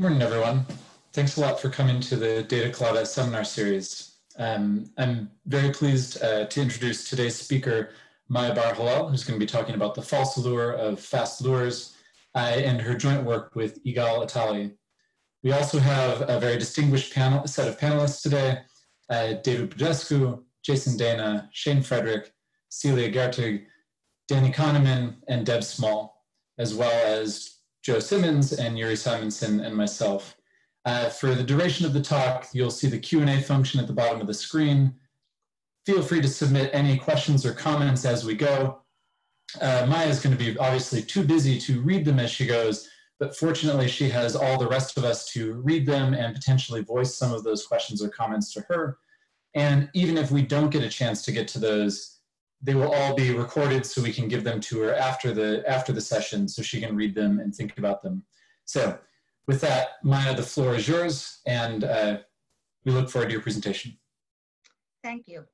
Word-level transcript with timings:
Good 0.00 0.08
morning, 0.08 0.22
everyone. 0.22 0.64
Thanks 1.12 1.36
a 1.36 1.42
lot 1.42 1.60
for 1.60 1.68
coming 1.68 2.00
to 2.00 2.16
the 2.16 2.42
Data 2.44 2.70
Colada 2.70 3.04
seminar 3.04 3.44
series. 3.44 4.16
Um, 4.38 4.90
I'm 4.96 5.30
very 5.44 5.72
pleased 5.74 6.22
uh, 6.22 6.46
to 6.46 6.62
introduce 6.62 7.10
today's 7.10 7.36
speaker, 7.36 7.90
Maya 8.30 8.54
Bar 8.54 8.72
who's 9.10 9.24
going 9.24 9.38
to 9.38 9.44
be 9.44 9.46
talking 9.46 9.74
about 9.74 9.94
the 9.94 10.00
false 10.00 10.38
lure 10.38 10.72
of 10.72 11.00
fast 11.00 11.42
lures 11.42 11.98
uh, 12.34 12.38
and 12.38 12.80
her 12.80 12.94
joint 12.94 13.24
work 13.24 13.54
with 13.54 13.84
Yigal 13.84 14.26
Attali. 14.26 14.72
We 15.42 15.52
also 15.52 15.78
have 15.78 16.22
a 16.30 16.40
very 16.40 16.56
distinguished 16.56 17.12
panel, 17.12 17.46
set 17.46 17.68
of 17.68 17.78
panelists 17.78 18.22
today, 18.22 18.60
uh, 19.10 19.34
David 19.44 19.72
Budescu, 19.72 20.42
Jason 20.64 20.96
Dana, 20.96 21.50
Shane 21.52 21.82
Frederick, 21.82 22.32
Celia 22.70 23.12
Gaertig, 23.12 23.66
Danny 24.28 24.50
Kahneman, 24.50 25.16
and 25.28 25.44
Deb 25.44 25.62
Small, 25.62 26.24
as 26.56 26.74
well 26.74 27.20
as 27.20 27.59
Joe 27.90 27.98
Simmons 27.98 28.52
and 28.52 28.78
Uri 28.78 28.94
Simonsohn 28.94 29.66
and 29.66 29.74
myself. 29.74 30.36
Uh, 30.84 31.08
for 31.08 31.34
the 31.34 31.42
duration 31.42 31.84
of 31.84 31.92
the 31.92 32.00
talk, 32.00 32.46
you'll 32.52 32.70
see 32.70 32.86
the 32.86 33.00
Q&A 33.00 33.40
function 33.40 33.80
at 33.80 33.88
the 33.88 33.92
bottom 33.92 34.20
of 34.20 34.28
the 34.28 34.34
screen. 34.34 34.94
Feel 35.86 36.00
free 36.00 36.20
to 36.20 36.28
submit 36.28 36.70
any 36.72 36.96
questions 36.96 37.44
or 37.44 37.52
comments 37.52 38.04
as 38.04 38.24
we 38.24 38.36
go. 38.36 38.82
Uh, 39.60 39.86
Maya 39.88 40.06
is 40.06 40.20
going 40.20 40.38
to 40.38 40.38
be 40.38 40.56
obviously 40.58 41.02
too 41.02 41.24
busy 41.24 41.58
to 41.62 41.80
read 41.80 42.04
them 42.04 42.20
as 42.20 42.30
she 42.30 42.46
goes, 42.46 42.88
but 43.18 43.36
fortunately 43.36 43.88
she 43.88 44.08
has 44.08 44.36
all 44.36 44.56
the 44.56 44.68
rest 44.68 44.96
of 44.96 45.02
us 45.02 45.26
to 45.32 45.54
read 45.54 45.84
them 45.84 46.14
and 46.14 46.32
potentially 46.32 46.82
voice 46.82 47.16
some 47.16 47.32
of 47.32 47.42
those 47.42 47.66
questions 47.66 48.04
or 48.04 48.08
comments 48.08 48.52
to 48.52 48.60
her. 48.68 48.98
And 49.56 49.90
even 49.94 50.16
if 50.16 50.30
we 50.30 50.42
don't 50.42 50.70
get 50.70 50.84
a 50.84 50.88
chance 50.88 51.22
to 51.22 51.32
get 51.32 51.48
to 51.48 51.58
those, 51.58 52.19
they 52.62 52.74
will 52.74 52.92
all 52.92 53.14
be 53.14 53.32
recorded 53.32 53.86
so 53.86 54.02
we 54.02 54.12
can 54.12 54.28
give 54.28 54.44
them 54.44 54.60
to 54.60 54.80
her 54.80 54.94
after 54.94 55.32
the, 55.32 55.64
after 55.66 55.92
the 55.92 56.00
session 56.00 56.46
so 56.46 56.62
she 56.62 56.80
can 56.80 56.94
read 56.94 57.14
them 57.14 57.38
and 57.38 57.54
think 57.54 57.78
about 57.78 58.02
them. 58.02 58.22
So 58.66 58.98
with 59.46 59.60
that, 59.62 59.98
Maya, 60.02 60.36
the 60.36 60.42
floor 60.42 60.74
is 60.74 60.86
yours 60.86 61.40
and 61.46 61.84
uh, 61.84 62.18
we 62.84 62.92
look 62.92 63.08
forward 63.08 63.28
to 63.28 63.32
your 63.32 63.42
presentation. 63.42 63.96
Thank 65.02 65.26
you. 65.26 65.44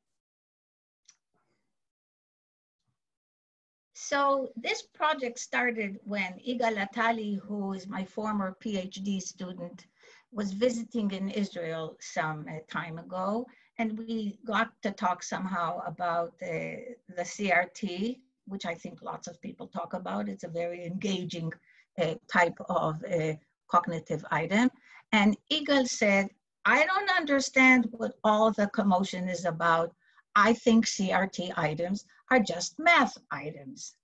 So 3.95 4.51
this 4.57 4.83
project 4.83 5.39
started 5.39 5.99
when 6.05 6.35
Yigal 6.47 6.77
Attali, 6.87 7.41
who 7.41 7.73
is 7.73 7.89
my 7.89 8.05
former 8.05 8.57
PhD 8.63 9.21
student, 9.21 9.87
was 10.33 10.53
visiting 10.53 11.11
in 11.13 11.31
Israel 11.31 11.97
some 12.01 12.47
uh, 12.49 12.59
time 12.71 12.99
ago 12.99 13.47
and 13.79 13.99
we 13.99 14.39
got 14.47 14.71
to 14.83 14.91
talk 14.91 15.23
somehow 15.23 15.83
about 15.87 16.33
uh, 16.43 16.97
the 17.15 17.23
CRT, 17.23 18.19
which 18.47 18.65
I 18.65 18.75
think 18.75 19.03
lots 19.03 19.27
of 19.29 19.41
people 19.43 19.67
talk 19.67 19.93
about. 19.95 20.29
It's 20.29 20.45
a 20.45 20.49
very 20.49 20.85
engaging 20.85 21.53
uh, 22.01 22.15
type 22.31 22.59
of 22.69 23.03
uh, 23.05 23.35
cognitive 23.69 24.25
item. 24.31 24.71
And 25.13 25.37
Yigal 25.51 25.87
said, 25.87 26.29
I 26.65 26.87
don't 26.87 27.11
understand 27.17 27.89
what 27.93 28.15
all 28.25 28.51
the 28.51 28.69
commotion 28.69 29.29
is 29.29 29.45
about. 29.45 29.95
I 30.35 30.55
think 30.55 30.87
CRT 30.87 31.53
items 31.57 32.05
are 32.31 32.41
just 32.41 32.79
math 32.79 33.17
items. 33.31 33.95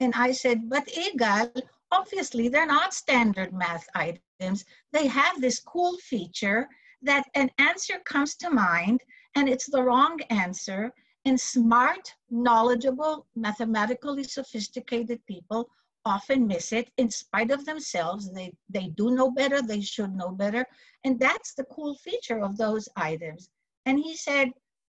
And 0.00 0.12
I 0.14 0.32
said, 0.32 0.68
but 0.68 0.86
Yigal, 0.86 1.62
obviously 1.90 2.48
they're 2.48 2.66
not 2.66 2.94
standard 2.94 3.52
math 3.52 3.86
items. 3.94 4.64
They 4.92 5.06
have 5.08 5.40
this 5.40 5.60
cool 5.60 5.96
feature 5.98 6.68
that 7.06 7.24
an 7.34 7.50
answer 7.58 7.98
comes 8.04 8.36
to 8.36 8.50
mind 8.50 9.00
and 9.34 9.48
it's 9.48 9.70
the 9.70 9.82
wrong 9.82 10.20
answer. 10.30 10.92
And 11.24 11.40
smart, 11.40 12.14
knowledgeable, 12.30 13.26
mathematically 13.34 14.22
sophisticated 14.22 15.20
people 15.26 15.68
often 16.04 16.46
miss 16.46 16.72
it 16.72 16.88
in 16.98 17.10
spite 17.10 17.50
of 17.50 17.64
themselves. 17.64 18.30
They, 18.32 18.52
they 18.68 18.88
do 18.96 19.10
know 19.10 19.32
better, 19.32 19.60
they 19.60 19.80
should 19.80 20.14
know 20.14 20.30
better. 20.30 20.64
And 21.02 21.18
that's 21.18 21.54
the 21.54 21.64
cool 21.64 21.96
feature 21.96 22.40
of 22.40 22.56
those 22.56 22.88
items. 22.94 23.50
And 23.86 23.98
he 23.98 24.16
said, 24.16 24.52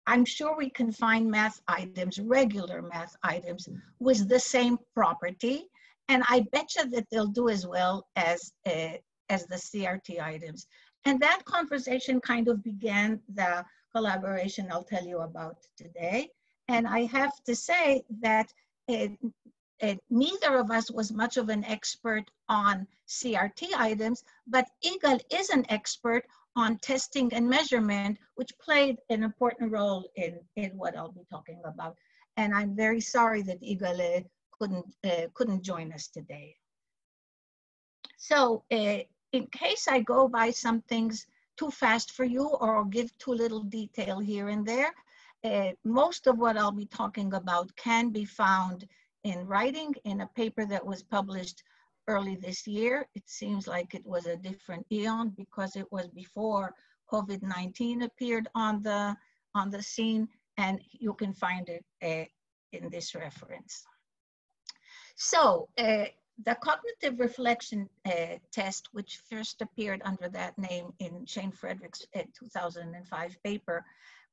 I'm 0.06 0.26
sure 0.26 0.56
we 0.58 0.70
can 0.70 0.92
find 0.92 1.32
math 1.32 1.62
items, 1.68 2.20
regular 2.20 2.82
math 2.82 3.16
items, 3.24 3.70
with 4.00 4.28
the 4.28 4.40
same 4.40 4.78
property. 4.94 5.68
And 6.10 6.24
I 6.30 6.46
bet 6.52 6.76
you 6.76 6.90
that 6.90 7.08
they'll 7.10 7.28
do 7.28 7.50
as 7.50 7.66
well 7.66 8.08
as, 8.16 8.52
uh, 8.66 8.98
as 9.30 9.46
the 9.48 9.56
CRT 9.56 10.22
items. 10.22 10.68
And 11.06 11.20
that 11.22 11.46
conversation 11.46 12.20
kind 12.20 12.48
of 12.48 12.64
began 12.64 13.22
the 13.34 13.66
collaboration 13.94 14.68
I'll 14.72 14.84
tell 14.84 15.06
you 15.06 15.20
about 15.20 15.58
today. 15.78 16.30
And 16.68 16.88
I 16.88 17.06
have 17.06 17.44
to 17.46 17.56
say 17.56 18.04
that 18.22 18.52
it, 18.88 19.12
it, 19.80 20.00
neither 20.10 20.58
of 20.58 20.70
us 20.72 20.92
was 20.92 21.12
much 21.12 21.38
of 21.38 21.50
an 21.50 21.64
expert 21.66 22.30
on 22.50 22.88
CRT 23.08 23.74
items, 23.76 24.24
but 24.48 24.68
Yigal 24.84 25.20
is 25.32 25.50
an 25.50 25.66
expert 25.70 26.26
on 26.56 26.78
testing 26.80 27.32
and 27.34 27.48
measurement, 27.48 28.18
which 28.36 28.52
played 28.60 28.98
an 29.10 29.24
important 29.24 29.72
role 29.72 30.10
in, 30.16 30.40
in 30.56 30.72
what 30.72 30.98
I'll 30.98 31.12
be 31.12 31.26
talking 31.30 31.62
about. 31.64 31.96
And 32.36 32.54
I'm 32.54 32.76
very 32.76 33.02
sorry 33.02 33.44
that 33.44 33.62
Yigal 33.62 34.00
uh, 34.00 34.22
couldn't, 34.52 34.86
uh, 35.06 35.28
couldn't 35.34 35.64
join 35.64 35.94
us 35.94 36.08
today. 36.08 36.56
So 38.18 38.64
uh, 38.72 39.00
in 39.34 39.48
case 39.48 39.88
I 39.88 40.00
go 40.02 40.28
by 40.28 40.52
some 40.52 40.82
things 40.84 41.26
too 41.58 41.72
fast 41.72 42.12
for 42.12 42.24
you 42.24 42.48
or 42.48 42.86
give 42.86 43.16
too 43.18 43.32
little 43.34 43.64
detail 43.64 44.20
here 44.20 44.50
and 44.50 44.66
there. 44.66 44.94
Uh, 45.44 45.72
most 45.84 46.28
of 46.28 46.38
what 46.38 46.58
I'll 46.58 46.72
be 46.72 46.86
talking 46.86 47.34
about 47.34 47.76
can 47.76 48.10
be 48.10 48.26
found 48.26 48.88
in 49.24 49.46
writing 49.46 49.94
in 50.06 50.22
a 50.22 50.28
paper 50.36 50.66
that 50.66 50.86
was 50.86 51.04
published 51.04 51.64
early 52.08 52.36
this 52.36 52.66
year. 52.68 53.08
It 53.16 53.24
seems 53.28 53.68
like 53.68 53.94
it 53.94 54.06
was 54.06 54.26
a 54.26 54.38
different 54.38 54.86
eon 54.92 55.34
because 55.36 55.76
it 55.76 55.92
was 55.92 56.08
before 56.08 56.74
COVID-19 57.12 58.04
appeared 58.04 58.48
on 58.56 58.82
the, 58.82 59.16
on 59.56 59.70
the 59.70 59.82
scene 59.82 60.28
and 60.58 60.80
you 60.92 61.14
can 61.14 61.34
find 61.34 61.70
it 61.70 61.86
uh, 62.04 62.26
in 62.72 62.90
this 62.90 63.16
reference. 63.16 63.86
So 65.16 65.70
uh, 65.78 66.06
the 66.44 66.56
cognitive 66.56 67.20
reflection 67.20 67.90
uh, 68.06 68.38
test, 68.52 68.90
which 68.92 69.22
first 69.30 69.62
appeared 69.62 70.02
under 70.06 70.30
that 70.30 70.58
name 70.58 70.94
in 71.00 71.26
Shane 71.26 71.52
Frederick's 71.52 72.06
uh, 72.16 72.22
2005 72.38 73.44
paper, 73.44 73.84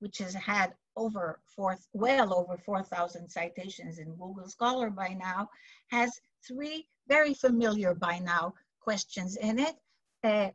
which 0.01 0.19
has 0.19 0.35
had 0.35 0.75
over 0.97 1.41
four, 1.47 1.79
well 1.93 2.35
over 2.35 2.59
4,000 2.59 3.29
citations 3.29 3.99
in 3.99 4.15
Google 4.17 4.49
Scholar 4.49 4.91
by 4.91 5.09
now, 5.09 5.49
has 5.89 6.21
three 6.47 6.87
very 7.09 7.33
familiar 7.33 7.95
by 7.95 8.19
now 8.19 8.55
questions 8.81 9.37
in 9.37 9.59
it. 9.59 9.77
Uh, 10.23 10.51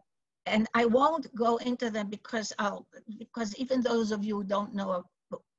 and 0.45 0.67
I 0.73 0.85
won't 0.85 1.33
go 1.35 1.57
into 1.57 1.89
them 1.89 2.09
because 2.09 2.53
I'll, 2.59 2.87
because 3.17 3.55
even 3.57 3.81
those 3.81 4.11
of 4.11 4.23
you 4.23 4.37
who 4.37 4.43
don't 4.43 4.73
know 4.73 5.03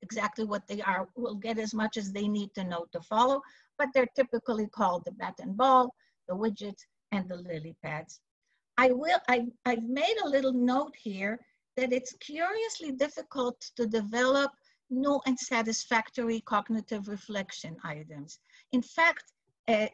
exactly 0.02 0.44
what 0.44 0.66
they 0.66 0.80
are 0.82 1.08
will 1.16 1.34
get 1.34 1.58
as 1.58 1.74
much 1.74 1.96
as 1.96 2.12
they 2.12 2.26
need 2.26 2.54
to 2.54 2.64
know 2.64 2.86
to 2.92 3.00
follow 3.00 3.42
but 3.80 3.88
they're 3.94 4.14
typically 4.14 4.66
called 4.66 5.06
the 5.06 5.12
bat 5.12 5.36
and 5.40 5.56
ball, 5.56 5.94
the 6.28 6.34
widgets, 6.34 6.82
and 7.12 7.26
the 7.30 7.36
lily 7.36 7.74
pads. 7.82 8.20
I 8.76 8.92
will, 8.92 9.18
I, 9.26 9.46
I've 9.64 9.84
made 9.84 10.16
a 10.22 10.28
little 10.28 10.52
note 10.52 10.94
here 11.02 11.40
that 11.78 11.90
it's 11.90 12.12
curiously 12.20 12.92
difficult 12.92 13.58
to 13.76 13.86
develop 13.86 14.50
new 14.90 15.18
and 15.24 15.38
satisfactory 15.38 16.40
cognitive 16.40 17.08
reflection 17.08 17.74
items. 17.82 18.38
In 18.72 18.82
fact, 18.82 19.32
uh, 19.66 19.86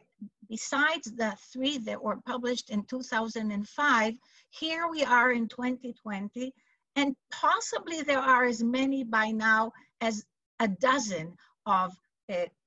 besides 0.49 1.09
the 1.13 1.33
three 1.53 1.77
that 1.77 2.03
were 2.03 2.19
published 2.25 2.69
in 2.69 2.83
2005, 2.83 4.13
here 4.49 4.89
we 4.89 5.05
are 5.05 5.31
in 5.31 5.47
2020, 5.47 6.53
and 6.97 7.15
possibly 7.31 8.01
there 8.01 8.19
are 8.19 8.43
as 8.43 8.61
many 8.61 9.05
by 9.05 9.31
now 9.31 9.71
as 10.01 10.25
a 10.59 10.67
dozen 10.67 11.37
of 11.65 11.95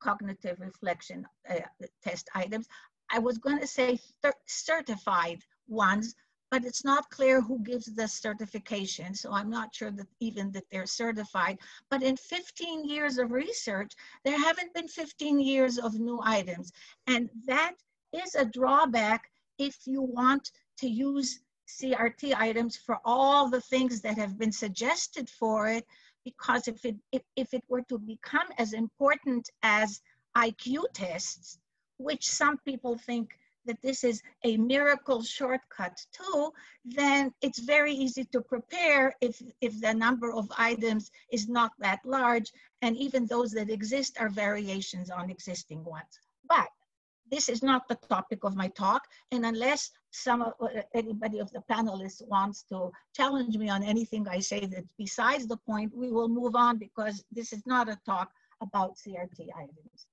cognitive 0.01 0.61
reflection 0.61 1.27
uh, 1.49 1.61
test 2.03 2.29
items. 2.35 2.67
I 3.11 3.19
was 3.19 3.39
going 3.39 3.61
to 3.61 3.67
say 3.67 3.99
certified 4.47 5.43
ones, 5.69 6.15
but 6.51 6.65
it's 6.65 6.85
not 6.85 7.11
clear 7.11 7.41
who 7.41 7.59
gives 7.61 7.87
the 7.87 8.09
certification. 8.09 9.15
So 9.15 9.33
I'm 9.33 9.51
not 9.51 9.75
sure 9.75 9.91
that 9.93 10.07
even 10.21 10.51
that 10.53 10.65
they're 10.71 10.87
certified. 10.87 11.59
But 11.91 12.03
in 12.03 12.17
15 12.17 12.89
years 12.89 13.19
of 13.19 13.33
research, 13.33 13.93
there 14.25 14.39
haven't 14.39 14.75
been 14.75 14.89
15 14.89 15.41
years 15.41 15.79
of 15.79 15.95
new 15.95 16.21
items. 16.23 16.73
And 17.07 17.29
that 17.47 17.75
is 18.13 18.35
a 18.35 18.45
drawback 18.45 19.31
if 19.59 19.77
you 19.87 20.03
want 20.03 20.51
to 20.79 20.89
use 20.89 21.41
CRT 21.69 22.35
items 22.35 22.77
for 22.77 22.99
all 23.05 23.49
the 23.49 23.61
things 23.61 24.01
that 24.01 24.19
have 24.19 24.39
been 24.39 24.53
suggested 24.53 25.31
for 25.31 25.69
it, 25.69 25.87
because 26.31 26.69
if 26.69 26.85
it, 26.85 26.97
if, 27.13 27.23
if 27.37 27.55
it 27.55 27.65
were 27.69 27.83
to 27.83 27.99
become 27.99 28.49
as 28.59 28.73
important 28.73 29.51
as 29.63 30.01
IQ 30.37 30.85
tests, 30.95 31.59
which 31.99 32.25
some 32.29 32.57
people 32.59 32.97
think 32.99 33.27
that 33.67 33.83
this 33.83 34.05
is 34.05 34.23
a 34.45 34.57
miracle 34.57 35.23
shortcut 35.23 35.97
to, 36.13 36.51
then 36.85 37.33
it's 37.43 37.59
very 37.59 37.93
easy 37.93 38.25
to 38.33 38.41
prepare 38.41 39.15
if, 39.21 39.43
if 39.61 39.81
the 39.81 39.93
number 39.93 40.33
of 40.33 40.51
items 40.57 41.11
is 41.31 41.49
not 41.49 41.73
that 41.79 42.01
large, 42.05 42.51
and 42.83 42.97
even 42.97 43.27
those 43.27 43.53
that 43.53 43.71
exist 43.71 44.17
are 44.19 44.31
variations 44.31 45.11
on 45.11 45.31
existing 45.31 45.85
ones. 45.85 46.19
But 46.49 46.69
this 47.31 47.49
is 47.49 47.63
not 47.63 47.87
the 47.87 47.99
topic 48.09 48.45
of 48.45 48.57
my 48.57 48.69
talk, 48.69 49.03
and 49.31 49.45
unless 49.45 49.91
some 50.11 50.43
of, 50.43 50.55
uh, 50.61 50.83
anybody 50.95 51.39
of 51.39 51.51
the 51.53 51.63
panelists 51.71 52.27
wants 52.27 52.65
to 52.65 52.91
challenge 53.15 53.57
me 53.57 53.69
on 53.69 53.83
anything 53.83 54.27
I 54.29 54.41
say 54.41 54.67
that 54.67 54.85
besides 54.99 55.47
the 55.47 55.57
point, 55.57 55.95
we 55.95 56.11
will 56.11 56.29
move 56.29 56.57
on 56.57 56.79
because 56.79 57.25
this 57.31 57.53
is 57.53 57.65
not 57.67 57.89
a 57.89 57.99
talk 58.05 58.31
about 58.61 58.97
CRT 58.97 59.49
items. 59.57 60.07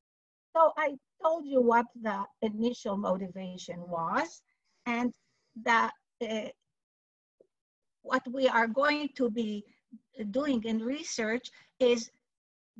So 0.56 0.72
I 0.78 0.98
told 1.22 1.46
you 1.46 1.62
what 1.62 1.86
the 2.02 2.24
initial 2.42 2.98
motivation 2.98 3.80
was, 3.88 4.42
and 4.86 5.14
that 5.64 5.92
uh, 6.22 6.50
what 8.04 8.24
we 8.32 8.48
are 8.48 8.68
going 8.68 9.10
to 9.16 9.30
be 9.30 9.66
doing 10.32 10.64
in 10.64 10.80
research 10.80 11.50
is 11.80 12.10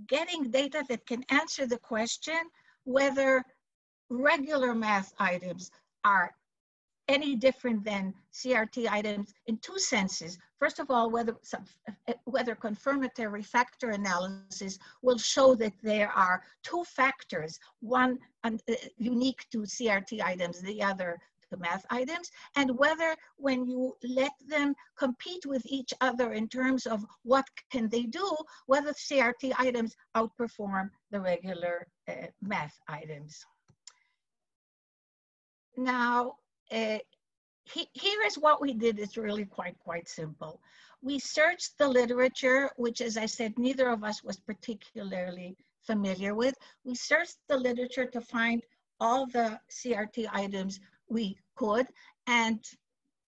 getting 0.08 0.50
data 0.52 0.84
that 0.90 1.06
can 1.06 1.24
answer 1.30 1.66
the 1.66 1.80
question 1.80 2.40
whether 2.86 3.44
regular 4.10 4.74
math 4.74 5.14
items 5.20 5.72
are 6.04 6.34
any 7.08 7.36
different 7.36 7.84
than 7.84 8.14
CRT 8.34 8.88
items 8.90 9.34
in 9.48 9.58
two 9.58 9.80
senses. 9.80 10.38
First 10.60 10.80
of 10.80 10.90
all, 10.90 11.10
whether, 11.10 11.36
whether 12.26 12.56
confirmatory 12.56 13.44
factor 13.44 13.92
analysis 13.92 14.78
will 15.02 15.18
show 15.18 15.56
that 15.56 15.74
there 15.84 16.12
are 16.12 16.44
two 16.64 16.84
factors, 16.84 17.60
one 17.80 18.20
uh, 18.44 18.52
unique 18.98 19.46
to 19.52 19.60
CRT 19.60 20.22
items, 20.22 20.62
the 20.62 20.82
other 20.82 21.20
the 21.50 21.58
math 21.58 21.86
items, 21.90 22.30
and 22.56 22.78
whether 22.78 23.16
when 23.38 23.66
you 23.66 23.96
let 24.04 24.34
them 24.48 24.76
compete 24.98 25.46
with 25.46 25.62
each 25.66 25.94
other 26.02 26.34
in 26.34 26.48
terms 26.48 26.86
of 26.86 27.06
what 27.24 27.46
can 27.72 27.88
they 27.90 28.04
do, 28.04 28.36
whether 28.66 28.92
CRT 28.92 29.54
items 29.58 29.96
outperform 30.16 30.90
the 31.12 31.22
regular 31.22 31.88
uh, 32.10 32.28
math 32.42 32.78
items. 32.88 33.46
Now, 35.78 36.36
uh, 36.72 37.00
he, 37.74 37.88
here 37.94 38.22
is 38.26 38.36
what 38.36 38.62
we 38.62 38.74
did. 38.74 39.00
It's 39.00 39.18
really 39.18 39.46
quite, 39.46 39.78
quite 39.80 40.08
simple. 40.08 40.62
We 41.02 41.20
searched 41.20 41.78
the 41.78 41.88
literature, 41.88 42.70
which 42.78 43.02
as 43.02 43.18
I 43.18 43.26
said, 43.26 43.58
neither 43.58 43.90
of 43.90 44.04
us 44.04 44.24
was 44.24 44.40
particularly 44.40 45.58
familiar 45.84 46.34
with. 46.34 46.56
We 46.84 46.96
searched 46.96 47.38
the 47.48 47.58
literature 47.58 48.06
to 48.06 48.22
find 48.22 48.64
all 49.00 49.28
the 49.28 49.60
CRT 49.70 50.28
items 50.32 50.80
we 51.10 51.38
could. 51.56 51.88
And 52.26 52.64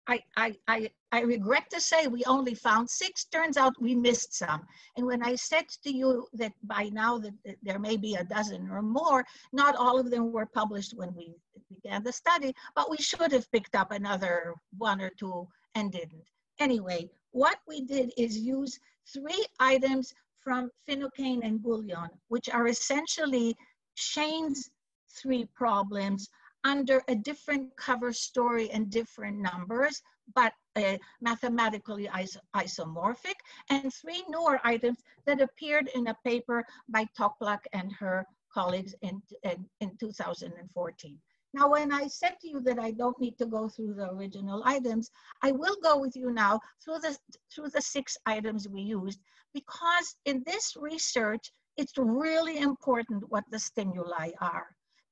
I, 0.08 0.22
I, 0.36 0.54
I, 0.68 0.90
I 1.12 1.20
regret 1.22 1.68
to 1.70 1.80
say 1.80 2.06
we 2.06 2.22
only 2.24 2.54
found 2.54 2.88
six. 2.88 3.24
Turns 3.24 3.56
out 3.56 3.80
we 3.80 3.94
missed 3.94 4.34
some. 4.34 4.62
And 4.96 5.06
when 5.06 5.22
I 5.22 5.34
said 5.34 5.68
to 5.84 5.90
you 5.90 6.26
that 6.34 6.52
by 6.62 6.90
now 6.92 7.18
that 7.18 7.34
there 7.62 7.78
may 7.78 7.96
be 7.96 8.14
a 8.14 8.24
dozen 8.24 8.70
or 8.70 8.82
more, 8.82 9.24
not 9.52 9.74
all 9.76 9.98
of 9.98 10.10
them 10.10 10.32
were 10.32 10.46
published 10.46 10.94
when 10.96 11.14
we 11.14 11.34
began 11.68 12.04
the 12.04 12.12
study, 12.12 12.54
but 12.74 12.90
we 12.90 12.98
should 12.98 13.32
have 13.32 13.50
picked 13.50 13.74
up 13.74 13.90
another 13.90 14.54
one 14.78 15.00
or 15.00 15.10
two 15.10 15.48
and 15.74 15.90
didn't. 15.92 16.24
Anyway, 16.60 17.10
what 17.32 17.58
we 17.66 17.82
did 17.82 18.12
is 18.16 18.38
use 18.38 18.78
three 19.12 19.44
items 19.60 20.14
from 20.40 20.70
Finucane 20.86 21.42
and 21.42 21.62
Gullion, 21.62 22.08
which 22.28 22.48
are 22.48 22.68
essentially 22.68 23.56
Shane's 23.94 24.70
three 25.10 25.48
problems 25.54 26.28
under 26.66 27.00
a 27.06 27.14
different 27.14 27.64
cover 27.76 28.12
story 28.12 28.68
and 28.72 28.90
different 28.90 29.38
numbers, 29.38 30.02
but 30.34 30.52
uh, 30.74 30.96
mathematically 31.20 32.08
iso 32.08 32.38
isomorphic, 32.56 33.38
and 33.70 33.94
three 33.94 34.24
newer 34.28 34.58
items 34.64 34.98
that 35.26 35.40
appeared 35.40 35.88
in 35.94 36.08
a 36.08 36.18
paper 36.24 36.64
by 36.88 37.06
Toplak 37.16 37.60
and 37.72 37.92
her 37.92 38.26
colleagues 38.52 38.96
in, 39.02 39.22
in, 39.44 39.64
in 39.80 39.96
2014. 40.00 41.18
Now, 41.54 41.70
when 41.70 41.92
I 41.92 42.08
said 42.08 42.34
to 42.40 42.48
you 42.48 42.60
that 42.62 42.80
I 42.80 42.90
don't 42.90 43.20
need 43.20 43.38
to 43.38 43.46
go 43.46 43.68
through 43.68 43.94
the 43.94 44.10
original 44.10 44.62
items, 44.64 45.08
I 45.44 45.52
will 45.52 45.76
go 45.84 45.96
with 45.96 46.16
you 46.16 46.32
now 46.32 46.60
through 46.82 46.98
the, 46.98 47.16
through 47.54 47.70
the 47.70 47.80
six 47.80 48.16
items 48.26 48.68
we 48.68 48.80
used, 48.80 49.20
because 49.54 50.16
in 50.24 50.42
this 50.44 50.76
research, 50.76 51.52
it's 51.76 51.96
really 51.96 52.58
important 52.58 53.30
what 53.30 53.44
the 53.52 53.60
stimuli 53.60 54.30
are. 54.40 54.66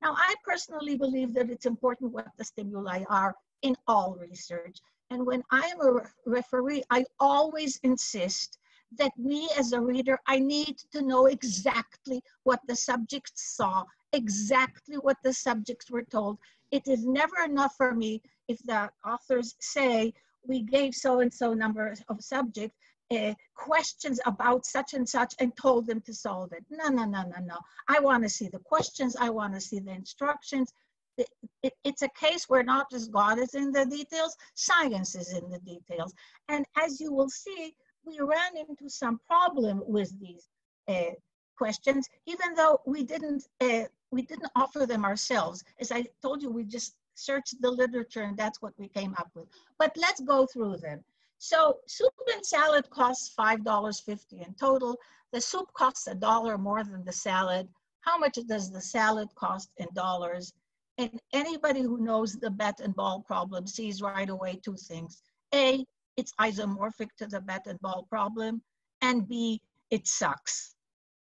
Now, 0.05 0.13
I 0.19 0.35
personally 0.43 0.95
believe 0.95 1.33
that 1.33 1.49
it's 1.49 1.65
important 1.65 2.13
what 2.13 2.27
the 2.37 2.43
stimuli 2.43 3.05
are 3.09 3.33
in 3.63 3.75
all 3.87 4.15
research. 4.21 4.77
And 5.09 5.25
when 5.25 5.41
I 5.49 5.61
am 5.61 5.81
a 5.81 5.99
referee, 6.27 6.83
I 6.91 7.05
always 7.19 7.79
insist 7.81 8.59
that 8.99 9.17
me 9.17 9.49
as 9.57 9.73
a 9.73 9.81
reader, 9.81 10.19
I 10.27 10.37
need 10.37 10.77
to 10.91 11.01
know 11.01 11.25
exactly 11.25 12.21
what 12.43 12.59
the 12.67 12.75
subjects 12.75 13.55
saw, 13.57 13.83
exactly 14.13 14.97
what 14.97 15.17
the 15.23 15.33
subjects 15.33 15.89
were 15.89 16.03
told. 16.03 16.37
It 16.69 16.87
is 16.87 17.07
never 17.07 17.37
enough 17.43 17.75
for 17.75 17.95
me 17.95 18.21
if 18.47 18.59
the 18.59 18.91
authors 19.03 19.55
say, 19.59 20.13
we 20.47 20.61
gave 20.61 20.93
so-and-so 20.93 21.55
number 21.55 21.95
of 22.09 22.23
subjects 22.23 22.77
uh, 23.11 23.33
questions 23.53 24.19
about 24.25 24.65
such 24.65 24.93
and 24.93 25.07
such 25.07 25.33
and 25.39 25.55
told 25.55 25.87
them 25.87 26.01
to 26.01 26.13
solve 26.13 26.51
it. 26.53 26.65
No, 26.69 26.89
no, 26.89 27.05
no, 27.05 27.23
no, 27.23 27.43
no. 27.45 27.57
I 27.87 27.99
want 27.99 28.23
to 28.23 28.29
see 28.29 28.47
the 28.47 28.59
questions. 28.59 29.15
I 29.19 29.29
want 29.29 29.53
to 29.53 29.61
see 29.61 29.79
the 29.79 29.91
instructions. 29.91 30.71
It, 31.17 31.29
it, 31.63 31.73
it's 31.83 32.01
a 32.01 32.09
case 32.09 32.49
where 32.49 32.63
not 32.63 32.89
just 32.91 33.11
God 33.11 33.39
is 33.39 33.53
in 33.55 33.71
the 33.71 33.85
details, 33.85 34.35
science 34.55 35.15
is 35.15 35.33
in 35.33 35.49
the 35.49 35.59
details. 35.59 36.13
And 36.49 36.65
as 36.77 36.99
you 36.99 37.13
will 37.13 37.29
see, 37.29 37.75
we 38.03 38.19
ran 38.19 38.57
into 38.57 38.89
some 38.89 39.19
problem 39.25 39.81
with 39.85 40.11
these 40.19 40.47
uh, 40.87 41.15
questions, 41.57 42.09
even 42.25 42.53
though 42.55 42.81
we 42.85 43.03
didn't, 43.03 43.47
uh, 43.61 43.83
we 44.11 44.23
didn't 44.23 44.51
offer 44.55 44.85
them 44.85 45.05
ourselves. 45.05 45.63
As 45.79 45.91
I 45.91 46.05
told 46.21 46.41
you, 46.41 46.49
we 46.49 46.63
just 46.63 46.95
searched 47.15 47.61
the 47.61 47.71
literature 47.71 48.23
and 48.23 48.37
that's 48.37 48.61
what 48.61 48.73
we 48.77 48.89
came 48.89 49.15
up 49.17 49.29
with. 49.35 49.47
But 49.79 49.95
let's 49.95 50.19
go 50.19 50.45
through 50.45 50.77
them. 50.77 51.03
So 51.37 51.79
soup 51.87 52.13
and 52.33 52.45
salad 52.45 52.89
costs 52.89 53.33
$5.50 53.37 54.45
in 54.45 54.53
total. 54.55 54.97
The 55.31 55.41
soup 55.41 55.71
costs 55.73 56.07
a 56.07 56.15
dollar 56.15 56.57
more 56.57 56.83
than 56.83 57.03
the 57.03 57.11
salad. 57.11 57.67
How 58.01 58.17
much 58.17 58.37
does 58.47 58.71
the 58.71 58.81
salad 58.81 59.29
cost 59.35 59.69
in 59.77 59.87
dollars? 59.93 60.53
And 60.97 61.19
anybody 61.33 61.81
who 61.81 61.97
knows 61.97 62.33
the 62.33 62.49
bat 62.49 62.79
and 62.79 62.95
ball 62.95 63.21
problem 63.21 63.67
sees 63.67 64.01
right 64.01 64.29
away 64.29 64.61
two 64.63 64.77
things. 64.77 65.21
A, 65.53 65.85
it's 66.15 66.33
isomorphic 66.39 67.09
to 67.17 67.27
the 67.27 67.41
bat 67.41 67.63
and 67.67 67.79
ball 67.81 68.05
problem. 68.09 68.61
And 69.01 69.27
B, 69.27 69.61
it 69.91 70.07
sucks. 70.07 70.75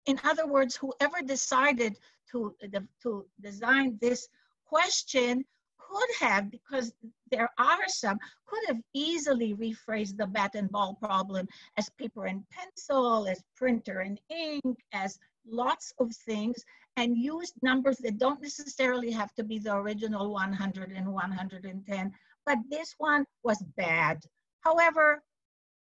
In 0.07 0.21
other 0.23 0.47
words, 0.47 0.77
whoever 0.77 1.21
decided 1.21 1.99
to, 2.31 2.55
to 3.03 3.27
design 3.41 3.99
this 4.01 4.29
question 4.67 5.45
could 5.89 6.29
have, 6.29 6.51
because 6.51 6.93
there 7.31 7.51
are 7.59 7.89
some, 7.89 8.19
could 8.47 8.63
have 8.69 8.81
easily 8.95 9.55
rephrased 9.55 10.17
the 10.17 10.27
bat 10.27 10.55
and 10.55 10.71
ball 10.71 10.95
problem 11.01 11.47
as 11.77 11.89
paper 11.91 12.27
and 12.27 12.45
pencil, 12.51 13.27
as 13.27 13.43
printer 13.57 14.01
and 14.01 14.21
ink, 14.31 14.79
as 14.93 15.19
lots 15.47 15.93
of 15.99 16.15
things, 16.15 16.65
and 16.97 17.17
used 17.17 17.55
numbers 17.63 17.99
that 17.99 18.19
don't 18.19 18.43
necessarily 18.43 19.11
have 19.11 19.33
to 19.35 19.45
be 19.45 19.59
the 19.59 19.75
original 19.75 20.33
100 20.33 20.93
and 20.93 21.13
110, 21.13 22.13
but 22.45 22.59
this 22.71 22.95
one 22.99 23.25
was 23.43 23.63
bad. 23.77 24.23
However, 24.61 25.23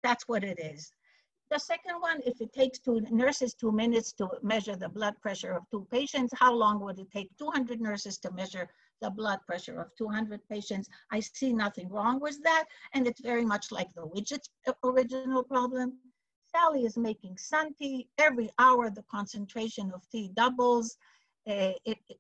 that's 0.04 0.28
what 0.28 0.44
it 0.44 0.60
is. 0.60 0.92
The 1.52 1.60
second 1.60 2.02
one, 2.02 2.22
if 2.26 2.42
it 2.42 2.52
takes 2.54 2.80
two 2.80 3.02
nurses 3.12 3.54
two 3.54 3.72
minutes 3.72 4.12
to 4.14 4.30
measure 4.42 4.76
the 4.76 4.90
blood 4.90 5.14
pressure 5.22 5.54
of 5.54 5.64
two 5.70 5.88
patients, 5.92 6.34
how 6.36 6.54
long 6.54 6.80
would 6.82 7.00
it 7.00 7.12
take 7.12 7.30
200 7.38 7.80
nurses 7.80 8.18
to 8.20 8.32
measure 8.32 8.68
the 9.02 9.10
blood 9.10 9.40
pressure 9.48 9.80
of 9.80 9.96
200 9.98 10.42
patients. 10.50 10.90
I 11.12 11.20
see 11.20 11.54
nothing 11.54 11.90
wrong 11.90 12.20
with 12.20 12.42
that. 12.44 12.66
And 12.94 13.08
it's 13.08 13.22
very 13.22 13.46
much 13.46 13.72
like 13.72 13.94
the 13.94 14.06
widget's 14.06 14.50
original 14.84 15.44
problem. 15.44 15.98
Sally 16.52 16.86
is 16.86 16.98
making 16.98 17.38
sun 17.38 17.74
tea. 17.74 18.08
Every 18.18 18.50
hour, 18.60 18.90
the 18.90 19.04
concentration 19.12 19.92
of 19.94 20.08
tea 20.10 20.32
doubles. 20.36 20.98
Uh, 21.48 21.74
it, 21.86 21.98
it, 22.10 22.18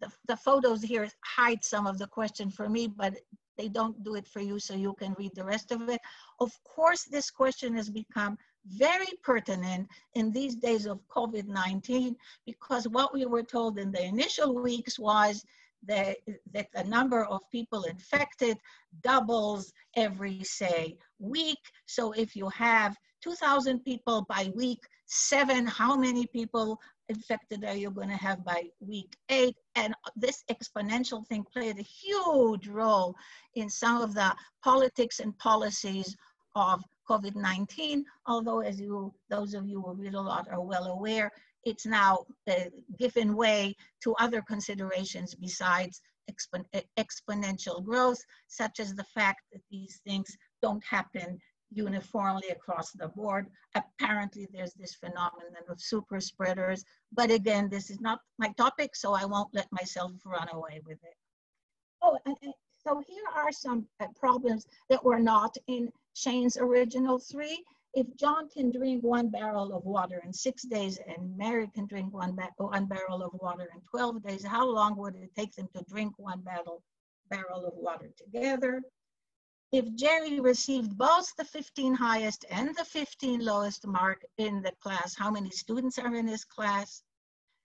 the, 0.00 0.10
the 0.28 0.36
photos 0.36 0.82
here 0.82 1.08
hide 1.24 1.64
some 1.64 1.86
of 1.86 1.98
the 1.98 2.06
question 2.06 2.50
for 2.50 2.68
me, 2.68 2.86
but 2.86 3.14
they 3.56 3.68
don't 3.68 4.02
do 4.02 4.14
it 4.14 4.26
for 4.26 4.40
you 4.40 4.58
so 4.58 4.74
you 4.74 4.94
can 4.94 5.14
read 5.18 5.34
the 5.34 5.44
rest 5.44 5.72
of 5.72 5.88
it. 5.88 6.00
Of 6.40 6.52
course, 6.64 7.04
this 7.04 7.30
question 7.30 7.74
has 7.76 7.90
become 7.90 8.38
very 8.66 9.12
pertinent 9.22 9.88
in 10.14 10.32
these 10.32 10.56
days 10.56 10.86
of 10.86 11.06
COVID-19 11.08 12.16
because 12.46 12.88
what 12.88 13.12
we 13.12 13.26
were 13.26 13.42
told 13.42 13.78
in 13.78 13.92
the 13.92 14.02
initial 14.02 14.54
weeks 14.54 14.98
was 14.98 15.44
that, 15.86 16.16
that 16.52 16.68
the 16.74 16.84
number 16.84 17.24
of 17.24 17.40
people 17.50 17.84
infected 17.84 18.58
doubles 19.02 19.72
every, 19.96 20.42
say, 20.42 20.96
week. 21.18 21.58
So 21.86 22.12
if 22.12 22.34
you 22.36 22.48
have 22.50 22.96
2,000 23.22 23.80
people 23.80 24.26
by 24.28 24.52
week 24.54 24.80
seven, 25.06 25.66
how 25.66 25.96
many 25.96 26.26
people 26.26 26.78
infected 27.08 27.64
are 27.64 27.74
you 27.74 27.90
going 27.90 28.08
to 28.08 28.16
have 28.16 28.44
by 28.44 28.64
week 28.80 29.16
eight? 29.28 29.56
And 29.76 29.94
this 30.16 30.44
exponential 30.50 31.26
thing 31.26 31.44
played 31.52 31.78
a 31.78 31.82
huge 31.82 32.68
role 32.68 33.14
in 33.54 33.68
some 33.68 34.00
of 34.00 34.14
the 34.14 34.34
politics 34.62 35.20
and 35.20 35.36
policies 35.38 36.16
of 36.54 36.82
COVID-19, 37.08 38.02
although 38.26 38.60
as 38.60 38.80
you, 38.80 39.12
those 39.28 39.54
of 39.54 39.68
you 39.68 39.82
who 39.82 39.94
read 39.94 40.14
a 40.14 40.20
lot 40.20 40.48
are 40.50 40.60
well 40.60 40.86
aware, 40.86 41.30
it's 41.64 41.86
now 41.86 42.24
uh, 42.50 42.54
given 42.98 43.36
way 43.36 43.74
to 44.02 44.14
other 44.14 44.42
considerations 44.42 45.34
besides 45.34 46.00
expo 46.30 46.64
exponential 46.98 47.84
growth, 47.84 48.22
such 48.48 48.80
as 48.80 48.94
the 48.94 49.04
fact 49.04 49.42
that 49.52 49.62
these 49.70 50.00
things 50.06 50.36
don't 50.62 50.84
happen 50.84 51.38
uniformly 51.70 52.48
across 52.48 52.92
the 52.92 53.08
board. 53.08 53.46
Apparently, 53.74 54.46
there's 54.52 54.74
this 54.74 54.94
phenomenon 54.94 55.64
of 55.68 55.80
super 55.80 56.20
spreaders. 56.20 56.84
But 57.12 57.30
again, 57.30 57.68
this 57.68 57.90
is 57.90 58.00
not 58.00 58.20
my 58.38 58.48
topic, 58.56 58.94
so 58.94 59.12
I 59.12 59.24
won't 59.24 59.52
let 59.52 59.68
myself 59.72 60.12
run 60.24 60.48
away 60.52 60.80
with 60.86 60.98
it. 61.02 61.16
Oh, 62.02 62.18
and, 62.26 62.36
and 62.42 62.54
so 62.86 63.02
here 63.06 63.24
are 63.34 63.52
some 63.52 63.86
uh, 64.00 64.06
problems 64.14 64.66
that 64.88 65.04
were 65.04 65.18
not 65.18 65.56
in 65.66 65.90
Shane's 66.14 66.56
original 66.56 67.18
three. 67.18 67.64
If 67.94 68.06
John 68.16 68.48
can 68.48 68.72
drink 68.72 69.04
one 69.04 69.28
barrel 69.28 69.72
of 69.74 69.84
water 69.84 70.20
in 70.24 70.32
six 70.32 70.64
days 70.64 70.98
and 71.06 71.36
Mary 71.36 71.68
can 71.74 71.86
drink 71.86 72.12
one, 72.12 72.34
ba 72.34 72.48
one 72.56 72.86
barrel 72.86 73.22
of 73.22 73.32
water 73.34 73.68
in 73.74 73.80
12 73.90 74.22
days, 74.22 74.44
how 74.44 74.68
long 74.68 74.96
would 74.96 75.14
it 75.14 75.34
take 75.36 75.54
them 75.54 75.68
to 75.76 75.84
drink 75.88 76.14
one 76.16 76.40
barrel, 76.40 76.82
barrel 77.30 77.64
of 77.66 77.74
water 77.74 78.10
together? 78.16 78.82
if 79.74 79.92
Jerry 79.96 80.38
received 80.38 80.96
both 80.96 81.34
the 81.34 81.44
15 81.44 81.94
highest 81.94 82.44
and 82.48 82.76
the 82.76 82.84
15 82.84 83.40
lowest 83.40 83.84
mark 83.84 84.24
in 84.38 84.62
the 84.62 84.70
class, 84.80 85.16
how 85.16 85.32
many 85.32 85.50
students 85.50 85.98
are 85.98 86.14
in 86.14 86.28
his 86.28 86.44
class? 86.44 87.02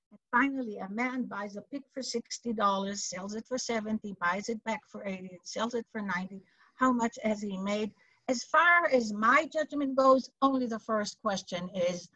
And 0.10 0.20
finally, 0.32 0.80
a 0.80 0.90
man 0.90 1.26
buys 1.26 1.56
a 1.56 1.62
pig 1.62 1.84
for 1.94 2.02
$60, 2.02 2.98
sells 2.98 3.36
it 3.36 3.46
for 3.48 3.60
70, 3.60 4.16
buys 4.20 4.50
it 4.50 4.64
back 4.64 4.82
for 4.88 5.06
80, 5.06 5.20
and 5.20 5.40
sells 5.44 5.76
it 5.76 5.86
for 5.92 6.02
90. 6.02 6.42
How 6.78 6.92
much 6.92 7.20
has 7.24 7.44
he 7.44 7.58
made? 7.60 7.92
As 8.30 8.44
far 8.44 8.86
as 8.86 9.12
my 9.12 9.50
judgment 9.52 9.96
goes, 9.96 10.30
only 10.44 10.68
the 10.68 10.78
first 10.78 11.20
question 11.24 11.68
is 11.70 12.08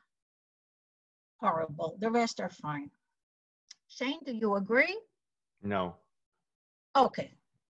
horrible. 1.40 1.98
The 2.00 2.12
rest 2.12 2.40
are 2.40 2.52
fine. 2.52 2.92
Shane, 3.88 4.20
do 4.24 4.32
you 4.32 4.54
agree? 4.54 4.96
No. 5.64 5.96
Okay, 6.96 7.34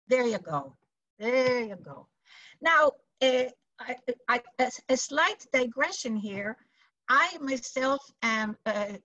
there 0.09 0.27
you 0.27 0.39
go. 0.39 0.75
There 1.17 1.61
you 1.61 1.77
go. 1.77 2.07
Now, 2.59 2.91
uh, 3.21 3.45
I, 3.79 3.95
I, 4.27 4.41
a, 4.59 4.69
a, 4.89 4.97
slight 4.97 5.47
digression 5.53 6.17
here. 6.17 6.57
I 7.07 7.37
myself 7.39 8.01
am, 8.21 8.57
uh, 8.65 8.97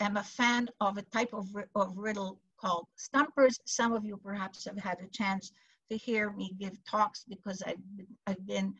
am 0.00 0.16
a 0.16 0.22
fan 0.22 0.66
of 0.80 0.96
a 0.96 1.02
type 1.02 1.34
of, 1.34 1.46
of 1.74 1.94
riddle 1.94 2.40
called 2.58 2.86
stumpers. 2.96 3.60
Some 3.66 3.92
of 3.92 4.06
you 4.06 4.16
perhaps 4.16 4.64
have 4.64 4.78
had 4.78 4.98
a 5.00 5.08
chance 5.08 5.52
to 5.90 5.96
hear 5.96 6.30
me 6.30 6.54
give 6.58 6.82
talks 6.84 7.24
because 7.28 7.62
I've, 7.66 7.76
I've 8.26 8.46
been 8.46 8.74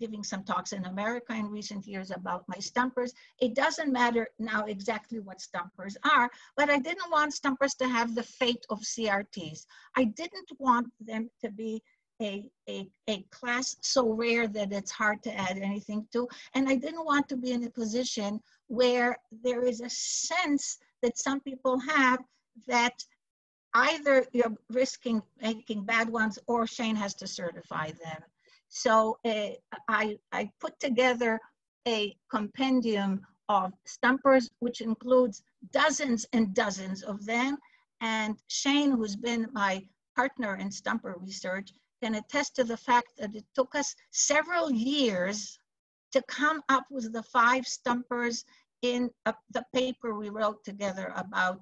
giving 0.00 0.24
some 0.24 0.44
talks 0.44 0.72
in 0.72 0.84
America 0.86 1.34
in 1.34 1.46
recent 1.50 1.86
years 1.86 2.10
about 2.10 2.44
my 2.48 2.58
stumpers. 2.58 3.12
It 3.40 3.54
doesn't 3.54 3.92
matter 3.92 4.28
now 4.38 4.64
exactly 4.64 5.20
what 5.20 5.40
stumpers 5.40 5.96
are, 6.04 6.30
but 6.56 6.70
I 6.70 6.78
didn't 6.78 7.10
want 7.10 7.34
stumpers 7.34 7.74
to 7.74 7.88
have 7.88 8.14
the 8.14 8.22
fate 8.22 8.64
of 8.70 8.80
CRTs. 8.80 9.66
I 9.96 10.04
didn't 10.04 10.50
want 10.58 10.88
them 11.00 11.30
to 11.42 11.50
be 11.50 11.82
a, 12.20 12.48
a, 12.68 12.88
a 13.08 13.22
class 13.30 13.76
so 13.80 14.12
rare 14.12 14.46
that 14.46 14.72
it's 14.72 14.90
hard 14.90 15.22
to 15.24 15.34
add 15.36 15.58
anything 15.58 16.06
to. 16.12 16.28
And 16.54 16.68
I 16.68 16.76
didn't 16.76 17.04
want 17.04 17.28
to 17.28 17.36
be 17.36 17.52
in 17.52 17.64
a 17.64 17.70
position 17.70 18.40
where 18.68 19.16
there 19.42 19.64
is 19.64 19.80
a 19.80 19.90
sense 19.90 20.78
that 21.02 21.18
some 21.18 21.40
people 21.40 21.78
have 21.80 22.20
that 22.68 22.94
either 23.74 24.26
you're 24.32 24.56
risking 24.70 25.22
making 25.40 25.84
bad 25.84 26.08
ones 26.08 26.38
or 26.46 26.66
Shane 26.66 26.96
has 26.96 27.14
to 27.14 27.26
certify 27.26 27.90
them. 27.92 28.22
So 28.68 29.18
uh, 29.24 29.50
I, 29.88 30.18
I 30.32 30.50
put 30.60 30.78
together 30.80 31.40
a 31.86 32.16
compendium 32.30 33.20
of 33.48 33.72
stumpers, 33.84 34.48
which 34.60 34.80
includes 34.80 35.42
dozens 35.72 36.26
and 36.32 36.54
dozens 36.54 37.02
of 37.02 37.24
them. 37.26 37.58
And 38.00 38.36
Shane, 38.48 38.92
who's 38.92 39.16
been 39.16 39.48
my 39.52 39.84
partner 40.16 40.56
in 40.56 40.70
stumper 40.70 41.16
research, 41.20 41.72
can 42.02 42.14
attest 42.16 42.56
to 42.56 42.64
the 42.64 42.76
fact 42.76 43.08
that 43.18 43.34
it 43.34 43.44
took 43.54 43.74
us 43.74 43.94
several 44.10 44.70
years 44.72 45.58
to 46.12 46.22
come 46.22 46.62
up 46.68 46.84
with 46.90 47.12
the 47.12 47.22
five 47.22 47.66
stumpers 47.66 48.44
in 48.82 49.10
a, 49.26 49.34
the 49.52 49.64
paper 49.74 50.14
we 50.14 50.28
wrote 50.28 50.64
together 50.64 51.12
about 51.16 51.60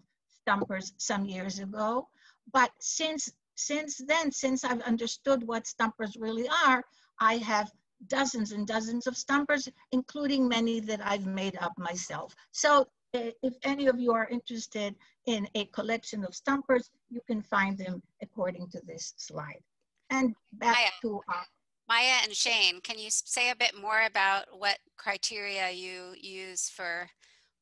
stumpers 0.50 0.92
some 0.98 1.24
years 1.24 1.60
ago. 1.60 2.08
But 2.52 2.70
since, 2.80 3.32
since 3.54 4.00
then, 4.06 4.32
since 4.32 4.64
I've 4.64 4.80
understood 4.82 5.46
what 5.46 5.66
stumpers 5.66 6.16
really 6.18 6.48
are, 6.66 6.82
I 7.20 7.34
have 7.36 7.70
dozens 8.08 8.52
and 8.52 8.66
dozens 8.66 9.06
of 9.06 9.16
stumpers, 9.16 9.68
including 9.92 10.48
many 10.48 10.80
that 10.80 11.00
I've 11.04 11.26
made 11.26 11.56
up 11.60 11.72
myself. 11.78 12.34
So 12.50 12.88
uh, 13.14 13.30
if 13.42 13.54
any 13.62 13.86
of 13.86 14.00
you 14.00 14.12
are 14.12 14.26
interested 14.28 14.96
in 15.26 15.46
a 15.54 15.66
collection 15.66 16.24
of 16.24 16.34
stumpers, 16.34 16.90
you 17.10 17.20
can 17.26 17.42
find 17.42 17.78
them 17.78 18.02
according 18.22 18.68
to 18.70 18.80
this 18.86 19.14
slide. 19.16 19.62
And 20.10 20.34
back 20.54 20.76
Maya. 20.76 20.90
to 21.02 21.20
uh, 21.28 21.44
Maya 21.88 22.16
and 22.24 22.34
Shane, 22.34 22.80
can 22.80 22.98
you 22.98 23.10
say 23.10 23.50
a 23.50 23.56
bit 23.56 23.74
more 23.80 24.02
about 24.06 24.46
what 24.58 24.78
criteria 24.96 25.70
you 25.70 26.14
use 26.20 26.68
for 26.68 27.08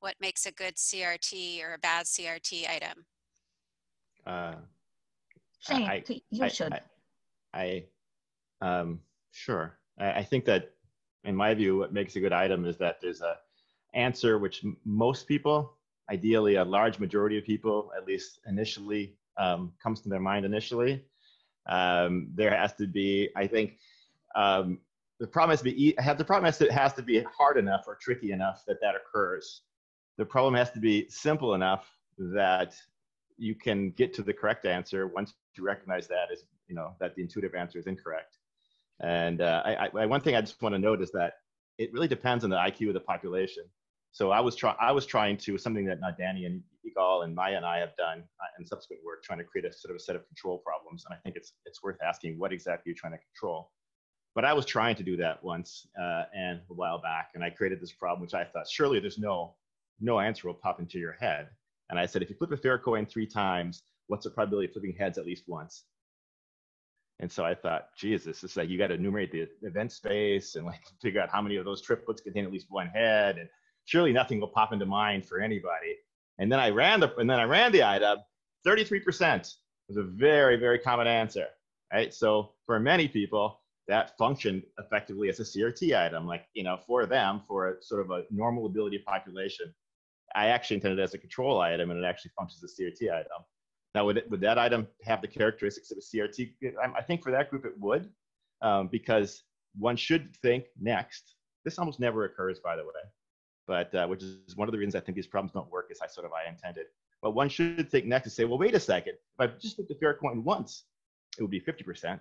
what 0.00 0.14
makes 0.20 0.46
a 0.46 0.52
good 0.52 0.76
CRT 0.76 1.62
or 1.64 1.74
a 1.74 1.78
bad 1.78 2.06
CRT 2.06 2.68
item? 2.68 3.04
Uh, 4.26 4.54
Shane, 5.60 5.82
I, 5.82 6.04
you 6.30 6.44
I, 6.44 6.48
should. 6.48 6.72
I, 6.72 6.80
I 7.54 7.84
um, 8.60 9.00
sure. 9.32 9.78
I, 9.98 10.12
I 10.12 10.22
think 10.22 10.44
that, 10.46 10.72
in 11.24 11.34
my 11.34 11.54
view, 11.54 11.78
what 11.78 11.92
makes 11.92 12.16
a 12.16 12.20
good 12.20 12.32
item 12.32 12.64
is 12.64 12.76
that 12.78 13.00
there's 13.00 13.20
a 13.20 13.36
answer 13.94 14.38
which 14.38 14.64
most 14.84 15.26
people, 15.26 15.74
ideally 16.10 16.56
a 16.56 16.64
large 16.64 16.98
majority 16.98 17.38
of 17.38 17.44
people, 17.44 17.90
at 17.96 18.06
least 18.06 18.40
initially, 18.46 19.16
um, 19.38 19.72
comes 19.82 20.00
to 20.02 20.08
their 20.08 20.20
mind 20.20 20.44
initially. 20.44 21.04
Um, 21.68 22.28
there 22.34 22.56
has 22.56 22.74
to 22.74 22.86
be, 22.86 23.30
I 23.36 23.46
think, 23.46 23.78
um, 24.34 24.78
the 25.20 25.26
problem 25.26 25.50
has 25.50 25.60
to 25.60 25.64
be 25.64 25.94
have 25.98 26.16
the 26.16 26.24
problem 26.24 26.44
has 26.44 26.58
to 26.58 26.72
has 26.72 26.92
to 26.94 27.02
be 27.02 27.24
hard 27.36 27.56
enough 27.56 27.84
or 27.88 27.96
tricky 27.96 28.30
enough 28.30 28.62
that 28.66 28.80
that 28.80 28.94
occurs. 28.94 29.62
The 30.18 30.26
problem 30.26 30.54
has 30.54 30.70
to 30.72 30.80
be 30.80 31.08
simple 31.08 31.54
enough 31.54 31.88
that 32.18 32.74
you 33.36 33.54
can 33.54 33.90
get 33.92 34.12
to 34.14 34.22
the 34.22 34.32
correct 34.32 34.66
answer 34.66 35.06
once 35.06 35.32
you 35.56 35.64
recognize 35.64 36.08
that 36.08 36.26
is 36.32 36.44
you 36.66 36.74
know 36.74 36.94
that 37.00 37.14
the 37.14 37.22
intuitive 37.22 37.54
answer 37.54 37.78
is 37.78 37.86
incorrect. 37.86 38.36
And 39.00 39.40
uh, 39.40 39.62
I, 39.64 39.88
I, 39.94 40.06
one 40.06 40.20
thing 40.20 40.34
I 40.34 40.40
just 40.40 40.60
want 40.60 40.74
to 40.74 40.78
note 40.78 41.00
is 41.00 41.12
that 41.12 41.34
it 41.78 41.92
really 41.92 42.08
depends 42.08 42.42
on 42.42 42.50
the 42.50 42.56
IQ 42.56 42.88
of 42.88 42.94
the 42.94 43.00
population. 43.00 43.62
So 44.10 44.32
I 44.32 44.40
was 44.40 44.56
trying 44.56 44.76
I 44.80 44.90
was 44.90 45.06
trying 45.06 45.36
to 45.38 45.56
something 45.56 45.84
that 45.86 46.00
not 46.00 46.18
Danny 46.18 46.46
and 46.46 46.62
Yigal 46.84 47.24
and 47.24 47.34
Maya 47.34 47.56
and 47.56 47.64
I 47.64 47.78
have 47.78 47.96
done 47.96 48.24
uh, 48.40 48.46
in 48.58 48.66
subsequent 48.66 49.02
work, 49.04 49.22
trying 49.22 49.38
to 49.38 49.44
create 49.44 49.64
a 49.64 49.72
sort 49.72 49.90
of 49.90 49.96
a 49.96 50.00
set 50.00 50.16
of 50.16 50.26
control 50.26 50.58
problems. 50.58 51.04
And 51.04 51.14
I 51.14 51.18
think 51.22 51.36
it's 51.36 51.52
it's 51.64 51.82
worth 51.82 51.98
asking 52.02 52.38
what 52.38 52.52
exactly 52.52 52.90
you're 52.90 52.96
trying 52.96 53.12
to 53.12 53.18
control. 53.18 53.70
But 54.34 54.44
I 54.44 54.52
was 54.52 54.66
trying 54.66 54.96
to 54.96 55.02
do 55.02 55.16
that 55.18 55.42
once 55.44 55.86
uh, 56.00 56.24
and 56.36 56.60
a 56.70 56.74
while 56.74 57.00
back, 57.00 57.30
and 57.34 57.44
I 57.44 57.50
created 57.50 57.80
this 57.80 57.92
problem, 57.92 58.22
which 58.22 58.34
I 58.34 58.44
thought 58.44 58.68
surely 58.68 58.98
there's 58.98 59.18
no 59.18 59.54
no 60.00 60.20
answer 60.20 60.48
will 60.48 60.54
pop 60.54 60.80
into 60.80 60.98
your 60.98 61.12
head. 61.12 61.48
And 61.90 61.98
I 61.98 62.06
said, 62.06 62.22
if 62.22 62.30
you 62.30 62.36
flip 62.36 62.52
a 62.52 62.56
fair 62.56 62.78
coin 62.78 63.06
three 63.06 63.26
times, 63.26 63.82
what's 64.08 64.24
the 64.24 64.30
probability 64.30 64.66
of 64.66 64.72
flipping 64.72 64.94
heads 64.98 65.18
at 65.18 65.26
least 65.26 65.44
once? 65.46 65.84
And 67.20 67.30
so 67.30 67.44
I 67.44 67.54
thought, 67.54 67.88
Jesus, 67.96 68.44
it's 68.44 68.56
like 68.56 68.68
you 68.68 68.78
got 68.78 68.88
to 68.88 68.94
enumerate 68.94 69.32
the 69.32 69.48
event 69.62 69.92
space 69.92 70.54
and 70.54 70.64
like 70.64 70.82
figure 71.02 71.20
out 71.20 71.30
how 71.30 71.42
many 71.42 71.56
of 71.56 71.64
those 71.64 71.82
triplets 71.82 72.20
contain 72.20 72.44
at 72.44 72.52
least 72.52 72.66
one 72.68 72.88
head. 72.88 73.38
And 73.38 73.48
surely 73.86 74.12
nothing 74.12 74.40
will 74.40 74.48
pop 74.48 74.72
into 74.72 74.86
mind 74.86 75.26
for 75.26 75.40
anybody. 75.40 75.96
And 76.38 76.52
then 76.52 76.60
I 76.60 76.70
ran 76.70 77.00
the 77.00 77.14
and 77.16 77.28
then 77.28 77.40
I 77.40 77.44
ran 77.44 77.72
the 77.72 77.82
item. 77.82 78.18
33% 78.66 79.54
was 79.88 79.96
a 79.96 80.02
very, 80.02 80.56
very 80.56 80.78
common 80.78 81.06
answer. 81.06 81.46
Right. 81.92 82.12
So 82.12 82.52
for 82.66 82.78
many 82.78 83.08
people, 83.08 83.60
that 83.88 84.16
functioned 84.18 84.62
effectively 84.78 85.30
as 85.30 85.40
a 85.40 85.42
CRT 85.42 85.98
item. 85.98 86.26
Like, 86.26 86.44
you 86.52 86.62
know, 86.62 86.78
for 86.86 87.06
them, 87.06 87.42
for 87.48 87.70
a 87.70 87.82
sort 87.82 88.02
of 88.02 88.10
a 88.10 88.24
normal 88.30 88.66
ability 88.66 89.02
population, 89.06 89.74
I 90.34 90.48
actually 90.48 90.76
intended 90.76 90.98
it 90.98 91.02
as 91.02 91.14
a 91.14 91.18
control 91.18 91.60
item 91.60 91.90
and 91.90 92.02
it 92.02 92.06
actually 92.06 92.32
functions 92.38 92.62
as 92.62 92.78
a 92.78 92.82
CRT 92.82 93.12
item. 93.12 93.44
Now, 93.94 94.04
would, 94.04 94.18
it, 94.18 94.30
would 94.30 94.40
that 94.42 94.58
item 94.58 94.86
have 95.04 95.22
the 95.22 95.28
characteristics 95.28 95.90
of 95.90 95.98
a 95.98 96.00
CRT? 96.00 96.52
I 96.96 97.02
think 97.02 97.22
for 97.22 97.32
that 97.32 97.50
group 97.50 97.64
it 97.64 97.72
would, 97.78 98.10
um, 98.60 98.88
because 98.88 99.44
one 99.78 99.96
should 99.96 100.36
think 100.36 100.64
next. 100.80 101.34
This 101.64 101.78
almost 101.78 102.00
never 102.00 102.24
occurs, 102.24 102.60
by 102.60 102.76
the 102.76 102.84
way 102.84 102.90
but 103.68 103.94
uh, 103.94 104.06
which 104.06 104.22
is 104.22 104.56
one 104.56 104.66
of 104.66 104.72
the 104.72 104.78
reasons 104.78 104.96
I 104.96 105.00
think 105.00 105.14
these 105.14 105.26
problems 105.26 105.52
don't 105.52 105.70
work 105.70 105.90
as 105.92 106.00
I 106.02 106.08
sort 106.08 106.26
of 106.26 106.32
I 106.32 106.48
intended. 106.48 106.86
But 107.22 107.32
one 107.32 107.48
should 107.48 107.90
think 107.90 108.06
next 108.06 108.26
and 108.26 108.32
say, 108.32 108.44
well, 108.44 108.58
wait 108.58 108.74
a 108.74 108.80
second. 108.80 109.14
If 109.38 109.40
I 109.40 109.46
just 109.58 109.76
took 109.76 109.86
the 109.86 109.94
fair 109.96 110.14
coin 110.14 110.42
once, 110.42 110.84
it 111.38 111.42
would 111.42 111.50
be 111.50 111.60
50%. 111.60 112.04
And 112.04 112.20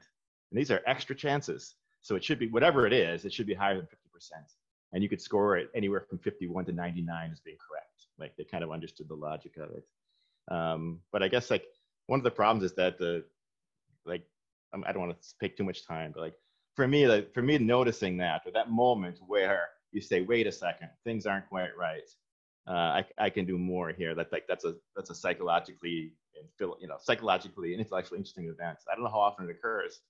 these 0.51 0.69
are 0.69 0.81
extra 0.85 1.15
chances. 1.15 1.75
So 2.01 2.15
it 2.15 2.23
should 2.23 2.39
be, 2.39 2.49
whatever 2.49 2.85
it 2.85 2.93
is, 2.93 3.23
it 3.23 3.33
should 3.33 3.47
be 3.47 3.53
higher 3.53 3.77
than 3.77 3.85
50%. 3.85 4.31
And 4.93 5.03
you 5.03 5.09
could 5.09 5.21
score 5.21 5.57
it 5.57 5.69
anywhere 5.75 6.05
from 6.09 6.17
51 6.19 6.65
to 6.65 6.71
99 6.71 7.31
as 7.31 7.39
being 7.41 7.57
correct. 7.57 8.07
Like 8.19 8.35
they 8.37 8.43
kind 8.45 8.63
of 8.63 8.71
understood 8.71 9.09
the 9.09 9.15
logic 9.15 9.57
of 9.57 9.71
it. 9.71 9.83
Um, 10.49 11.01
but 11.11 11.21
I 11.21 11.27
guess 11.27 11.51
like 11.51 11.65
one 12.07 12.19
of 12.19 12.23
the 12.23 12.31
problems 12.31 12.63
is 12.63 12.75
that 12.75 12.97
the, 12.97 13.25
like, 14.05 14.23
I 14.73 14.91
don't 14.91 15.07
want 15.07 15.21
to 15.21 15.27
take 15.41 15.57
too 15.57 15.63
much 15.63 15.85
time, 15.85 16.11
but 16.13 16.21
like 16.21 16.35
for 16.75 16.87
me, 16.87 17.07
like 17.07 17.33
for 17.33 17.41
me 17.41 17.57
noticing 17.57 18.17
that, 18.17 18.43
or 18.45 18.51
that 18.51 18.69
moment 18.71 19.19
where 19.25 19.69
you 19.91 20.01
say, 20.01 20.21
wait 20.21 20.47
a 20.47 20.51
second, 20.51 20.89
things 21.03 21.25
aren't 21.25 21.49
quite 21.49 21.75
right. 21.77 22.07
uh, 22.67 22.71
I, 22.71 23.05
I 23.17 23.29
can 23.29 23.45
do 23.45 23.57
more 23.57 23.91
here. 23.91 24.13
That's 24.13 24.31
like 24.31 24.45
that's 24.47 24.65
a 24.65 24.75
that's 24.95 25.09
a 25.09 25.15
psychologically 25.15 26.11
and 26.35 26.71
you 26.81 26.87
know 26.87 26.97
psychologically 27.01 27.71
and 27.71 27.81
intellectually 27.81 28.19
interesting 28.19 28.45
event. 28.45 28.79
I 28.91 28.95
don't 28.95 29.03
know 29.03 29.09
how 29.09 29.21
often 29.21 29.49
it 29.49 29.51
occurs. 29.51 30.01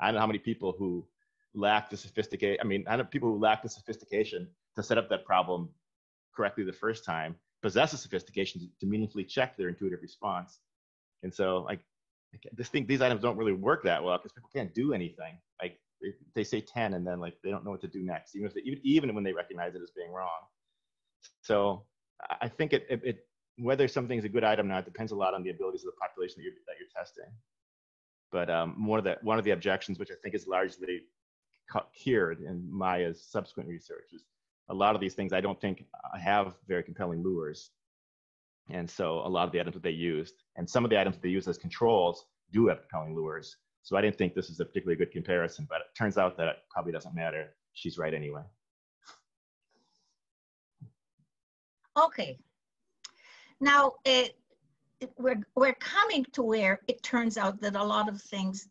I 0.00 0.06
don't 0.06 0.14
know 0.14 0.20
how 0.20 0.26
many 0.26 0.38
people 0.38 0.74
who 0.78 1.06
lack 1.54 1.90
the 1.90 1.96
sophistication. 1.96 2.58
I 2.60 2.64
mean, 2.64 2.84
I 2.88 2.96
know 2.96 3.04
people 3.04 3.30
who 3.30 3.38
lack 3.38 3.62
the 3.62 3.68
sophistication 3.68 4.48
to 4.76 4.82
set 4.82 4.98
up 4.98 5.08
that 5.10 5.24
problem 5.24 5.68
correctly 6.34 6.64
the 6.64 6.72
first 6.72 7.04
time 7.04 7.36
possess 7.62 7.90
the 7.90 7.96
sophistication 7.96 8.70
to, 8.80 8.86
meaningfully 8.86 9.24
check 9.24 9.56
their 9.56 9.68
intuitive 9.68 10.00
response. 10.00 10.60
And 11.22 11.34
so, 11.34 11.58
like, 11.58 11.80
this 12.52 12.68
thing, 12.68 12.86
these 12.86 13.02
items 13.02 13.20
don't 13.20 13.36
really 13.36 13.52
work 13.52 13.82
that 13.84 14.02
well 14.02 14.16
because 14.16 14.32
people 14.32 14.48
can't 14.54 14.72
do 14.74 14.94
anything. 14.94 15.38
Like, 15.60 15.78
they, 16.00 16.14
they 16.34 16.44
say 16.44 16.60
10 16.60 16.94
and 16.94 17.06
then 17.06 17.20
like 17.20 17.34
they 17.44 17.50
don't 17.50 17.64
know 17.64 17.70
what 17.70 17.80
to 17.82 17.88
do 17.88 18.02
next, 18.02 18.34
even 18.34 18.46
if 18.46 18.54
they, 18.54 18.62
even, 18.62 18.80
even 18.84 19.14
when 19.14 19.24
they 19.24 19.32
recognize 19.32 19.74
it 19.74 19.82
as 19.82 19.90
being 19.90 20.10
wrong. 20.12 20.40
So 21.42 21.84
I 22.40 22.48
think 22.48 22.72
it, 22.72 22.86
it, 22.88 23.00
it 23.04 23.26
whether 23.58 23.86
something's 23.88 24.24
a 24.24 24.28
good 24.28 24.44
item 24.44 24.66
or 24.66 24.70
not 24.70 24.84
depends 24.84 25.12
a 25.12 25.16
lot 25.16 25.34
on 25.34 25.42
the 25.42 25.50
abilities 25.50 25.84
of 25.84 25.92
the 25.92 26.00
population 26.00 26.36
that 26.38 26.44
you're, 26.44 26.54
that 26.66 26.76
you're 26.78 26.88
testing. 26.96 27.30
But 28.32 28.48
um, 28.48 28.86
one 28.86 28.98
of 28.98 29.04
the 29.04 29.18
one 29.22 29.38
of 29.38 29.44
the 29.44 29.50
objections, 29.50 29.98
which 29.98 30.10
I 30.10 30.14
think 30.22 30.34
is 30.34 30.46
largely 30.46 31.00
cured 31.94 32.40
in 32.40 32.66
Maya's 32.70 33.22
subsequent 33.22 33.68
research, 33.68 34.12
is 34.12 34.24
a 34.68 34.74
lot 34.74 34.94
of 34.94 35.00
these 35.00 35.14
things 35.14 35.32
I 35.32 35.40
don't 35.40 35.60
think 35.60 35.84
have 36.20 36.54
very 36.66 36.82
compelling 36.82 37.22
lures. 37.22 37.70
And 38.68 38.88
so 38.88 39.20
a 39.24 39.28
lot 39.28 39.46
of 39.46 39.52
the 39.52 39.60
items 39.60 39.74
that 39.74 39.82
they 39.82 39.90
used, 39.90 40.34
and 40.56 40.68
some 40.68 40.84
of 40.84 40.90
the 40.90 41.00
items 41.00 41.16
that 41.16 41.22
they 41.22 41.28
used 41.28 41.48
as 41.48 41.58
controls 41.58 42.26
do 42.52 42.68
have 42.68 42.80
compelling 42.80 43.16
lures. 43.16 43.56
So 43.82 43.96
I 43.96 44.00
didn't 44.00 44.16
think 44.16 44.34
this 44.34 44.50
is 44.50 44.60
a 44.60 44.64
particularly 44.64 44.96
good 44.96 45.10
comparison, 45.10 45.66
but 45.68 45.80
it 45.80 45.86
turns 45.96 46.18
out 46.18 46.36
that 46.36 46.48
it 46.48 46.56
probably 46.70 46.92
doesn't 46.92 47.14
matter. 47.14 47.54
She's 47.72 47.98
right 47.98 48.14
anyway. 48.14 48.42
Okay. 52.00 52.38
Now, 53.60 53.92
it, 54.04 54.38
we're, 55.18 55.42
we're 55.54 55.74
coming 55.74 56.24
to 56.32 56.42
where 56.42 56.80
it 56.88 57.02
turns 57.02 57.38
out 57.38 57.60
that 57.60 57.76
a 57.76 57.82
lot 57.82 58.08
of 58.08 58.20
things 58.20 58.68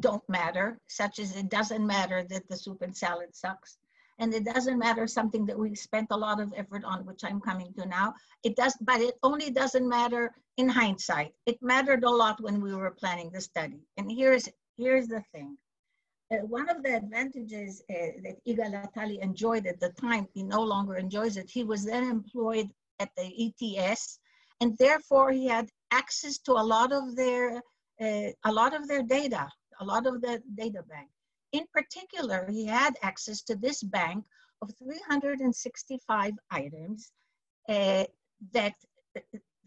don't 0.00 0.26
matter, 0.28 0.78
such 0.88 1.18
as 1.18 1.36
it 1.36 1.48
doesn't 1.48 1.86
matter 1.86 2.22
that 2.24 2.48
the 2.48 2.56
soup 2.56 2.82
and 2.82 2.96
salad 2.96 3.34
sucks. 3.34 3.78
And 4.18 4.32
it 4.34 4.44
doesn't 4.44 4.78
matter 4.78 5.06
something 5.06 5.46
that 5.46 5.58
we 5.58 5.74
spent 5.74 6.08
a 6.10 6.16
lot 6.16 6.40
of 6.40 6.52
effort 6.56 6.84
on, 6.84 7.04
which 7.06 7.24
I'm 7.24 7.40
coming 7.40 7.72
to 7.78 7.86
now. 7.86 8.14
It 8.44 8.56
does, 8.56 8.76
but 8.80 9.00
it 9.00 9.18
only 9.22 9.50
doesn't 9.50 9.88
matter 9.88 10.34
in 10.58 10.68
hindsight. 10.68 11.34
It 11.46 11.58
mattered 11.62 12.04
a 12.04 12.10
lot 12.10 12.40
when 12.40 12.60
we 12.60 12.74
were 12.74 12.90
planning 12.90 13.30
the 13.32 13.40
study. 13.40 13.80
And 13.96 14.10
here's, 14.10 14.48
here's 14.76 15.08
the 15.08 15.24
thing. 15.32 15.56
Uh, 16.30 16.36
one 16.46 16.68
of 16.68 16.82
the 16.82 16.96
advantages 16.96 17.82
uh, 17.90 18.20
that 18.22 18.36
Yigal 18.46 18.72
Attali 18.86 19.18
enjoyed 19.20 19.66
at 19.66 19.80
the 19.80 19.90
time, 19.90 20.28
he 20.32 20.42
no 20.42 20.62
longer 20.62 20.96
enjoys 20.96 21.36
it. 21.36 21.50
He 21.50 21.64
was 21.64 21.84
then 21.84 22.04
employed 22.04 22.70
at 23.00 23.10
the 23.16 23.52
ETS, 23.60 24.20
and 24.62 24.78
therefore 24.78 25.32
he 25.32 25.46
had 25.48 25.68
access 25.90 26.38
to 26.38 26.52
a 26.52 26.66
lot 26.74 26.92
of 26.92 27.16
their 27.16 27.56
uh, 28.00 28.30
a 28.50 28.52
lot 28.60 28.72
of 28.78 28.86
their 28.86 29.02
data, 29.02 29.48
a 29.80 29.84
lot 29.84 30.06
of 30.06 30.20
the 30.22 30.40
data 30.54 30.82
bank. 30.88 31.08
In 31.58 31.64
particular, 31.78 32.48
he 32.48 32.64
had 32.64 32.94
access 33.02 33.42
to 33.48 33.54
this 33.56 33.82
bank 33.82 34.24
of 34.62 34.70
365 34.78 36.32
items 36.50 37.12
uh, 37.68 38.04
that 38.52 38.74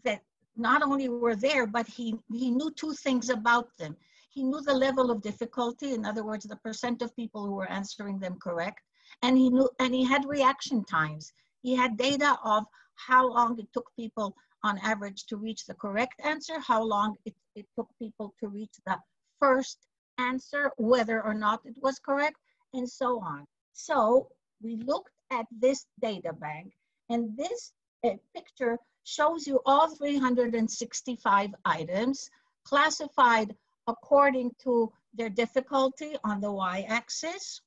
that 0.06 0.20
not 0.56 0.82
only 0.82 1.08
were 1.10 1.36
there, 1.36 1.66
but 1.66 1.86
he, 1.86 2.14
he 2.32 2.50
knew 2.50 2.70
two 2.70 2.94
things 2.94 3.28
about 3.28 3.68
them. 3.78 3.94
He 4.30 4.42
knew 4.42 4.62
the 4.62 4.80
level 4.86 5.10
of 5.10 5.22
difficulty, 5.30 5.92
in 5.92 6.06
other 6.06 6.24
words, 6.24 6.44
the 6.46 6.56
percent 6.56 7.02
of 7.02 7.14
people 7.16 7.44
who 7.44 7.52
were 7.52 7.70
answering 7.70 8.18
them 8.18 8.36
correct, 8.46 8.80
and 9.22 9.36
he 9.36 9.50
knew 9.50 9.68
and 9.78 9.94
he 9.94 10.04
had 10.04 10.24
reaction 10.38 10.84
times. 10.84 11.32
He 11.60 11.74
had 11.76 11.98
data 11.98 12.38
of 12.44 12.64
how 13.08 13.28
long 13.28 13.58
it 13.58 13.68
took 13.74 13.88
people 13.94 14.34
on 14.62 14.78
average 14.78 15.26
to 15.26 15.36
reach 15.36 15.66
the 15.66 15.74
correct 15.74 16.20
answer, 16.24 16.58
how 16.60 16.82
long 16.82 17.16
it, 17.24 17.34
it 17.54 17.66
took 17.76 17.88
people 17.98 18.34
to 18.40 18.48
reach 18.48 18.74
the 18.86 18.98
first 19.40 19.78
answer, 20.18 20.70
whether 20.76 21.22
or 21.22 21.34
not 21.34 21.60
it 21.64 21.76
was 21.82 21.98
correct, 21.98 22.36
and 22.72 22.88
so 22.88 23.20
on. 23.20 23.46
So 23.72 24.28
we 24.62 24.76
looked 24.76 25.10
at 25.30 25.46
this 25.50 25.86
data 26.00 26.32
bank, 26.32 26.72
and 27.10 27.36
this 27.36 27.72
uh, 28.04 28.10
picture 28.34 28.78
shows 29.04 29.46
you 29.46 29.60
all 29.66 29.94
365 29.94 31.54
items 31.64 32.30
classified 32.64 33.54
according 33.86 34.50
to 34.64 34.92
their 35.14 35.30
difficulty 35.30 36.16
on 36.24 36.40
the 36.40 36.50
y-axis, 36.50 37.60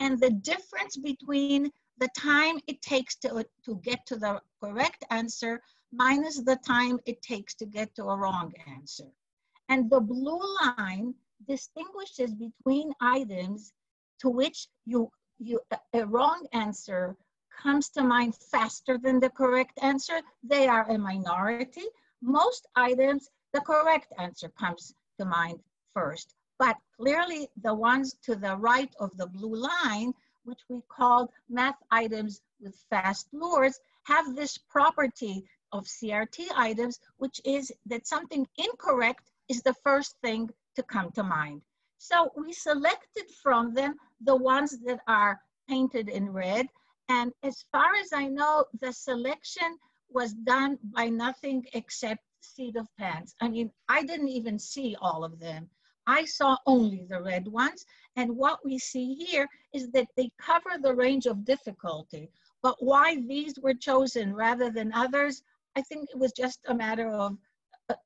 and 0.00 0.20
the 0.20 0.30
difference 0.30 0.96
between 0.96 1.70
the 1.98 2.08
time 2.16 2.58
it 2.66 2.82
takes 2.82 3.16
to, 3.16 3.46
to 3.64 3.76
get 3.76 4.04
to 4.06 4.16
the 4.16 4.40
correct 4.62 5.04
answer 5.10 5.62
minus 5.92 6.40
the 6.40 6.56
time 6.56 6.98
it 7.06 7.22
takes 7.22 7.54
to 7.54 7.66
get 7.66 7.94
to 7.94 8.04
a 8.04 8.16
wrong 8.16 8.52
answer. 8.66 9.06
And 9.68 9.88
the 9.88 10.00
blue 10.00 10.40
line 10.60 11.14
distinguishes 11.46 12.34
between 12.34 12.92
items 13.00 13.72
to 14.20 14.28
which 14.28 14.68
you, 14.84 15.10
you 15.38 15.60
a 15.92 16.06
wrong 16.06 16.46
answer 16.52 17.16
comes 17.62 17.88
to 17.90 18.02
mind 18.02 18.34
faster 18.34 18.98
than 18.98 19.20
the 19.20 19.30
correct 19.30 19.78
answer. 19.82 20.20
They 20.42 20.66
are 20.66 20.90
a 20.90 20.98
minority. 20.98 21.84
Most 22.20 22.66
items, 22.74 23.30
the 23.52 23.60
correct 23.60 24.12
answer 24.18 24.48
comes 24.48 24.94
to 25.18 25.24
mind 25.24 25.60
first. 25.92 26.34
But 26.58 26.76
clearly 26.96 27.48
the 27.62 27.74
ones 27.74 28.14
to 28.22 28.34
the 28.34 28.56
right 28.56 28.92
of 28.98 29.16
the 29.16 29.26
blue 29.26 29.56
line, 29.56 30.14
which 30.44 30.60
we 30.68 30.80
called 30.88 31.30
math 31.48 31.78
items 31.90 32.42
with 32.60 32.74
fast 32.90 33.28
lures, 33.32 33.78
have 34.04 34.34
this 34.34 34.58
property 34.58 35.44
of 35.72 35.86
CRT 35.86 36.46
items, 36.54 37.00
which 37.16 37.40
is 37.44 37.72
that 37.86 38.06
something 38.06 38.46
incorrect 38.56 39.30
is 39.48 39.62
the 39.62 39.74
first 39.82 40.16
thing 40.22 40.50
to 40.76 40.82
come 40.82 41.10
to 41.12 41.22
mind. 41.22 41.62
So 41.98 42.30
we 42.36 42.52
selected 42.52 43.30
from 43.42 43.74
them 43.74 43.96
the 44.20 44.36
ones 44.36 44.78
that 44.84 45.00
are 45.08 45.40
painted 45.68 46.08
in 46.08 46.30
red. 46.30 46.68
And 47.08 47.32
as 47.42 47.64
far 47.72 47.94
as 47.94 48.12
I 48.12 48.26
know, 48.26 48.64
the 48.80 48.92
selection 48.92 49.78
was 50.10 50.32
done 50.32 50.78
by 50.82 51.08
nothing 51.08 51.64
except 51.72 52.22
seat 52.40 52.76
of 52.76 52.88
pants. 52.98 53.34
I 53.40 53.48
mean, 53.48 53.70
I 53.88 54.02
didn't 54.04 54.28
even 54.28 54.58
see 54.58 54.96
all 55.00 55.24
of 55.24 55.40
them. 55.40 55.68
I 56.06 56.24
saw 56.24 56.56
only 56.66 57.06
the 57.08 57.22
red 57.22 57.48
ones. 57.48 57.84
And 58.16 58.36
what 58.36 58.64
we 58.64 58.78
see 58.78 59.14
here 59.14 59.48
is 59.72 59.90
that 59.90 60.08
they 60.16 60.30
cover 60.40 60.70
the 60.80 60.94
range 60.94 61.26
of 61.26 61.44
difficulty. 61.44 62.30
But 62.62 62.76
why 62.78 63.20
these 63.20 63.58
were 63.60 63.74
chosen 63.74 64.34
rather 64.34 64.70
than 64.70 64.92
others, 64.92 65.42
I 65.76 65.82
think 65.82 66.08
it 66.10 66.18
was 66.18 66.32
just 66.32 66.60
a 66.68 66.74
matter 66.74 67.08
of, 67.10 67.36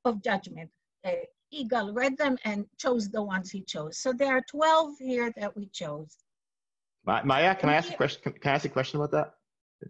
of 0.04 0.22
judgment. 0.22 0.70
Uh, 1.04 1.12
Yigal 1.52 1.94
read 1.94 2.16
them 2.18 2.36
and 2.44 2.66
chose 2.76 3.08
the 3.08 3.22
ones 3.22 3.50
he 3.50 3.62
chose. 3.62 3.98
So 3.98 4.12
there 4.12 4.36
are 4.36 4.42
12 4.50 4.98
here 4.98 5.32
that 5.36 5.56
we 5.56 5.66
chose. 5.68 6.16
Maya, 7.04 7.54
can 7.54 7.70
I 7.70 7.74
ask 7.74 7.90
a 7.90 7.96
question? 7.96 8.20
Can 8.22 8.52
I 8.52 8.54
ask 8.54 8.64
a 8.64 8.68
question 8.68 9.00
about 9.00 9.12
that? 9.12 9.34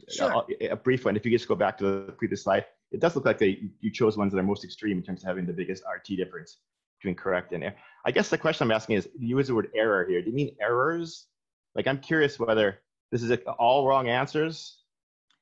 Sure. 0.09 0.45
A, 0.61 0.69
a 0.69 0.77
brief 0.77 1.05
one. 1.05 1.17
If 1.17 1.25
you 1.25 1.33
just 1.33 1.49
go 1.49 1.57
back 1.57 1.79
to 1.79 1.85
the 1.85 2.13
previous 2.13 2.45
slide, 2.45 2.67
it 2.93 3.01
does 3.01 3.17
look 3.17 3.25
like 3.25 3.39
they 3.39 3.71
you 3.81 3.91
chose 3.91 4.17
ones 4.17 4.33
that 4.33 4.39
are 4.39 4.45
most 4.45 4.65
extreme 4.65 4.99
in 4.99 5.03
terms 5.03 5.23
of 5.23 5.29
having 5.29 5.47
the 5.47 5.53
biggest 5.53 5.83
RT 5.93 6.17
difference 6.17 6.59
between 6.99 7.15
correct 7.15 7.53
and 7.53 7.65
error. 7.65 7.77
I 8.05 8.11
guess 8.11 8.29
the 8.29 8.39
question 8.39 8.67
I'm 8.67 8.73
asking 8.73 8.97
is, 8.97 9.09
you 9.19 9.37
use 9.37 9.49
the 9.49 9.55
word 9.55 9.71
error 9.75 10.07
here. 10.09 10.21
Do 10.23 10.31
you 10.31 10.37
mean 10.37 10.57
errors? 10.61 11.27
Like 11.75 11.87
I'm 11.87 11.99
curious 11.99 12.39
whether 12.39 12.81
this 13.13 13.23
is 13.23 13.37
all 13.59 13.87
wrong 13.87 14.09
answers. 14.09 14.79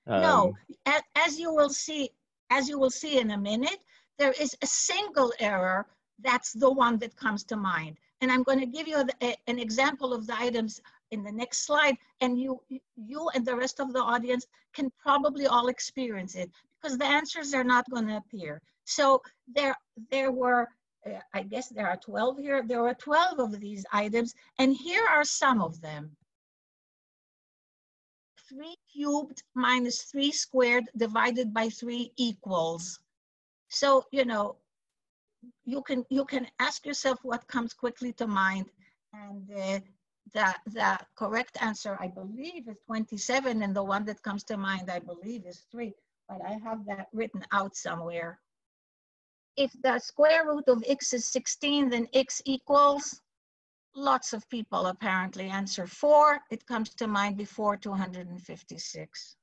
Um, 0.06 0.22
no, 0.22 0.54
as 1.16 1.38
you 1.38 1.52
will 1.54 1.70
see, 1.70 2.10
as 2.50 2.68
you 2.68 2.78
will 2.78 2.90
see 2.90 3.18
in 3.18 3.32
a 3.32 3.38
minute, 3.38 3.78
there 4.18 4.34
is 4.40 4.56
a 4.62 4.66
single 4.66 5.32
error 5.40 5.86
that's 6.22 6.52
the 6.52 6.70
one 6.70 6.98
that 6.98 7.16
comes 7.16 7.44
to 7.44 7.56
mind. 7.56 7.96
And 8.20 8.32
I'm 8.32 8.42
going 8.42 8.60
to 8.60 8.66
give 8.66 8.88
you 8.88 9.04
a, 9.20 9.36
an 9.46 9.58
example 9.58 10.14
of 10.14 10.26
the 10.26 10.38
items 10.38 10.80
in 11.10 11.22
the 11.22 11.32
next 11.32 11.66
slide, 11.66 11.96
and 12.20 12.40
you, 12.40 12.60
you 12.96 13.28
and 13.34 13.44
the 13.44 13.54
rest 13.54 13.78
of 13.78 13.92
the 13.92 14.00
audience 14.00 14.46
can 14.74 14.90
probably 15.02 15.46
all 15.46 15.68
experience 15.68 16.34
it 16.34 16.50
because 16.80 16.98
the 16.98 17.04
answers 17.04 17.54
are 17.54 17.64
not 17.64 17.88
going 17.90 18.06
to 18.08 18.16
appear. 18.16 18.60
So 18.84 19.22
there, 19.54 19.76
there 20.10 20.32
were, 20.32 20.68
I 21.32 21.42
guess 21.42 21.68
there 21.68 21.88
are 21.88 21.96
12 21.96 22.38
here. 22.38 22.62
There 22.62 22.86
are 22.86 22.94
12 22.94 23.38
of 23.38 23.60
these 23.60 23.84
items, 23.92 24.34
and 24.58 24.74
here 24.74 25.06
are 25.06 25.24
some 25.24 25.60
of 25.60 25.80
them. 25.80 26.16
3 28.48 28.76
cubed 28.92 29.42
minus 29.54 30.02
3 30.02 30.30
squared 30.32 30.84
divided 30.96 31.52
by 31.52 31.68
3 31.68 32.12
equals. 32.16 33.00
So, 33.68 34.04
you 34.12 34.24
know, 34.24 34.56
you 35.64 35.82
can 35.82 36.04
you 36.10 36.24
can 36.24 36.46
ask 36.58 36.86
yourself 36.86 37.18
what 37.22 37.46
comes 37.48 37.72
quickly 37.72 38.12
to 38.14 38.26
mind 38.26 38.66
and 39.12 39.50
uh, 39.50 39.80
the 40.34 40.54
the 40.66 40.98
correct 41.14 41.56
answer 41.60 41.96
i 42.00 42.08
believe 42.08 42.68
is 42.68 42.76
27 42.86 43.62
and 43.62 43.74
the 43.74 43.82
one 43.82 44.04
that 44.04 44.22
comes 44.22 44.42
to 44.44 44.56
mind 44.56 44.90
i 44.90 44.98
believe 44.98 45.44
is 45.46 45.66
3 45.70 45.94
but 46.28 46.40
i 46.44 46.52
have 46.64 46.84
that 46.86 47.06
written 47.12 47.44
out 47.52 47.76
somewhere 47.76 48.40
if 49.56 49.72
the 49.82 49.98
square 49.98 50.46
root 50.46 50.68
of 50.68 50.84
x 50.86 51.12
is 51.12 51.26
16 51.26 51.88
then 51.90 52.08
x 52.12 52.42
equals 52.44 53.22
lots 53.94 54.32
of 54.32 54.48
people 54.48 54.86
apparently 54.86 55.48
answer 55.48 55.86
4 55.86 56.40
it 56.50 56.66
comes 56.66 56.90
to 56.90 57.06
mind 57.06 57.36
before 57.36 57.76
256 57.76 59.36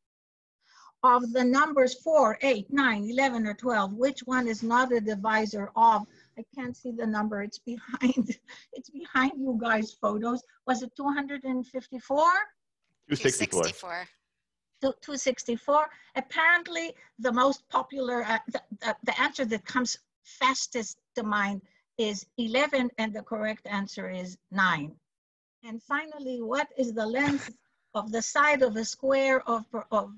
of 1.03 1.33
the 1.33 1.43
numbers 1.43 1.95
4, 1.95 2.37
8, 2.41 2.71
9, 2.71 3.09
11, 3.09 3.47
or 3.47 3.53
12, 3.53 3.93
which 3.93 4.21
one 4.21 4.47
is 4.47 4.63
not 4.63 4.91
a 4.93 5.01
divisor 5.01 5.69
of, 5.75 6.03
I 6.37 6.45
can't 6.55 6.75
see 6.75 6.91
the 6.91 7.05
number, 7.05 7.43
it's 7.43 7.59
behind, 7.59 8.37
it's 8.73 8.89
behind 8.89 9.33
you 9.37 9.57
guys' 9.61 9.93
photos. 9.93 10.41
Was 10.65 10.81
it 10.81 10.95
254? 10.95 12.17
264. 13.09 13.63
264. 13.63 14.07
264. 14.91 15.89
Apparently, 16.15 16.93
the 17.19 17.31
most 17.31 17.67
popular, 17.69 18.23
uh, 18.23 18.39
the, 18.47 18.61
the, 18.81 18.95
the 19.03 19.21
answer 19.21 19.45
that 19.45 19.65
comes 19.65 19.97
fastest 20.23 20.97
to 21.15 21.23
mind 21.23 21.61
is 21.97 22.25
11, 22.37 22.89
and 22.97 23.13
the 23.13 23.21
correct 23.21 23.67
answer 23.67 24.09
is 24.09 24.37
9. 24.51 24.95
And 25.63 25.81
finally, 25.83 26.41
what 26.41 26.67
is 26.77 26.93
the 26.93 27.05
length 27.05 27.55
of 27.93 28.11
the 28.11 28.21
side 28.21 28.61
of 28.61 28.75
a 28.75 28.85
square 28.85 29.47
of, 29.47 29.65
of 29.91 30.11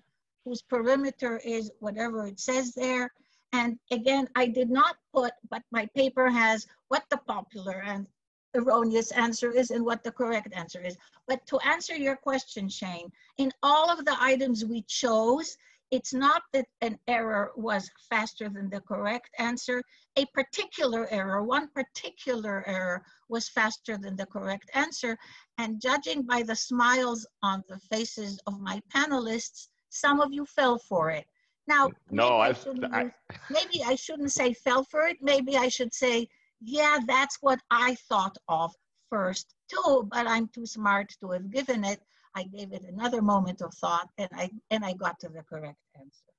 whose 0.43 0.61
perimeter 0.61 1.37
is 1.43 1.71
whatever 1.79 2.25
it 2.25 2.39
says 2.39 2.73
there? 2.73 3.11
And 3.53 3.79
again, 3.91 4.27
I 4.35 4.47
did 4.47 4.69
not 4.69 4.97
put, 5.13 5.33
but 5.49 5.63
my 5.71 5.85
paper 5.95 6.29
has 6.29 6.67
what 6.87 7.03
the 7.09 7.17
popular 7.17 7.81
and 7.83 8.07
erroneous 8.55 9.11
answer 9.11 9.51
is 9.51 9.71
and 9.71 9.85
what 9.85 10.03
the 10.03 10.11
correct 10.11 10.53
answer 10.53 10.81
is. 10.81 10.97
But 11.27 11.45
to 11.47 11.59
answer 11.59 11.95
your 11.95 12.15
question, 12.15 12.69
Shane, 12.69 13.11
in 13.37 13.51
all 13.61 13.91
of 13.91 14.05
the 14.05 14.15
items 14.19 14.65
we 14.65 14.81
chose, 14.83 15.57
it's 15.91 16.13
not 16.13 16.41
that 16.53 16.65
an 16.81 16.97
error 17.07 17.51
was 17.55 17.89
faster 18.09 18.49
than 18.49 18.69
the 18.69 18.81
correct 18.81 19.29
answer. 19.37 19.83
A 20.17 20.25
particular 20.33 21.07
error, 21.11 21.43
one 21.43 21.69
particular 21.69 22.63
error 22.67 23.05
was 23.29 23.49
faster 23.49 23.97
than 23.97 24.15
the 24.15 24.25
correct 24.25 24.69
answer. 24.73 25.17
And 25.57 25.81
judging 25.81 26.23
by 26.23 26.43
the 26.43 26.55
smiles 26.55 27.27
on 27.43 27.63
the 27.69 27.79
faces 27.79 28.39
of 28.47 28.59
my 28.59 28.81
panelists, 28.93 29.67
some 29.89 30.19
of 30.19 30.33
you 30.33 30.45
fell 30.45 30.77
for 30.77 31.11
it. 31.11 31.25
Now, 31.67 31.91
no, 32.11 32.37
I 32.39 32.53
I, 32.91 33.01
use, 33.03 33.13
maybe 33.49 33.83
I 33.83 33.95
shouldn't 33.95 34.31
say 34.31 34.53
fell 34.53 34.83
for 34.83 35.07
it. 35.07 35.17
Maybe 35.21 35.57
I 35.57 35.67
should 35.67 35.93
say 35.93 36.27
yeah, 36.61 36.99
that's 37.05 37.37
what 37.41 37.59
I 37.69 37.95
thought 38.09 38.37
of 38.47 38.73
first 39.09 39.53
too, 39.69 40.07
but 40.11 40.27
I'm 40.27 40.47
too 40.49 40.65
smart 40.65 41.13
to 41.21 41.31
have 41.31 41.51
given 41.51 41.83
it. 41.83 42.01
I 42.35 42.43
gave 42.43 42.73
it 42.73 42.83
another 42.83 43.21
moment 43.21 43.61
of 43.61 43.73
thought 43.73 44.09
and 44.17 44.29
I, 44.33 44.49
and 44.71 44.83
I 44.83 44.93
got 44.93 45.19
to 45.21 45.29
the 45.29 45.43
correct 45.43 45.79
answer. 45.97 46.31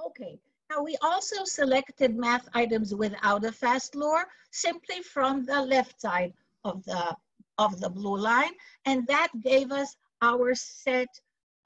Okay, 0.00 0.38
now 0.70 0.82
we 0.82 0.96
also 1.02 1.44
selected 1.44 2.16
math 2.16 2.48
items 2.54 2.94
without 2.94 3.44
a 3.44 3.52
fast 3.52 3.94
lure 3.94 4.26
simply 4.50 5.00
from 5.02 5.44
the 5.44 5.60
left 5.62 6.00
side 6.00 6.32
of 6.64 6.84
the, 6.84 7.16
of 7.58 7.80
the 7.80 7.88
blue 7.88 8.16
line. 8.16 8.52
And 8.84 9.06
that 9.06 9.28
gave 9.42 9.72
us 9.72 9.96
our 10.22 10.54
set 10.54 11.08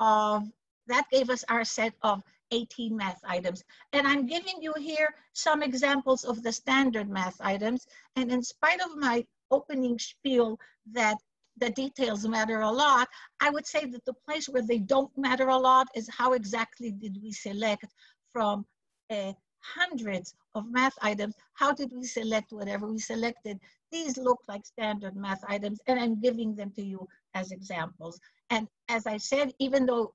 of, 0.00 0.44
that 0.86 1.06
gave 1.10 1.30
us 1.30 1.44
our 1.48 1.64
set 1.64 1.94
of 2.02 2.22
18 2.50 2.96
math 2.96 3.20
items. 3.24 3.64
And 3.92 4.06
I'm 4.06 4.26
giving 4.26 4.62
you 4.62 4.72
here 4.78 5.14
some 5.32 5.62
examples 5.62 6.24
of 6.24 6.42
the 6.42 6.52
standard 6.52 7.08
math 7.08 7.36
items. 7.40 7.86
And 8.16 8.30
in 8.30 8.42
spite 8.42 8.80
of 8.80 8.96
my 8.96 9.24
opening 9.50 9.98
spiel 9.98 10.58
that 10.92 11.16
the 11.56 11.70
details 11.70 12.26
matter 12.26 12.60
a 12.60 12.70
lot, 12.70 13.08
I 13.40 13.50
would 13.50 13.66
say 13.66 13.84
that 13.86 14.04
the 14.04 14.14
place 14.26 14.48
where 14.48 14.62
they 14.62 14.78
don't 14.78 15.16
matter 15.16 15.48
a 15.48 15.56
lot 15.56 15.88
is 15.94 16.08
how 16.08 16.32
exactly 16.32 16.92
did 16.92 17.18
we 17.22 17.32
select 17.32 17.86
from 18.32 18.64
uh, 19.10 19.32
hundreds 19.60 20.34
of 20.54 20.70
math 20.70 20.96
items, 21.02 21.34
how 21.54 21.72
did 21.72 21.92
we 21.92 22.04
select 22.04 22.52
whatever 22.52 22.86
we 22.86 22.98
selected? 22.98 23.58
These 23.90 24.16
look 24.16 24.40
like 24.48 24.64
standard 24.66 25.16
math 25.16 25.42
items 25.48 25.80
and 25.86 25.98
I'm 25.98 26.20
giving 26.20 26.54
them 26.54 26.70
to 26.72 26.82
you 26.82 27.08
as 27.34 27.52
examples. 27.52 28.20
And 28.50 28.68
as 28.88 29.06
I 29.06 29.16
said, 29.16 29.52
even 29.58 29.86
though 29.86 30.14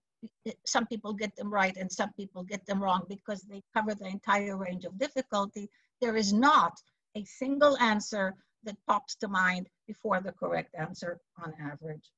some 0.66 0.86
people 0.88 1.14
get 1.14 1.36
them 1.36 1.52
right 1.52 1.76
and 1.78 1.92
some 1.92 2.12
people 2.14 2.44
get 2.44 2.66
them 2.66 2.82
wrong 2.82 3.04
because 3.10 3.42
they 3.44 3.62
cover 3.76 3.94
the 3.96 4.08
entire 4.08 4.58
range 4.58 4.86
of 4.86 4.98
difficulty. 5.00 5.70
There 6.02 6.16
is 6.16 6.34
not 6.34 6.74
a 7.16 7.24
single 7.26 7.78
answer 7.78 8.36
that 8.64 8.78
pops 8.88 9.16
to 9.16 9.28
mind 9.28 9.68
before 9.88 10.22
the 10.22 10.32
correct 10.32 10.76
answer 10.78 11.20
on 11.44 11.54
average. 11.62 12.12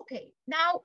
Okay, 0.00 0.28
now, 0.46 0.82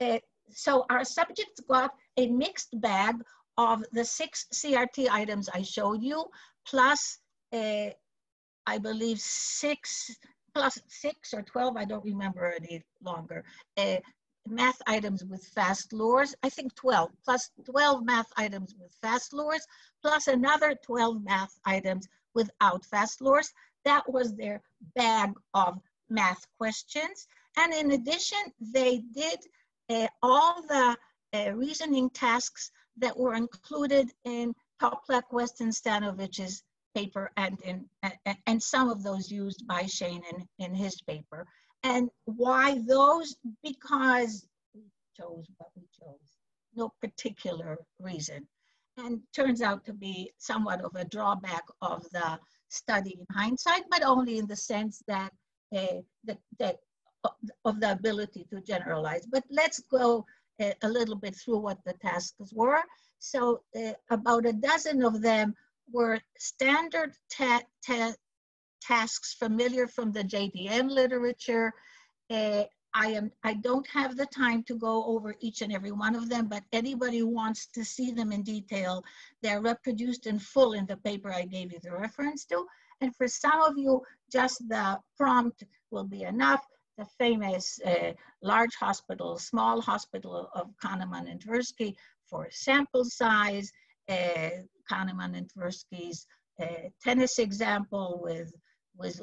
uh, 0.00 0.18
so 0.50 0.86
our 0.90 1.04
subjects 1.04 1.60
got 1.68 1.92
a 2.16 2.28
mixed 2.28 2.80
bag 2.80 3.16
of 3.58 3.84
the 3.92 4.04
six 4.04 4.46
CRT 4.54 5.08
items 5.10 5.48
I 5.52 5.62
showed 5.62 6.02
you, 6.02 6.26
plus, 6.66 7.18
uh, 7.52 7.90
I 8.66 8.78
believe, 8.78 9.18
six, 9.18 10.10
plus 10.54 10.78
six 10.88 11.34
or 11.34 11.42
12, 11.42 11.76
I 11.76 11.84
don't 11.84 12.04
remember 12.04 12.52
any 12.60 12.84
longer, 13.02 13.44
uh, 13.76 13.96
math 14.46 14.80
items 14.86 15.24
with 15.24 15.44
fast 15.44 15.92
lures, 15.92 16.34
I 16.42 16.48
think 16.48 16.74
12, 16.74 17.10
plus 17.24 17.50
12 17.64 18.04
math 18.04 18.26
items 18.36 18.74
with 18.78 18.92
fast 19.00 19.32
lures, 19.32 19.66
plus 20.02 20.26
another 20.26 20.74
12 20.84 21.22
math 21.22 21.58
items 21.64 22.08
without 22.34 22.84
fast 22.84 23.20
lures. 23.20 23.52
That 23.84 24.10
was 24.10 24.34
their 24.34 24.62
bag 24.94 25.32
of 25.54 25.78
math 26.08 26.46
questions. 26.58 27.26
And 27.56 27.72
in 27.72 27.92
addition, 27.92 28.38
they 28.60 28.98
did 29.12 29.38
uh, 29.88 30.08
all 30.22 30.62
the 30.62 30.96
uh, 31.32 31.52
reasoning 31.52 32.10
tasks 32.10 32.70
that 32.98 33.16
were 33.16 33.34
included 33.34 34.10
in 34.24 34.54
Toplak 34.80 35.32
Weston 35.32 35.70
Stanovich's 35.70 36.62
paper 36.94 37.30
and 37.36 37.60
in 37.62 37.84
and, 38.46 38.62
some 38.62 38.88
of 38.88 39.02
those 39.02 39.30
used 39.30 39.66
by 39.66 39.84
Shane 39.84 40.22
in, 40.30 40.48
in 40.58 40.74
his 40.74 41.00
paper. 41.02 41.46
And 41.86 42.10
why 42.24 42.78
those? 42.86 43.36
Because 43.62 44.44
we 44.74 44.82
chose 45.16 45.46
what 45.56 45.70
we 45.76 45.84
chose. 45.98 46.28
No 46.74 46.92
particular 47.00 47.78
reason. 48.00 48.40
And 48.96 49.20
turns 49.32 49.62
out 49.62 49.84
to 49.84 49.92
be 49.92 50.32
somewhat 50.38 50.80
of 50.82 50.96
a 50.96 51.04
drawback 51.04 51.64
of 51.82 52.02
the 52.10 52.40
study 52.68 53.16
in 53.20 53.26
hindsight, 53.30 53.84
but 53.88 54.02
only 54.02 54.38
in 54.38 54.46
the 54.48 54.56
sense 54.56 55.02
that, 55.06 55.32
that 56.58 56.76
uh, 57.24 57.30
of 57.64 57.80
the 57.80 57.92
ability 57.92 58.46
to 58.50 58.60
generalize. 58.62 59.24
But 59.26 59.44
let's 59.50 59.80
go 59.80 60.26
uh, 60.60 60.72
a 60.82 60.88
little 60.88 61.16
bit 61.16 61.36
through 61.36 61.58
what 61.58 61.78
the 61.84 61.94
tasks 62.08 62.52
were. 62.52 62.82
So 63.20 63.62
uh, 63.76 63.92
about 64.10 64.46
a 64.46 64.52
dozen 64.52 65.04
of 65.04 65.22
them 65.22 65.54
were 65.92 66.18
standard 66.36 67.12
ta 67.30 67.62
ta 67.86 68.12
tasks 68.86 69.34
familiar 69.34 69.86
from 69.86 70.12
the 70.12 70.22
JDM 70.22 70.88
literature. 70.90 71.72
Uh, 72.30 72.64
I 72.94 73.08
am 73.08 73.30
I 73.44 73.54
don't 73.54 73.86
have 73.88 74.16
the 74.16 74.26
time 74.26 74.62
to 74.64 74.74
go 74.74 75.04
over 75.04 75.34
each 75.40 75.60
and 75.60 75.72
every 75.72 75.92
one 75.92 76.14
of 76.16 76.28
them, 76.30 76.46
but 76.46 76.62
anybody 76.72 77.18
who 77.18 77.28
wants 77.28 77.66
to 77.74 77.84
see 77.84 78.10
them 78.10 78.32
in 78.32 78.42
detail, 78.42 79.04
they're 79.42 79.60
reproduced 79.60 80.26
in 80.26 80.38
full 80.38 80.72
in 80.72 80.86
the 80.86 80.96
paper 80.96 81.30
I 81.30 81.44
gave 81.44 81.72
you 81.72 81.78
the 81.82 81.92
reference 81.92 82.46
to. 82.46 82.66
And 83.02 83.14
for 83.14 83.28
some 83.28 83.60
of 83.60 83.76
you, 83.76 84.02
just 84.32 84.66
the 84.68 84.98
prompt 85.18 85.64
will 85.90 86.04
be 86.04 86.22
enough. 86.22 86.64
The 86.96 87.06
famous 87.18 87.78
uh, 87.84 88.12
large 88.42 88.74
hospital, 88.76 89.36
small 89.36 89.82
hospital 89.82 90.48
of 90.54 90.70
Kahneman 90.82 91.30
and 91.30 91.38
Tversky 91.38 91.94
for 92.30 92.48
sample 92.50 93.04
size, 93.04 93.70
uh, 94.08 94.62
Kahneman 94.90 95.36
and 95.36 95.50
Tversky's 95.52 96.26
uh, 96.58 96.88
tennis 97.02 97.38
example 97.38 98.20
with 98.22 98.50
was 98.98 99.22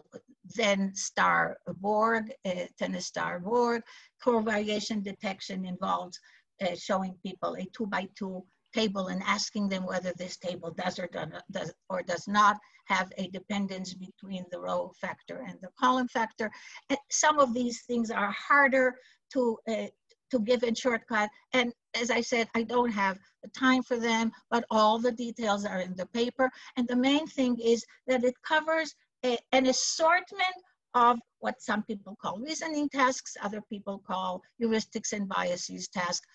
then 0.55 0.93
star 0.95 1.57
Borg, 1.79 2.31
uh, 2.45 2.65
tennis 2.77 3.07
star 3.07 3.39
Borg. 3.39 3.83
Covariation 4.23 5.03
detection 5.03 5.65
involves 5.65 6.19
uh, 6.61 6.75
showing 6.75 7.15
people 7.23 7.55
a 7.55 7.65
two 7.75 7.87
by 7.87 8.07
two 8.15 8.43
table 8.73 9.07
and 9.07 9.21
asking 9.23 9.69
them 9.69 9.85
whether 9.85 10.11
this 10.17 10.37
table 10.37 10.71
does 10.71 10.99
or 10.99 11.07
does 11.51 11.71
or 11.89 12.01
does 12.01 12.27
not 12.27 12.57
have 12.85 13.11
a 13.17 13.27
dependence 13.27 13.93
between 13.93 14.45
the 14.51 14.59
row 14.59 14.91
factor 14.99 15.45
and 15.47 15.59
the 15.61 15.69
column 15.79 16.07
factor. 16.07 16.51
And 16.89 16.99
some 17.11 17.39
of 17.39 17.53
these 17.53 17.83
things 17.83 18.09
are 18.11 18.31
harder 18.31 18.95
to 19.33 19.57
uh, 19.69 19.87
to 20.31 20.39
give 20.39 20.63
in 20.63 20.73
shortcut. 20.73 21.29
And 21.53 21.71
as 21.93 22.09
I 22.09 22.21
said, 22.21 22.47
I 22.55 22.63
don't 22.63 22.91
have 22.91 23.19
the 23.43 23.49
time 23.49 23.83
for 23.83 23.97
them, 23.97 24.31
but 24.49 24.65
all 24.71 24.97
the 24.97 25.11
details 25.11 25.63
are 25.63 25.81
in 25.81 25.95
the 25.95 26.07
paper. 26.07 26.49
And 26.75 26.87
the 26.87 26.95
main 26.95 27.27
thing 27.27 27.59
is 27.59 27.85
that 28.07 28.23
it 28.23 28.33
covers 28.41 28.95
a, 29.23 29.37
an 29.51 29.67
assortment 29.67 30.55
of 30.93 31.19
what 31.39 31.61
some 31.61 31.83
people 31.83 32.15
call 32.21 32.37
reasoning 32.37 32.89
tasks, 32.89 33.35
other 33.41 33.61
people 33.61 34.01
call 34.05 34.41
heuristics 34.61 35.13
and 35.13 35.27
biases 35.27 35.87
tasks, 35.87 36.27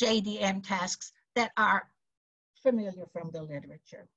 JDM 0.00 0.66
tasks 0.66 1.12
that 1.34 1.50
are 1.56 1.88
familiar 2.62 3.06
from 3.12 3.30
the 3.32 3.42
literature. 3.42 4.08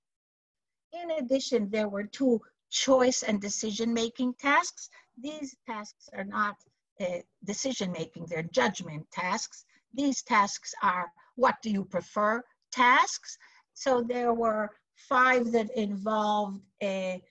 In 0.94 1.12
addition, 1.12 1.70
there 1.70 1.90
were 1.90 2.04
two 2.04 2.42
choice 2.70 3.24
and 3.24 3.42
decision-making 3.42 4.34
tasks. 4.36 4.90
These 5.18 5.56
tasks 5.68 6.10
are 6.14 6.24
not 6.24 6.56
uh, 7.00 7.20
decision-making, 7.44 8.26
they're 8.28 8.44
judgment 8.44 9.10
tasks. 9.12 9.66
These 9.94 10.22
tasks 10.24 10.74
are 10.82 11.12
what 11.36 11.56
do 11.62 11.70
you 11.70 11.84
prefer 11.84 12.44
tasks. 12.72 13.38
So 13.74 14.02
there 14.02 14.34
were 14.34 14.70
five 14.96 15.52
that 15.52 15.70
involved 15.76 16.62
a 16.82 17.22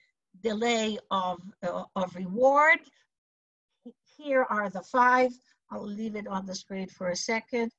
delay 0.41 0.97
of, 1.09 1.39
uh, 1.63 1.83
of 1.95 2.15
reward. 2.15 2.79
Here 4.17 4.45
are 4.49 4.69
the 4.69 4.81
five. 4.81 5.31
I'll 5.71 5.85
leave 5.85 6.15
it 6.15 6.27
on 6.27 6.45
the 6.45 6.55
screen 6.55 6.87
for 6.87 7.09
a 7.09 7.15
second. 7.15 7.71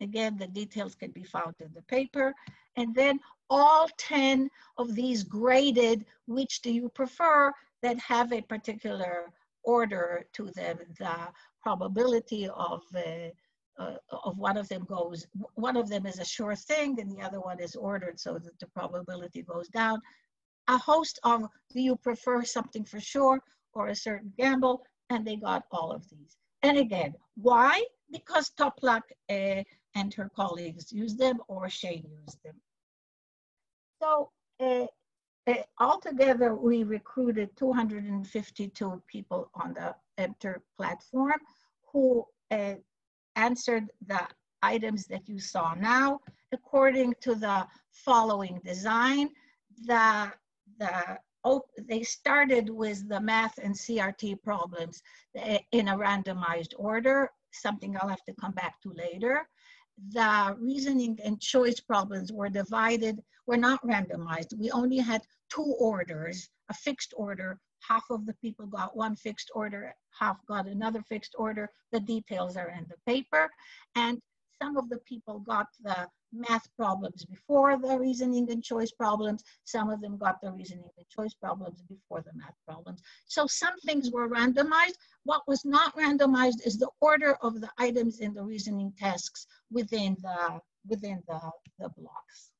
Again, 0.00 0.36
the 0.36 0.46
details 0.46 0.94
can 0.94 1.10
be 1.10 1.24
found 1.24 1.54
in 1.60 1.70
the 1.74 1.82
paper. 1.82 2.34
And 2.76 2.94
then 2.94 3.20
all 3.48 3.88
10 3.96 4.50
of 4.78 4.94
these 4.94 5.22
graded, 5.22 6.04
which 6.26 6.60
do 6.62 6.72
you 6.72 6.88
prefer, 6.88 7.52
that 7.82 7.98
have 7.98 8.32
a 8.32 8.42
particular 8.42 9.30
order 9.62 10.26
to 10.34 10.50
them, 10.54 10.78
the 10.98 11.16
probability 11.62 12.48
of, 12.48 12.82
uh, 12.94 13.30
uh, 13.78 13.96
of 14.24 14.38
one 14.38 14.56
of 14.56 14.68
them 14.68 14.84
goes, 14.84 15.26
one 15.54 15.76
of 15.76 15.88
them 15.88 16.06
is 16.06 16.18
a 16.18 16.24
sure 16.24 16.54
thing 16.54 16.98
and 17.00 17.10
the 17.10 17.22
other 17.22 17.40
one 17.40 17.60
is 17.60 17.74
ordered 17.74 18.18
so 18.18 18.38
that 18.38 18.58
the 18.58 18.66
probability 18.68 19.42
goes 19.42 19.68
down. 19.68 20.00
A 20.68 20.78
host 20.78 21.18
of, 21.22 21.42
do 21.72 21.80
you 21.80 21.96
prefer 21.96 22.42
something 22.44 22.84
for 22.84 23.00
sure 23.00 23.40
or 23.72 23.88
a 23.88 23.94
certain 23.94 24.32
gamble? 24.36 24.84
And 25.10 25.24
they 25.24 25.36
got 25.36 25.64
all 25.70 25.92
of 25.92 26.08
these. 26.10 26.36
And 26.62 26.78
again, 26.78 27.14
why? 27.36 27.84
Because 28.10 28.50
Toplak 28.58 29.02
uh, 29.30 29.62
and 29.94 30.12
her 30.14 30.30
colleagues 30.34 30.92
used 30.92 31.18
them 31.18 31.38
or 31.48 31.68
Shane 31.68 32.08
used 32.26 32.42
them. 32.44 32.56
So 34.02 34.30
uh, 34.60 34.86
uh, 35.46 35.62
altogether, 35.78 36.54
we 36.54 36.82
recruited 36.82 37.56
252 37.56 39.02
people 39.06 39.50
on 39.54 39.74
the 39.74 39.94
Enter 40.18 40.62
platform 40.76 41.38
who 41.92 42.24
uh, 42.50 42.74
answered 43.36 43.84
the 44.06 44.20
items 44.62 45.06
that 45.06 45.28
you 45.28 45.38
saw 45.38 45.74
now 45.74 46.20
according 46.52 47.14
to 47.20 47.34
the 47.34 47.66
following 47.92 48.60
design. 48.64 49.28
The, 49.84 50.32
the, 50.78 51.18
they 51.88 52.02
started 52.02 52.68
with 52.68 53.08
the 53.08 53.20
math 53.20 53.58
and 53.58 53.74
CRT 53.74 54.42
problems 54.42 55.02
uh, 55.40 55.58
in 55.72 55.88
a 55.88 55.96
randomized 55.96 56.74
order, 56.76 57.30
something 57.52 57.96
I'll 57.96 58.08
have 58.08 58.24
to 58.24 58.34
come 58.34 58.52
back 58.52 58.80
to 58.82 58.92
later 58.92 59.46
the 60.12 60.56
reasoning 60.60 61.18
and 61.24 61.40
choice 61.40 61.80
problems 61.80 62.32
were 62.32 62.48
divided, 62.48 63.22
were 63.46 63.56
not 63.56 63.82
randomized. 63.82 64.56
We 64.58 64.70
only 64.70 64.98
had 64.98 65.22
two 65.50 65.74
orders, 65.78 66.48
a 66.68 66.74
fixed 66.74 67.14
order. 67.16 67.58
Half 67.80 68.04
of 68.10 68.26
the 68.26 68.34
people 68.34 68.66
got 68.66 68.96
one 68.96 69.16
fixed 69.16 69.50
order, 69.54 69.94
half 70.18 70.44
got 70.46 70.66
another 70.66 71.02
fixed 71.02 71.34
order. 71.38 71.70
The 71.92 72.00
details 72.00 72.56
are 72.56 72.70
in 72.70 72.86
the 72.88 72.96
paper. 73.06 73.48
And 73.94 74.20
some 74.62 74.76
of 74.76 74.88
the 74.88 74.98
people 74.98 75.40
got 75.40 75.66
the 75.82 76.08
math 76.32 76.66
problems 76.76 77.24
before 77.24 77.78
the 77.78 77.98
reasoning 77.98 78.50
and 78.50 78.62
choice 78.62 78.90
problems. 78.90 79.42
Some 79.64 79.90
of 79.90 80.00
them 80.00 80.16
got 80.16 80.40
the 80.40 80.52
reasoning 80.52 80.90
and 80.96 81.08
choice 81.08 81.34
problems 81.34 81.82
before 81.82 82.22
the 82.22 82.32
math 82.34 82.54
problems. 82.66 83.00
So 83.26 83.46
some 83.46 83.78
things 83.84 84.10
were 84.10 84.28
randomized. 84.28 84.96
What 85.24 85.42
was 85.46 85.64
not 85.64 85.96
randomized 85.96 86.66
is 86.66 86.78
the 86.78 86.90
order 87.00 87.36
of 87.42 87.60
the 87.60 87.70
items 87.78 88.20
in 88.20 88.34
the 88.34 88.42
reasoning 88.42 88.92
tasks 88.98 89.46
within 89.70 90.16
the, 90.22 90.60
within 90.88 91.22
the, 91.28 91.40
the 91.78 91.88
blocks. 91.96 92.50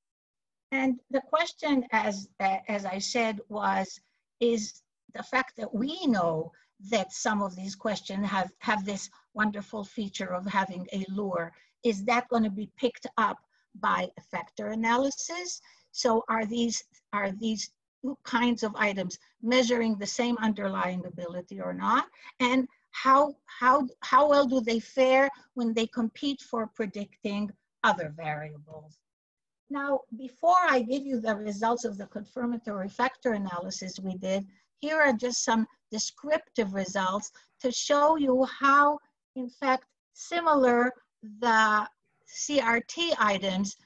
And 0.73 1.01
the 1.11 1.23
question, 1.23 1.85
as, 1.93 2.29
as 2.41 2.85
I 2.85 2.99
said, 2.99 3.41
was, 3.49 4.01
is 4.41 4.83
the 5.15 5.23
fact 5.23 5.57
that 5.57 5.73
we 5.73 6.07
know 6.07 6.53
that 6.91 7.13
some 7.13 7.41
of 7.41 7.57
these 7.57 7.75
questions 7.75 8.27
have, 8.27 8.51
have 8.59 8.85
this 8.85 9.09
wonderful 9.35 9.85
feature 9.85 10.35
of 10.35 10.45
having 10.47 10.87
a 10.93 11.05
lure, 11.09 11.53
is 11.87 12.05
that 12.05 12.29
going 12.29 12.43
to 12.43 12.51
be 12.51 12.69
picked 12.77 13.07
up 13.17 13.39
by 13.81 14.09
factor 14.31 14.69
analysis. 14.69 15.61
So 15.93 16.25
are 16.29 16.45
these, 16.45 16.83
are 17.13 17.31
these 17.31 17.71
two 18.03 18.19
kinds 18.25 18.63
of 18.63 18.75
items 18.77 19.19
measuring 19.43 19.97
the 19.97 20.07
same 20.07 20.37
underlying 20.39 21.05
ability 21.07 21.61
or 21.61 21.73
not? 21.73 22.07
And 22.41 22.67
how, 22.91 23.37
how, 23.45 23.87
how 24.01 24.29
well 24.29 24.47
do 24.47 24.61
they 24.61 24.81
fare 24.81 25.31
when 25.55 25.75
they 25.75 25.87
compete 25.87 26.41
for 26.41 26.67
predicting 26.67 27.51
other 27.85 28.13
variables? 28.17 28.99
Now, 29.71 30.01
before 30.17 30.63
I 30.69 30.83
give 30.83 31.05
you 31.05 31.21
the 31.21 31.37
results 31.37 31.85
of 31.85 31.99
the 31.99 32.07
confirmatory 32.07 32.89
factor 32.89 33.33
analysis 33.33 34.01
we 34.01 34.17
did, 34.17 34.47
here 34.81 35.01
are 35.01 35.13
just 35.13 35.45
some 35.45 35.67
descriptive 35.91 36.75
results 36.75 37.31
to 37.61 37.71
show 37.71 38.17
you 38.17 38.45
how, 38.45 38.99
in 39.35 39.49
fact, 39.49 39.85
similar 40.15 40.93
the 41.23 41.89
CRT 42.29 43.15
items, 43.19 43.77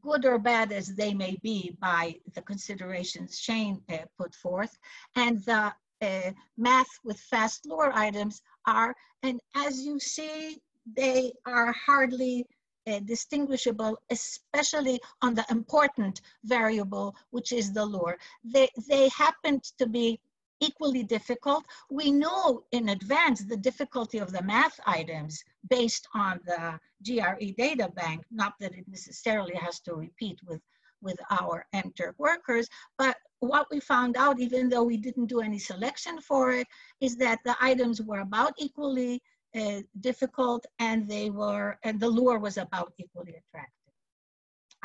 good 0.00 0.24
or 0.24 0.38
bad 0.38 0.72
as 0.72 0.94
they 0.94 1.12
may 1.12 1.36
be 1.42 1.76
by 1.80 2.14
the 2.34 2.42
considerations 2.42 3.38
Shane 3.38 3.82
uh, 3.88 3.98
put 4.18 4.34
forth, 4.34 4.76
and 5.16 5.44
the 5.44 5.72
uh, 6.02 6.30
math 6.56 6.88
with 7.04 7.18
fast 7.18 7.66
lure 7.66 7.92
items 7.92 8.40
are, 8.66 8.94
and 9.22 9.40
as 9.54 9.80
you 9.80 9.98
see, 9.98 10.58
they 10.96 11.32
are 11.44 11.72
hardly 11.72 12.46
uh, 12.86 13.00
distinguishable, 13.00 13.98
especially 14.10 15.00
on 15.22 15.34
the 15.34 15.44
important 15.50 16.20
variable, 16.44 17.14
which 17.30 17.52
is 17.52 17.72
the 17.72 17.84
lure. 17.84 18.16
They, 18.44 18.68
they 18.88 19.08
happened 19.08 19.64
to 19.78 19.86
be 19.86 20.20
equally 20.60 21.02
difficult. 21.02 21.64
We 21.90 22.10
know 22.10 22.64
in 22.72 22.90
advance 22.90 23.40
the 23.42 23.56
difficulty 23.56 24.18
of 24.18 24.32
the 24.32 24.42
math 24.42 24.78
items 24.86 25.42
based 25.68 26.06
on 26.14 26.40
the 26.46 26.78
GRE 27.06 27.52
data 27.56 27.90
bank, 27.94 28.24
not 28.30 28.54
that 28.60 28.74
it 28.74 28.84
necessarily 28.88 29.54
has 29.54 29.80
to 29.80 29.94
repeat 29.94 30.38
with, 30.46 30.60
with 31.02 31.18
our 31.30 31.66
enter 31.72 32.14
workers, 32.18 32.68
but 32.98 33.16
what 33.40 33.66
we 33.70 33.80
found 33.80 34.16
out, 34.16 34.38
even 34.38 34.68
though 34.68 34.84
we 34.84 34.98
didn't 34.98 35.26
do 35.26 35.40
any 35.40 35.58
selection 35.58 36.20
for 36.20 36.52
it, 36.52 36.66
is 37.00 37.16
that 37.16 37.40
the 37.44 37.56
items 37.60 38.02
were 38.02 38.20
about 38.20 38.52
equally 38.58 39.22
uh, 39.58 39.80
difficult 40.00 40.66
and 40.78 41.08
they 41.08 41.30
were, 41.30 41.78
and 41.82 41.98
the 41.98 42.08
lure 42.08 42.38
was 42.38 42.58
about 42.58 42.92
equally 42.98 43.32
attractive. 43.32 43.94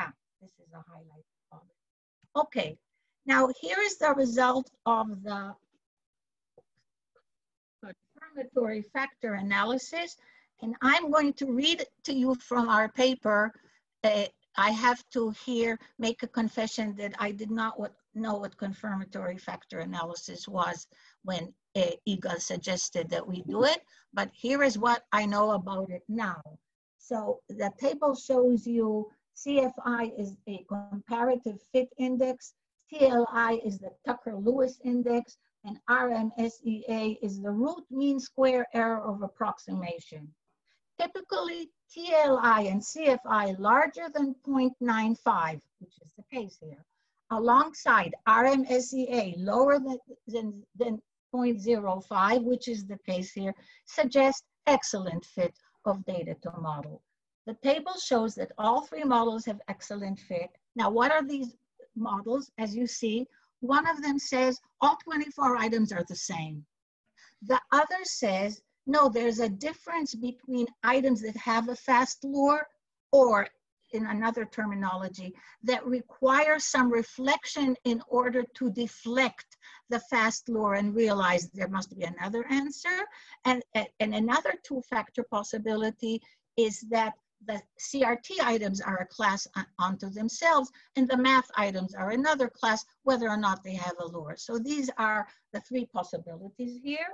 Ah, 0.00 0.12
this 0.40 0.50
is 0.58 0.72
a 0.72 0.82
highlight. 0.90 1.24
Okay, 2.34 2.76
now 3.24 3.48
here 3.60 3.78
is 3.80 3.96
the 3.96 4.12
result 4.12 4.70
of 4.84 5.22
the 5.22 5.54
confirmatory 8.36 8.82
factor 8.82 9.34
analysis. 9.34 10.16
And 10.62 10.74
I'm 10.82 11.10
going 11.10 11.32
to 11.34 11.52
read 11.52 11.84
to 12.04 12.14
you 12.14 12.34
from 12.34 12.68
our 12.68 12.88
paper. 12.88 13.52
Uh, 14.04 14.24
I 14.56 14.70
have 14.70 15.02
to 15.12 15.30
here 15.44 15.78
make 15.98 16.22
a 16.22 16.28
confession 16.28 16.94
that 16.96 17.14
I 17.18 17.30
did 17.30 17.50
not 17.50 17.78
what, 17.78 17.92
know 18.14 18.36
what 18.36 18.56
confirmatory 18.56 19.36
factor 19.36 19.80
analysis 19.80 20.48
was 20.48 20.86
when 21.24 21.52
uh, 21.76 21.90
Yigal 22.08 22.40
suggested 22.40 23.10
that 23.10 23.26
we 23.26 23.42
do 23.42 23.64
it, 23.64 23.82
but 24.14 24.30
here 24.32 24.62
is 24.62 24.78
what 24.78 25.02
I 25.12 25.26
know 25.26 25.50
about 25.50 25.90
it 25.90 26.02
now. 26.08 26.40
So 26.98 27.40
the 27.50 27.70
table 27.78 28.14
shows 28.14 28.66
you 28.66 29.10
CFI 29.36 30.18
is 30.18 30.38
a 30.48 30.64
comparative 30.68 31.58
fit 31.70 31.90
index, 31.98 32.54
TLI 32.90 33.60
is 33.66 33.78
the 33.78 33.90
Tucker-Lewis 34.06 34.78
index, 34.84 35.36
and 35.66 35.78
RMSEA 35.90 37.18
is 37.20 37.42
the 37.42 37.50
root 37.50 37.84
mean 37.90 38.20
square 38.20 38.66
error 38.72 39.02
of 39.02 39.22
approximation. 39.22 40.32
Typically, 40.98 41.70
TLI 41.94 42.70
and 42.70 42.80
CFI 42.80 43.58
larger 43.58 44.08
than 44.14 44.34
0.95, 44.46 45.60
which 45.80 45.94
is 46.00 46.10
the 46.16 46.24
case 46.32 46.56
here, 46.60 46.84
alongside 47.30 48.14
RMSEA 48.28 49.34
lower 49.36 49.78
than, 49.78 49.98
than, 50.28 50.62
than 50.76 51.02
0.05, 51.34 52.44
which 52.44 52.68
is 52.68 52.86
the 52.86 52.98
case 52.98 53.32
here, 53.32 53.54
suggest 53.86 54.44
excellent 54.66 55.24
fit 55.24 55.54
of 55.84 56.04
data 56.04 56.36
to 56.42 56.50
model. 56.60 57.02
The 57.46 57.54
table 57.62 57.94
shows 58.02 58.34
that 58.36 58.52
all 58.58 58.82
three 58.82 59.04
models 59.04 59.44
have 59.44 59.60
excellent 59.68 60.18
fit. 60.20 60.50
Now, 60.74 60.90
what 60.90 61.12
are 61.12 61.24
these 61.24 61.54
models? 61.94 62.50
As 62.58 62.74
you 62.74 62.86
see, 62.86 63.26
one 63.66 63.86
of 63.86 64.02
them 64.02 64.18
says 64.18 64.58
all 64.80 64.96
24 65.04 65.56
items 65.56 65.92
are 65.92 66.04
the 66.08 66.16
same. 66.16 66.64
The 67.42 67.60
other 67.72 68.04
says, 68.04 68.60
no, 68.86 69.08
there's 69.08 69.40
a 69.40 69.48
difference 69.48 70.14
between 70.14 70.66
items 70.82 71.22
that 71.22 71.36
have 71.36 71.68
a 71.68 71.76
fast 71.76 72.24
lure 72.24 72.66
or 73.12 73.46
in 73.92 74.06
another 74.06 74.44
terminology, 74.44 75.34
that 75.62 75.84
require 75.86 76.58
some 76.58 76.90
reflection 76.90 77.76
in 77.84 78.02
order 78.08 78.44
to 78.54 78.70
deflect 78.70 79.56
the 79.90 80.00
fast 80.00 80.48
lure 80.48 80.74
and 80.74 80.94
realize 80.94 81.48
there 81.50 81.68
must 81.68 81.96
be 81.96 82.04
another 82.04 82.44
answer. 82.50 83.06
And, 83.44 83.62
and 83.74 84.14
another 84.14 84.54
two-factor 84.64 85.24
possibility 85.30 86.20
is 86.56 86.80
that 86.90 87.14
the 87.44 87.60
CRT 87.78 88.40
items 88.42 88.80
are 88.80 88.98
a 88.98 89.06
class 89.06 89.46
unto 89.78 90.08
themselves, 90.10 90.70
and 90.96 91.08
the 91.08 91.16
math 91.16 91.50
items 91.56 91.94
are 91.94 92.10
another 92.10 92.48
class, 92.48 92.84
whether 93.02 93.28
or 93.28 93.36
not 93.36 93.62
they 93.62 93.74
have 93.74 93.96
a 94.00 94.06
lure. 94.06 94.36
So 94.36 94.58
these 94.58 94.90
are 94.98 95.26
the 95.52 95.60
three 95.60 95.86
possibilities 95.86 96.80
here. 96.82 97.08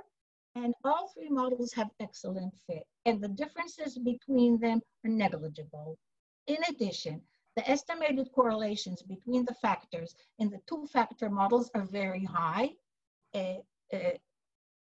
And 0.55 0.73
all 0.83 1.07
three 1.07 1.29
models 1.29 1.73
have 1.73 1.89
excellent 1.99 2.53
fit, 2.67 2.85
and 3.05 3.19
the 3.19 3.27
differences 3.27 3.97
between 3.97 4.59
them 4.59 4.81
are 5.03 5.09
negligible. 5.09 5.97
In 6.45 6.57
addition, 6.69 7.23
the 7.55 7.67
estimated 7.67 8.31
correlations 8.33 9.01
between 9.01 9.45
the 9.45 9.55
factors 9.55 10.15
in 10.39 10.49
the 10.49 10.59
two-factor 10.67 11.29
models 11.29 11.71
are 11.73 11.85
very 11.85 12.23
high, 12.23 12.69
uh, 13.33 13.61
uh, 13.91 14.17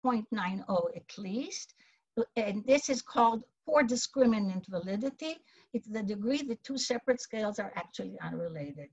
0.90 0.04 0.96
at 0.96 1.18
least, 1.18 1.74
and 2.36 2.64
this 2.66 2.88
is 2.88 3.02
called 3.02 3.44
poor 3.66 3.82
discriminant 3.82 4.66
validity. 4.66 5.36
It's 5.72 5.88
the 5.88 6.02
degree 6.02 6.42
the 6.42 6.56
two 6.56 6.78
separate 6.78 7.20
scales 7.20 7.58
are 7.58 7.72
actually 7.76 8.18
unrelated. 8.20 8.88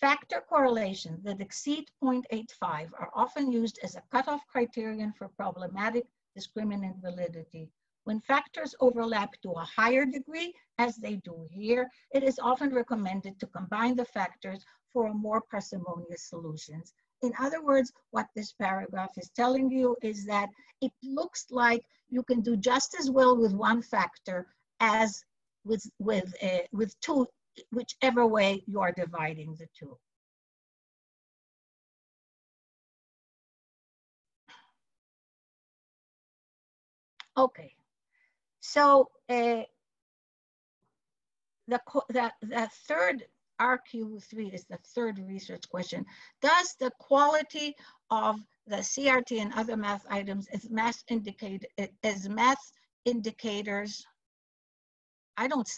Factor 0.00 0.42
correlations 0.48 1.22
that 1.24 1.40
exceed 1.40 1.90
0.85 2.02 2.90
are 2.98 3.10
often 3.14 3.52
used 3.52 3.78
as 3.82 3.96
a 3.96 4.02
cutoff 4.10 4.46
criterion 4.46 5.12
for 5.12 5.28
problematic 5.28 6.06
discriminant 6.38 7.00
validity. 7.02 7.70
When 8.04 8.20
factors 8.20 8.74
overlap 8.80 9.32
to 9.42 9.52
a 9.52 9.64
higher 9.64 10.06
degree, 10.06 10.54
as 10.78 10.96
they 10.96 11.16
do 11.16 11.46
here, 11.50 11.90
it 12.12 12.22
is 12.22 12.38
often 12.38 12.74
recommended 12.74 13.38
to 13.40 13.46
combine 13.46 13.94
the 13.94 14.06
factors 14.06 14.64
for 14.92 15.06
a 15.06 15.14
more 15.14 15.42
parsimonious 15.42 16.22
solutions. 16.22 16.94
In 17.22 17.32
other 17.38 17.62
words, 17.62 17.92
what 18.12 18.26
this 18.34 18.52
paragraph 18.52 19.10
is 19.18 19.30
telling 19.30 19.70
you 19.70 19.96
is 20.02 20.24
that 20.26 20.48
it 20.80 20.92
looks 21.02 21.46
like 21.50 21.84
you 22.08 22.22
can 22.22 22.40
do 22.40 22.56
just 22.56 22.96
as 22.98 23.10
well 23.10 23.36
with 23.36 23.52
one 23.52 23.82
factor 23.82 24.46
as 24.80 25.22
with, 25.64 25.84
with, 25.98 26.32
uh, 26.42 26.60
with 26.72 26.98
two, 27.00 27.26
whichever 27.72 28.26
way 28.26 28.62
you 28.66 28.80
are 28.80 28.92
dividing 28.92 29.54
the 29.58 29.66
two. 29.78 29.96
Okay, 37.36 37.72
so 38.60 39.08
uh, 39.28 39.62
the, 41.68 41.80
the, 42.08 42.32
the 42.42 42.70
third 42.86 43.24
RQ3 43.60 44.54
is 44.54 44.64
the 44.64 44.78
third 44.94 45.18
research 45.18 45.68
question. 45.68 46.04
Does 46.40 46.74
the 46.80 46.90
quality 46.98 47.74
of 48.10 48.36
the 48.66 48.76
CRT 48.76 49.40
and 49.40 49.52
other 49.54 49.76
math 49.76 50.04
items 50.10 50.48
as 50.52 50.70
math 50.70 51.02
indicate 51.08 51.64
as 52.02 52.28
math 52.28 52.72
indicators? 53.04 54.04
I 55.36 55.46
don't, 55.46 55.68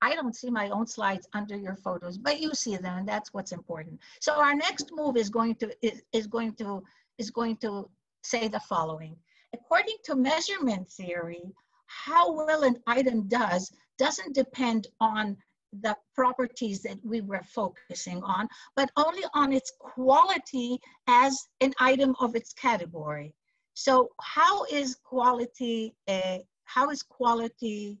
I 0.00 0.14
don't 0.14 0.34
see 0.34 0.50
my 0.50 0.70
own 0.70 0.86
slides 0.86 1.28
under 1.34 1.56
your 1.56 1.76
photos, 1.76 2.18
but 2.18 2.40
you 2.40 2.54
see 2.54 2.76
them, 2.76 2.98
and 2.98 3.08
that's 3.08 3.32
what's 3.32 3.52
important. 3.52 4.00
So 4.20 4.34
our 4.34 4.54
next 4.54 4.90
move 4.92 5.16
is 5.16 5.30
going 5.30 5.54
to 5.56 5.70
is, 5.86 6.02
is 6.12 6.26
going 6.26 6.54
to 6.54 6.82
is 7.18 7.30
going 7.30 7.56
to 7.58 7.88
say 8.22 8.48
the 8.48 8.60
following. 8.60 9.16
According 9.52 9.96
to 10.04 10.16
measurement 10.16 10.90
theory, 10.90 11.42
how 11.86 12.32
well 12.32 12.64
an 12.64 12.76
item 12.86 13.28
does 13.28 13.70
doesn't 13.98 14.34
depend 14.34 14.88
on 15.00 15.36
the 15.82 15.96
properties 16.14 16.82
that 16.82 16.98
we 17.04 17.20
were 17.20 17.42
focusing 17.42 18.22
on, 18.22 18.48
but 18.76 18.90
only 18.96 19.24
on 19.34 19.52
its 19.52 19.72
quality 19.78 20.78
as 21.06 21.48
an 21.60 21.72
item 21.78 22.14
of 22.20 22.36
its 22.36 22.52
category. 22.52 23.34
So 23.74 24.10
how 24.20 24.64
is 24.64 24.96
quality, 25.02 25.94
uh, 26.06 26.38
how 26.64 26.90
is 26.90 27.02
quality 27.02 27.98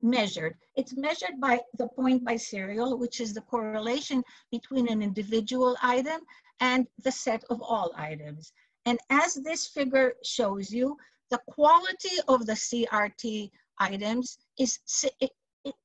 measured? 0.00 0.56
It's 0.76 0.96
measured 0.96 1.40
by 1.40 1.60
the 1.76 1.88
point 1.88 2.24
biserial, 2.24 2.98
which 2.98 3.20
is 3.20 3.34
the 3.34 3.42
correlation 3.42 4.24
between 4.50 4.88
an 4.88 5.02
individual 5.02 5.76
item 5.82 6.20
and 6.60 6.86
the 7.04 7.12
set 7.12 7.44
of 7.50 7.60
all 7.62 7.92
items. 7.96 8.52
And 8.86 8.98
as 9.10 9.34
this 9.34 9.66
figure 9.66 10.14
shows 10.24 10.72
you, 10.72 10.96
the 11.30 11.40
quality 11.46 12.16
of 12.26 12.46
the 12.46 12.54
CRT 12.54 13.50
items 13.78 14.38
is, 14.58 14.78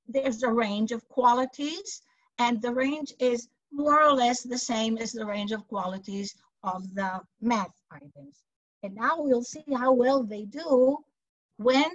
there's 0.07 0.43
a 0.43 0.51
range 0.51 0.91
of 0.91 1.07
qualities 1.09 2.01
and 2.39 2.62
the 2.62 2.73
range 2.73 3.13
is 3.19 3.49
more 3.71 4.01
or 4.03 4.13
less 4.13 4.43
the 4.43 4.57
same 4.57 4.97
as 4.97 5.12
the 5.12 5.25
range 5.25 5.51
of 5.51 5.67
qualities 5.67 6.36
of 6.63 6.93
the 6.93 7.21
math 7.41 7.73
items. 7.91 8.43
And 8.83 8.95
now 8.95 9.15
we'll 9.17 9.43
see 9.43 9.63
how 9.75 9.91
well 9.93 10.23
they 10.23 10.43
do 10.43 10.97
when, 11.57 11.91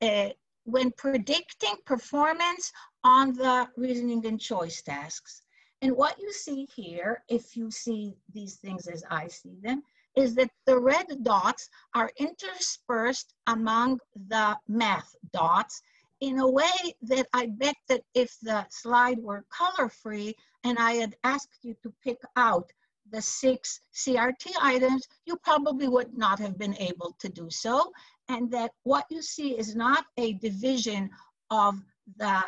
uh, 0.00 0.30
when 0.64 0.90
predicting 0.92 1.76
performance 1.86 2.72
on 3.04 3.32
the 3.32 3.68
reasoning 3.76 4.26
and 4.26 4.40
choice 4.40 4.82
tasks. 4.82 5.42
And 5.80 5.96
what 5.96 6.18
you 6.20 6.32
see 6.32 6.68
here, 6.76 7.24
if 7.28 7.56
you 7.56 7.70
see 7.70 8.14
these 8.32 8.56
things 8.56 8.86
as 8.86 9.02
I 9.10 9.28
see 9.28 9.56
them, 9.62 9.82
is 10.16 10.34
that 10.34 10.50
the 10.66 10.78
red 10.78 11.06
dots 11.22 11.68
are 11.94 12.10
interspersed 12.18 13.34
among 13.46 13.98
the 14.28 14.56
math 14.68 15.14
dots 15.32 15.82
in 16.22 16.38
a 16.38 16.48
way 16.48 16.94
that 17.02 17.26
I 17.32 17.46
bet 17.46 17.74
that 17.88 18.04
if 18.14 18.38
the 18.42 18.64
slide 18.70 19.18
were 19.18 19.44
color 19.50 19.88
free 19.88 20.36
and 20.62 20.78
I 20.78 20.92
had 20.92 21.16
asked 21.24 21.58
you 21.62 21.74
to 21.82 21.92
pick 22.04 22.20
out 22.36 22.70
the 23.10 23.20
six 23.20 23.80
CRT 23.92 24.52
items, 24.60 25.08
you 25.26 25.36
probably 25.38 25.88
would 25.88 26.16
not 26.16 26.38
have 26.38 26.56
been 26.56 26.76
able 26.78 27.16
to 27.18 27.28
do 27.28 27.50
so. 27.50 27.92
And 28.28 28.48
that 28.52 28.70
what 28.84 29.04
you 29.10 29.20
see 29.20 29.58
is 29.58 29.74
not 29.74 30.04
a 30.16 30.34
division 30.34 31.10
of 31.50 31.74
the 32.16 32.44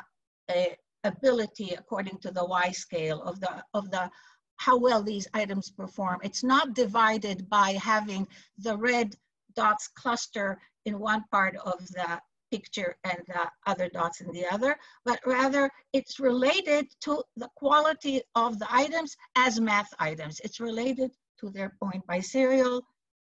uh, 0.49 0.65
ability 1.03 1.75
according 1.77 2.19
to 2.19 2.31
the 2.31 2.45
Y 2.45 2.71
scale 2.71 3.23
of 3.23 3.41
the, 3.41 3.65
of 3.75 3.91
the 3.91 4.09
how 4.55 4.79
well 4.79 5.03
these 5.03 5.27
items 5.35 5.69
perform. 5.69 6.21
It's 6.23 6.45
not 6.45 6.75
divided 6.75 7.51
by 7.51 7.73
having 7.73 8.29
the 8.57 8.77
red 8.77 9.17
dots 9.57 9.89
cluster 9.89 10.61
in 10.85 11.01
one 11.01 11.25
part 11.33 11.57
of 11.57 11.85
the 11.89 12.21
picture 12.55 12.97
and 13.05 13.19
the 13.27 13.45
other 13.67 13.89
dots 13.89 14.21
in 14.21 14.31
the 14.33 14.47
other, 14.55 14.77
but 15.05 15.19
rather 15.27 15.71
it's 15.93 16.21
related 16.21 16.87
to 17.05 17.23
the 17.37 17.49
quality 17.57 18.21
of 18.35 18.59
the 18.59 18.69
items 18.71 19.17
as 19.37 19.61
math 19.61 19.93
items. 19.99 20.41
It's 20.41 20.61
related 20.61 21.11
to 21.41 21.51
their 21.51 21.71
point 21.81 22.03
biserial, 22.07 22.83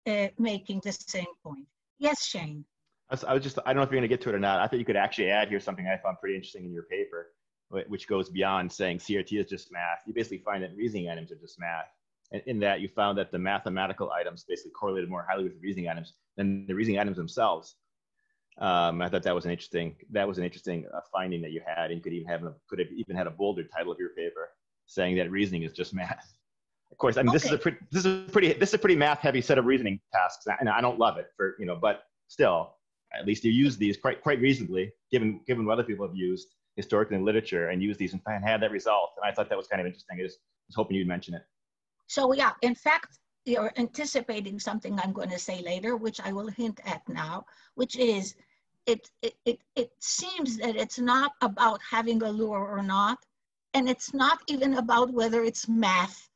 uh, 0.07 0.29
making 0.39 0.81
the 0.85 0.93
same 0.93 1.33
point. 1.43 1.67
Yes, 1.99 2.25
Shane. 2.25 2.65
I 3.09 3.35
was, 3.35 3.43
just, 3.43 3.59
I 3.65 3.73
don't 3.73 3.77
know 3.77 3.83
if 3.83 3.91
you're 3.91 4.01
gonna 4.01 4.09
get 4.09 4.21
to 4.23 4.31
it 4.31 4.35
or 4.35 4.41
not. 4.41 4.61
I 4.61 4.67
thought 4.67 4.81
you 4.81 4.85
could 4.85 4.97
actually 4.97 5.31
add 5.31 5.49
here 5.49 5.61
something 5.61 5.87
I 5.87 5.97
found 6.03 6.17
pretty 6.21 6.35
interesting 6.35 6.65
in 6.65 6.73
your 6.73 6.85
paper 6.85 7.29
which 7.69 8.07
goes 8.07 8.29
beyond 8.29 8.71
saying 8.71 8.99
CRT 8.99 9.41
is 9.41 9.47
just 9.47 9.73
math. 9.73 10.03
You 10.07 10.15
basically 10.15 10.39
find 10.39 10.63
that 10.63 10.77
reasoning 10.77 11.09
items 11.11 11.33
are 11.33 11.37
just 11.37 11.59
math. 11.59 11.87
And 12.33 12.43
in 12.47 12.59
that, 12.61 12.81
you 12.81 12.89
found 12.89 13.19
that 13.19 13.33
the 13.33 13.39
mathematical 13.39 14.11
items 14.11 14.45
basically 14.49 14.73
correlated 14.73 15.09
more 15.09 15.27
highly 15.29 15.45
with 15.45 15.55
the 15.55 15.61
reasoning 15.61 15.89
items 15.89 16.15
than 16.37 16.67
the 16.67 16.75
reasoning 16.75 16.99
items 16.99 17.17
themselves. 17.17 17.77
Um, 18.59 19.03
I 19.03 19.09
thought 19.09 19.23
that 19.25 19.35
was 19.35 19.45
an 19.45 19.51
interesting 19.51 19.97
that 20.11 20.27
was 20.27 20.39
an 20.39 20.45
interesting 20.45 20.87
uh, 20.95 21.01
finding 21.13 21.43
that 21.43 21.53
you 21.53 21.61
had, 21.67 21.91
and 21.91 22.03
could 22.03 22.13
even 22.13 22.29
have 22.29 22.43
a, 22.45 22.55
could 22.69 22.79
have 22.79 22.89
even 22.97 23.15
had 23.15 23.27
a 23.27 23.31
bolder 23.31 23.65
title 23.65 23.93
of 23.93 23.99
your 23.99 24.11
paper 24.11 24.49
saying 24.87 25.17
that 25.17 25.31
reasoning 25.31 25.63
is 25.63 25.73
just 25.73 25.93
math. 26.03 26.35
Of 26.91 26.99
course, 26.99 27.17
I 27.17 27.23
mean 27.23 27.31
okay. 27.31 27.37
this 27.37 27.45
is 27.45 27.53
a 27.53 27.59
pretty 27.59 27.79
this 27.91 28.07
is 28.07 28.29
a 28.29 28.33
pretty 28.33 28.53
this 28.55 28.71
is 28.71 28.75
a 28.75 28.79
pretty 28.79 28.97
math 28.97 29.21
heavy 29.21 29.43
set 29.43 29.59
of 29.59 29.67
reasoning 29.67 30.01
tasks, 30.15 30.47
and 30.61 30.69
I 30.69 30.81
don't 30.81 30.99
love 30.99 31.19
it 31.19 31.27
for 31.37 31.57
you 31.59 31.67
know, 31.67 31.77
but 31.77 32.05
still, 32.29 32.75
at 33.19 33.27
least 33.27 33.45
you 33.45 33.53
use 33.53 33.77
these 33.77 33.97
quite 33.97 34.23
quite 34.23 34.41
reasonably 34.41 34.93
given 35.11 35.41
given 35.47 35.67
what 35.67 35.75
other 35.75 35.85
people 35.85 36.07
have 36.07 36.17
used 36.17 36.49
historically 36.77 37.17
in 37.17 37.25
literature 37.25 37.69
and 37.69 37.83
use 37.83 37.97
these 37.97 38.13
and, 38.13 38.23
and 38.27 38.45
had 38.45 38.63
that 38.63 38.71
result. 38.71 39.11
And 39.17 39.31
I 39.31 39.35
thought 39.35 39.49
that 39.49 39.59
was 39.59 39.67
kind 39.67 39.81
of 39.81 39.87
interesting. 39.87 40.19
I 40.19 40.23
just 40.23 40.39
was 40.69 40.77
hoping 40.77 40.97
you'd 40.97 41.09
mention 41.09 41.35
it. 41.35 41.43
So 42.07 42.33
yeah, 42.33 42.53
in 42.63 42.75
fact, 42.75 43.19
you're 43.45 43.73
anticipating 43.77 44.59
something 44.59 44.99
I'm 44.99 45.13
going 45.13 45.31
to 45.31 45.39
say 45.39 45.63
later, 45.63 45.97
which 45.97 46.21
I 46.21 46.33
will 46.33 46.49
hint 46.49 46.81
at 46.85 47.09
now, 47.09 47.45
which 47.75 47.97
is 47.97 48.35
it, 48.87 49.11
it, 49.23 49.59
it, 49.75 49.91
seems 49.99 50.57
that 50.59 50.77
it's 50.77 50.99
not 50.99 51.33
about 51.41 51.81
having 51.89 52.23
a 52.23 52.31
lure 52.31 52.67
or 52.67 52.83
not, 52.83 53.19
and 53.75 53.89
it's 53.89 54.15
not 54.15 54.39
even 54.47 54.75
about 54.75 55.13
whether 55.13 55.43
it's 55.43 55.69
math 55.69 56.29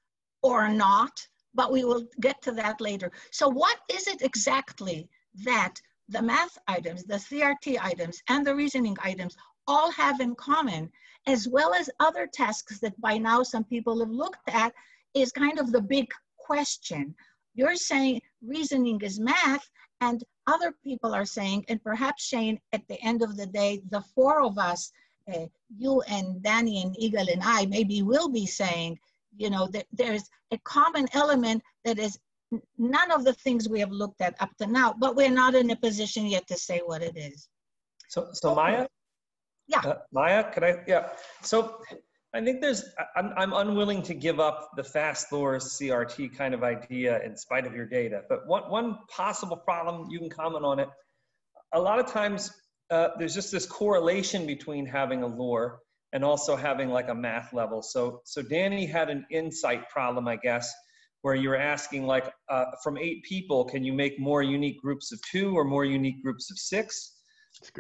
or 0.43 0.69
not, 0.69 1.27
but 1.55 1.73
we 1.73 1.85
will 1.85 2.05
get 2.21 2.43
to 2.43 2.53
that 2.53 2.81
later. 2.81 3.11
So 3.31 3.49
what 3.49 3.79
is 3.93 4.07
it 4.07 4.23
exactly 4.23 5.09
that 5.45 5.75
the 6.09 6.23
math 6.23 6.59
items, 6.67 7.05
the 7.05 7.15
CRT 7.15 7.79
items, 7.81 8.21
and 8.29 8.45
the 8.45 8.55
reasoning 8.55 8.97
items 9.03 9.37
all 9.67 9.93
have 9.93 10.21
in 10.21 10.35
common, 10.35 10.91
as 11.27 11.47
well 11.49 11.73
as 11.73 11.89
other 12.01 12.27
tasks 12.27 12.81
that 12.81 13.01
by 13.01 13.17
now 13.17 13.43
some 13.43 13.65
people 13.65 14.01
have 14.01 14.11
looked 14.11 14.49
at, 14.49 14.73
is 15.15 15.31
kind 15.31 15.59
of 15.59 15.71
the 15.71 15.81
big 15.81 16.09
question. 16.39 17.15
You're 17.55 17.77
saying 17.77 18.21
reasoning 18.43 19.01
is 19.03 19.21
math, 19.21 19.69
and 20.01 20.25
other 20.51 20.73
people 20.83 21.15
are 21.15 21.25
saying, 21.25 21.65
and 21.69 21.83
perhaps 21.83 22.27
Shane, 22.27 22.61
at 22.73 22.87
the 22.89 23.01
end 23.03 23.23
of 23.23 23.37
the 23.37 23.47
day, 23.47 23.83
the 23.91 24.03
four 24.15 24.43
of 24.43 24.59
us, 24.59 24.93
uh, 25.33 25.47
you 25.77 26.03
and 26.03 26.43
Danny 26.43 26.83
and 26.83 26.97
Yigal 26.97 27.33
and 27.33 27.43
I, 27.43 27.67
maybe 27.67 28.03
will 28.03 28.29
be 28.29 28.47
saying, 28.47 28.99
you 29.37 29.51
know, 29.51 29.69
that 29.69 29.87
there's 29.93 30.29
a 30.51 30.59
common 30.59 31.07
element 31.13 31.63
that 31.85 31.99
is 31.99 32.19
none 32.79 33.11
of 33.13 33.25
the 33.25 33.33
things 33.33 33.69
we 33.69 33.81
have 33.81 33.93
looked 33.93 34.21
at 34.21 34.35
up 34.41 34.51
to 34.59 34.67
now, 34.67 34.95
but 34.99 35.15
we're 35.15 35.31
not 35.31 35.55
in 35.55 35.71
a 35.71 35.77
position 35.77 36.27
yet 36.27 36.47
to 36.49 36.57
say 36.57 36.81
what 36.85 37.03
it 37.03 37.17
is. 37.17 37.49
So, 38.09 38.29
so 38.33 38.55
Maya, 38.55 38.87
yeah. 39.69 39.83
Uh, 39.85 39.99
Maya, 40.13 40.51
can 40.53 40.65
I? 40.65 40.75
Yeah. 40.87 41.11
So 41.43 41.81
I 42.33 42.45
think 42.45 42.61
there's, 42.61 42.85
I'm, 43.17 43.33
I'm 43.37 43.53
unwilling 43.53 44.03
to 44.05 44.15
give 44.15 44.39
up 44.39 44.71
the 44.77 44.85
fast 44.85 45.33
Lure 45.33 45.59
CRT 45.59 46.37
kind 46.37 46.55
of 46.55 46.63
idea 46.63 47.21
in 47.25 47.37
spite 47.37 47.67
of 47.67 47.75
your 47.75 47.87
data. 47.87 48.23
But 48.29 48.47
one, 48.47 48.71
one 48.71 48.99
possible 49.09 49.57
problem, 49.57 50.09
you 50.11 50.21
can 50.21 50.31
comment 50.31 50.65
on 50.65 50.79
it. 50.79 50.89
A 51.73 51.81
lot 51.81 51.99
of 51.99 52.07
times 52.07 52.53
uh, 52.91 53.09
there's 53.19 53.35
just 53.35 53.51
this 53.51 53.67
correlation 53.67 54.47
between 54.47 54.87
having 54.87 55.23
a 55.23 55.27
lure 55.27 55.81
and 56.13 56.25
also 56.25 56.55
having 56.57 56.91
like 56.91 57.09
a 57.09 57.15
math 57.15 57.53
level. 57.53 57.83
So, 57.83 58.21
so 58.25 58.43
Danny 58.43 58.87
had 58.87 59.11
an 59.11 59.27
insight 59.31 59.89
problem, 59.89 60.29
I 60.29 60.37
guess, 60.37 60.73
where 61.23 61.35
you're 61.35 61.57
asking 61.57 62.07
like 62.07 62.33
uh, 62.49 62.67
from 62.83 62.97
eight 62.97 63.25
people, 63.25 63.65
can 63.65 63.85
you 63.85 63.93
make 63.93 64.19
more 64.19 64.43
unique 64.43 64.81
groups 64.81 65.13
of 65.13 65.21
two 65.31 65.57
or 65.57 65.65
more 65.65 65.85
unique 65.85 66.23
groups 66.23 66.51
of 66.51 66.59
six? 66.59 67.17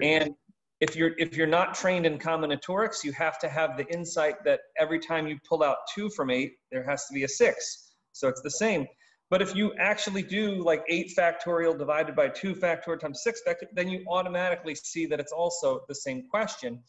And 0.03 0.35
if 0.81 0.97
you're 0.97 1.13
if 1.19 1.37
you're 1.37 1.47
not 1.47 1.75
trained 1.75 2.07
in 2.07 2.19
combinatorics, 2.19 3.05
you 3.05 3.13
have 3.13 3.39
to 3.41 3.49
have 3.49 3.77
the 3.77 3.87
insight 3.93 4.43
that 4.45 4.61
every 4.79 4.99
time 4.99 5.29
you 5.29 5.39
pull 5.49 5.63
out 5.63 5.77
two 5.95 6.09
from 6.11 6.31
eight, 6.31 6.53
there 6.73 6.83
has 6.83 7.07
to 7.07 7.15
be 7.15 7.25
a 7.25 7.29
six. 7.29 7.93
So 8.13 8.29
it's 8.29 8.43
the 8.43 8.51
same. 8.51 8.87
But 9.31 9.41
if 9.41 9.55
you 9.55 9.73
actually 9.79 10.23
do 10.23 10.63
like 10.65 10.83
8 10.89 11.13
factorial 11.17 11.79
divided 11.79 12.17
by 12.17 12.29
2 12.29 12.53
factorial 12.57 12.99
times 12.99 13.21
6 13.23 13.41
factorial, 13.47 13.69
then 13.75 13.89
you 13.89 14.05
automatically 14.09 14.75
see 14.75 15.07
that 15.07 15.21
it's 15.21 15.31
also 15.31 15.83
the 15.87 15.95
same 15.95 16.25
question. 16.29 16.83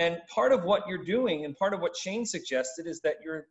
And 0.00 0.18
part 0.28 0.52
of 0.52 0.64
what 0.64 0.82
you're 0.88 1.04
doing 1.04 1.44
and 1.44 1.56
part 1.56 1.72
of 1.72 1.80
what 1.80 1.96
Shane 1.96 2.26
suggested 2.26 2.88
is 2.88 3.00
that 3.02 3.18
you're, 3.24 3.46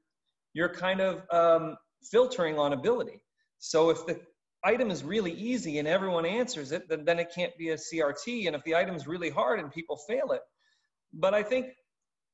you're 0.54 0.70
kind 0.70 1.00
of 1.00 1.24
um, 1.32 1.78
filtering 2.12 2.60
on 2.60 2.74
ability. 2.74 3.22
So 3.60 3.90
if 3.90 4.06
the 4.06 4.20
item 4.66 4.91
is 4.91 5.03
really 5.03 5.32
easy 5.32 5.80
and 5.80 5.88
everyone 5.88 6.26
answers 6.26 6.72
it, 6.72 6.89
then, 6.89 7.05
then 7.05 7.20
it 7.20 7.28
can't 7.34 7.55
be 7.57 7.70
a 7.70 7.76
CRT. 7.76 8.47
And 8.47 8.55
if 8.55 8.63
the 8.63 8.76
item 8.76 8.95
is 8.95 9.07
really 9.07 9.30
hard 9.30 9.59
and 9.59 9.72
people 9.72 9.97
fail 10.07 10.32
it. 10.32 10.41
But 11.13 11.34
I 11.34 11.43
think 11.43 11.68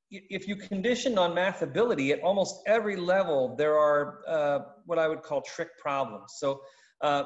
if 0.09 0.47
you 0.47 0.55
condition 0.55 1.17
on 1.17 1.33
math 1.33 1.61
ability 1.61 2.11
at 2.11 2.21
almost 2.21 2.61
every 2.67 2.95
level, 2.95 3.55
there 3.55 3.77
are 3.77 4.21
uh, 4.27 4.59
what 4.85 4.97
I 4.97 5.07
would 5.07 5.21
call 5.21 5.41
trick 5.41 5.69
problems. 5.77 6.33
So 6.37 6.61
uh, 7.01 7.23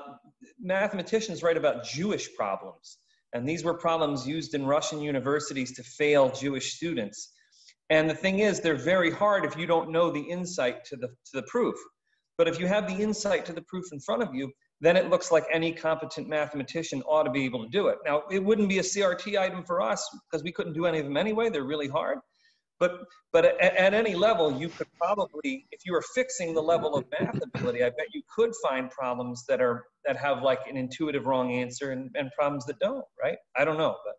mathematicians 0.60 1.44
write 1.44 1.58
about 1.58 1.86
Jewish 1.86 2.34
problems. 2.36 2.98
And 3.34 3.48
these 3.48 3.64
were 3.64 3.74
problems 3.74 4.28
used 4.28 4.54
in 4.54 4.66
Russian 4.66 5.02
universities 5.02 5.74
to 5.74 5.84
fail 5.84 6.30
Jewish 6.30 6.76
students. 6.76 7.34
And 7.90 8.10
the 8.10 8.16
thing 8.16 8.40
is, 8.40 8.62
they're 8.62 8.76
very 8.76 9.12
hard 9.12 9.46
if 9.46 9.58
you 9.58 9.68
don't 9.68 9.92
know 9.92 10.10
the 10.10 10.22
insight 10.22 10.86
to 10.86 10.96
the, 10.96 11.08
to 11.08 11.32
the 11.34 11.44
proof. 11.44 11.76
But 12.38 12.48
if 12.48 12.60
you 12.60 12.68
have 12.68 12.88
the 12.88 13.04
insight 13.04 13.46
to 13.46 13.54
the 13.54 13.62
proof 13.62 13.86
in 13.92 14.00
front 14.00 14.24
of 14.24 14.34
you, 14.34 14.52
then 14.86 14.98
it 14.98 15.10
looks 15.10 15.32
like 15.32 15.46
any 15.52 15.72
competent 15.72 16.28
mathematician 16.28 17.02
ought 17.04 17.24
to 17.24 17.32
be 17.32 17.46
able 17.46 17.64
to 17.64 17.70
do 17.70 17.88
it. 17.88 17.98
Now, 18.06 18.24
it 18.30 18.44
wouldn't 18.44 18.70
be 18.70 18.80
a 18.80 18.84
CRT 18.84 19.40
item 19.40 19.64
for 19.64 19.82
us 19.82 20.08
because 20.30 20.44
we 20.44 20.52
couldn't 20.52 20.74
do 20.74 20.86
any 20.86 21.00
of 21.00 21.06
them 21.06 21.18
anyway. 21.18 21.50
They're 21.50 21.64
really 21.64 21.88
hard. 21.88 22.20
But 22.80 23.00
but 23.32 23.46
at, 23.46 23.76
at, 23.76 23.94
any 23.94 24.16
level, 24.16 24.52
you 24.52 24.68
could 24.68 24.88
probably, 25.02 25.66
if 25.72 25.82
you 25.86 25.94
were 25.94 26.04
fixing 26.14 26.54
the 26.54 26.62
level 26.62 26.96
of 26.96 27.06
math 27.20 27.40
ability, 27.42 27.84
I 27.84 27.90
bet 27.90 28.08
you 28.14 28.22
could 28.36 28.52
find 28.62 28.90
problems 28.92 29.46
that 29.48 29.62
are 29.62 29.86
that 30.06 30.18
have 30.18 30.44
like 30.44 30.60
an 30.70 30.76
intuitive 30.76 31.26
wrong 31.26 31.54
answer 31.54 31.92
and, 31.92 32.10
and 32.16 32.30
problems 32.38 32.66
that 32.66 32.78
don't, 32.80 33.06
right? 33.22 33.38
I 33.56 33.64
don't 33.64 33.78
know, 33.78 33.96
but. 34.06 34.16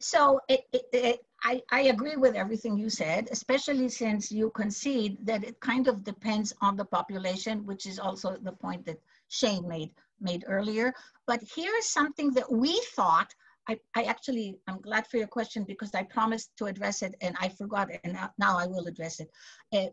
So 0.00 0.40
it, 0.48 0.62
it, 0.72 0.82
it, 0.92 1.20
I, 1.42 1.62
I 1.70 1.82
agree 1.82 2.16
with 2.16 2.34
everything 2.34 2.76
you 2.76 2.90
said, 2.90 3.28
especially 3.30 3.88
since 3.88 4.32
you 4.32 4.50
concede 4.50 5.18
that 5.26 5.44
it 5.44 5.60
kind 5.60 5.88
of 5.88 6.04
depends 6.04 6.52
on 6.60 6.76
the 6.76 6.84
population, 6.84 7.66
which 7.66 7.86
is 7.86 7.98
also 7.98 8.36
the 8.42 8.52
point 8.52 8.86
that 8.86 8.98
Shane 9.28 9.68
made 9.68 9.90
made 10.20 10.44
earlier. 10.46 10.92
But 11.26 11.40
here's 11.54 11.86
something 11.86 12.32
that 12.34 12.50
we 12.50 12.80
thought 12.94 13.32
I, 13.68 13.78
I 13.94 14.02
actually, 14.04 14.56
I'm 14.66 14.80
glad 14.80 15.06
for 15.06 15.16
your 15.18 15.28
question 15.28 15.64
because 15.64 15.94
I 15.94 16.02
promised 16.02 16.50
to 16.58 16.66
address 16.66 17.02
it 17.02 17.14
and 17.20 17.36
I 17.40 17.50
forgot 17.50 17.88
and 18.04 18.18
now 18.38 18.58
I 18.58 18.66
will 18.66 18.86
address 18.86 19.20
it. 19.20 19.30
Uh, 19.72 19.90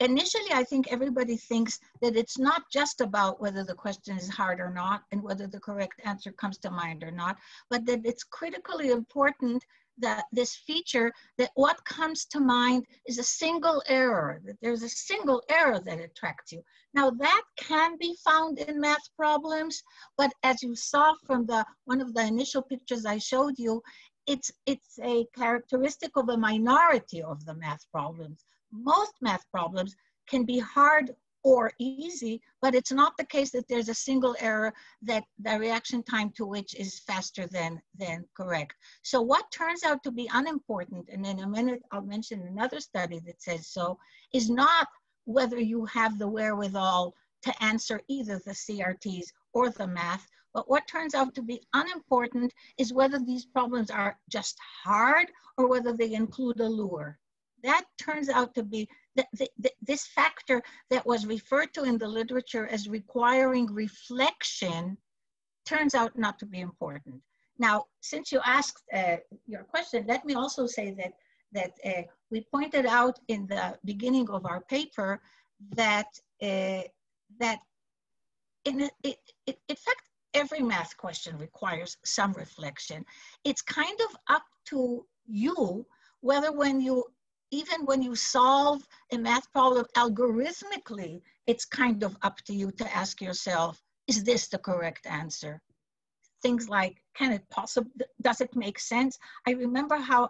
initially, 0.00 0.52
I 0.52 0.64
think 0.64 0.88
everybody 0.88 1.36
thinks 1.36 1.78
that 2.02 2.16
it's 2.16 2.38
not 2.38 2.62
just 2.70 3.00
about 3.00 3.40
whether 3.40 3.64
the 3.64 3.74
question 3.74 4.16
is 4.16 4.28
hard 4.28 4.60
or 4.60 4.70
not 4.70 5.02
and 5.12 5.22
whether 5.22 5.46
the 5.46 5.60
correct 5.60 6.00
answer 6.04 6.32
comes 6.32 6.58
to 6.58 6.70
mind 6.70 7.02
or 7.02 7.10
not, 7.10 7.36
but 7.70 7.86
that 7.86 8.04
it's 8.04 8.24
critically 8.24 8.90
important 8.90 9.64
that 9.98 10.26
this 10.30 10.54
feature 10.54 11.12
that 11.38 11.50
what 11.54 11.82
comes 11.84 12.26
to 12.26 12.40
mind 12.40 12.86
is 13.06 13.18
a 13.18 13.22
single 13.22 13.82
error, 13.88 14.40
that 14.44 14.60
there's 14.60 14.82
a 14.82 14.88
single 14.88 15.42
error 15.48 15.80
that 15.80 16.00
attracts 16.00 16.52
you. 16.52 16.62
Now 16.92 17.10
that 17.10 17.42
can 17.56 17.96
be 17.98 18.14
found 18.22 18.58
in 18.58 18.80
math 18.80 19.08
problems, 19.16 19.82
but 20.18 20.32
as 20.42 20.62
you 20.62 20.74
saw 20.76 21.14
from 21.24 21.46
the 21.46 21.64
one 21.86 22.00
of 22.00 22.12
the 22.12 22.26
initial 22.26 22.62
pictures 22.62 23.06
I 23.06 23.18
showed 23.18 23.58
you, 23.58 23.82
it's, 24.26 24.50
it's 24.66 24.98
a 25.02 25.24
characteristic 25.34 26.10
of 26.16 26.28
a 26.28 26.36
minority 26.36 27.22
of 27.22 27.44
the 27.44 27.54
math 27.54 27.90
problems. 27.90 28.44
Most 28.82 29.12
math 29.20 29.50
problems 29.50 29.96
can 30.28 30.44
be 30.44 30.58
hard 30.58 31.14
or 31.46 31.72
easy, 31.78 32.42
but 32.60 32.74
it's 32.74 32.90
not 32.90 33.16
the 33.16 33.24
case 33.24 33.52
that 33.52 33.68
there's 33.68 33.88
a 33.88 33.94
single 33.94 34.34
error 34.40 34.74
that 35.02 35.22
the 35.38 35.56
reaction 35.58 36.02
time 36.02 36.30
to 36.30 36.44
which 36.44 36.74
is 36.74 36.98
faster 37.06 37.46
than, 37.46 37.80
than 37.96 38.24
correct. 38.36 38.74
So 39.02 39.22
what 39.22 39.48
turns 39.52 39.84
out 39.84 40.02
to 40.02 40.10
be 40.10 40.28
unimportant, 40.32 41.08
and 41.08 41.24
in 41.24 41.38
a 41.38 41.48
minute 41.48 41.82
I'll 41.92 42.02
mention 42.02 42.42
another 42.42 42.80
study 42.80 43.20
that 43.26 43.40
says 43.40 43.68
so, 43.68 43.96
is 44.34 44.50
not 44.50 44.88
whether 45.24 45.60
you 45.60 45.84
have 45.86 46.18
the 46.18 46.26
wherewithal 46.26 47.14
to 47.42 47.62
answer 47.62 48.00
either 48.08 48.40
the 48.44 48.50
CRTs 48.50 49.26
or 49.52 49.70
the 49.70 49.86
math, 49.86 50.26
but 50.52 50.68
what 50.68 50.88
turns 50.88 51.14
out 51.14 51.32
to 51.36 51.42
be 51.42 51.62
unimportant 51.74 52.52
is 52.76 52.92
whether 52.92 53.20
these 53.20 53.46
problems 53.46 53.90
are 53.90 54.18
just 54.28 54.58
hard 54.84 55.30
or 55.58 55.68
whether 55.68 55.92
they 55.92 56.12
include 56.12 56.58
a 56.58 56.68
lure. 56.68 57.20
That 57.66 57.84
turns 57.98 58.28
out 58.28 58.54
to 58.54 58.62
be 58.62 58.88
this 59.82 60.06
factor 60.06 60.62
that 60.90 61.04
was 61.04 61.26
referred 61.26 61.74
to 61.74 61.82
in 61.82 61.98
the 61.98 62.06
literature 62.06 62.68
as 62.68 62.88
requiring 62.88 63.66
reflection 63.66 64.96
turns 65.64 65.94
out 65.96 66.16
not 66.16 66.38
to 66.38 66.46
be 66.46 66.60
important. 66.60 67.16
Now, 67.58 67.86
since 68.00 68.30
you 68.30 68.40
asked 68.46 68.84
uh, 68.94 69.16
your 69.48 69.64
question, 69.64 70.04
let 70.06 70.24
me 70.24 70.34
also 70.34 70.66
say 70.66 70.94
that, 71.00 71.14
that 71.52 71.72
uh, 71.84 72.02
we 72.30 72.46
pointed 72.52 72.86
out 72.86 73.18
in 73.26 73.48
the 73.48 73.76
beginning 73.84 74.30
of 74.30 74.46
our 74.46 74.60
paper 74.60 75.20
that, 75.74 76.10
uh, 76.42 76.82
that 77.40 77.58
in, 78.64 78.88
it, 79.02 79.16
it, 79.46 79.58
in 79.68 79.76
fact, 79.76 80.02
every 80.34 80.62
math 80.62 80.96
question 80.98 81.36
requires 81.38 81.96
some 82.04 82.32
reflection. 82.34 83.04
It's 83.44 83.62
kind 83.62 83.98
of 84.08 84.16
up 84.28 84.44
to 84.66 85.04
you 85.26 85.84
whether 86.20 86.52
when 86.52 86.80
you 86.80 87.04
even 87.50 87.84
when 87.84 88.02
you 88.02 88.14
solve 88.14 88.86
a 89.12 89.18
math 89.18 89.50
problem 89.52 89.86
algorithmically, 89.96 91.20
it's 91.46 91.64
kind 91.64 92.02
of 92.02 92.16
up 92.22 92.38
to 92.38 92.54
you 92.54 92.70
to 92.72 92.96
ask 92.96 93.20
yourself, 93.20 93.80
is 94.08 94.24
this 94.24 94.48
the 94.48 94.58
correct 94.58 95.06
answer? 95.06 95.60
Things 96.42 96.68
like, 96.68 96.96
can 97.14 97.32
it 97.32 97.48
possible, 97.50 97.90
does 98.20 98.40
it 98.40 98.54
make 98.54 98.78
sense? 98.78 99.18
I 99.46 99.52
remember 99.52 99.96
how 99.96 100.28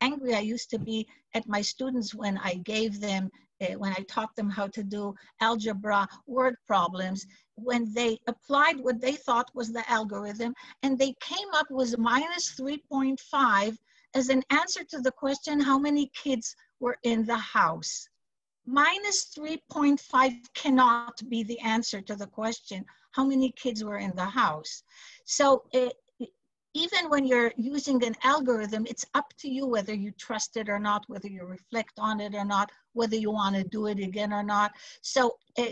angry 0.00 0.34
I 0.34 0.40
used 0.40 0.70
to 0.70 0.78
be 0.78 1.06
at 1.34 1.48
my 1.48 1.60
students 1.60 2.14
when 2.14 2.38
I 2.38 2.54
gave 2.54 3.00
them, 3.00 3.30
uh, 3.60 3.74
when 3.78 3.92
I 3.92 4.04
taught 4.08 4.34
them 4.36 4.48
how 4.50 4.68
to 4.68 4.82
do 4.82 5.14
algebra 5.40 6.06
word 6.26 6.56
problems, 6.66 7.26
when 7.56 7.92
they 7.92 8.18
applied 8.28 8.78
what 8.80 9.00
they 9.00 9.16
thought 9.16 9.50
was 9.54 9.72
the 9.72 9.88
algorithm 9.90 10.54
and 10.82 10.98
they 10.98 11.14
came 11.20 11.48
up 11.54 11.66
with 11.70 11.98
minus 11.98 12.54
3.5 12.54 13.76
as 14.14 14.28
an 14.28 14.42
answer 14.50 14.84
to 14.84 15.00
the 15.00 15.12
question, 15.12 15.60
how 15.60 15.78
many 15.78 16.10
kids 16.14 16.56
were 16.80 16.98
in 17.02 17.26
the 17.26 17.36
house? 17.36 18.08
Minus 18.66 19.32
3.5 19.36 20.36
cannot 20.54 21.20
be 21.28 21.42
the 21.42 21.58
answer 21.60 22.00
to 22.02 22.14
the 22.14 22.26
question, 22.26 22.84
how 23.12 23.24
many 23.24 23.52
kids 23.52 23.82
were 23.82 23.98
in 23.98 24.12
the 24.14 24.24
house? 24.24 24.82
So 25.24 25.64
it, 25.72 25.94
even 26.74 27.08
when 27.08 27.26
you're 27.26 27.52
using 27.56 28.04
an 28.04 28.14
algorithm, 28.22 28.86
it's 28.88 29.06
up 29.14 29.32
to 29.38 29.48
you 29.48 29.66
whether 29.66 29.94
you 29.94 30.12
trust 30.12 30.56
it 30.56 30.68
or 30.68 30.78
not, 30.78 31.04
whether 31.08 31.28
you 31.28 31.44
reflect 31.44 31.98
on 31.98 32.20
it 32.20 32.34
or 32.34 32.44
not, 32.44 32.70
whether 32.92 33.16
you 33.16 33.30
want 33.30 33.56
to 33.56 33.64
do 33.64 33.86
it 33.86 33.98
again 33.98 34.32
or 34.32 34.42
not. 34.42 34.72
So 35.00 35.36
uh, 35.56 35.64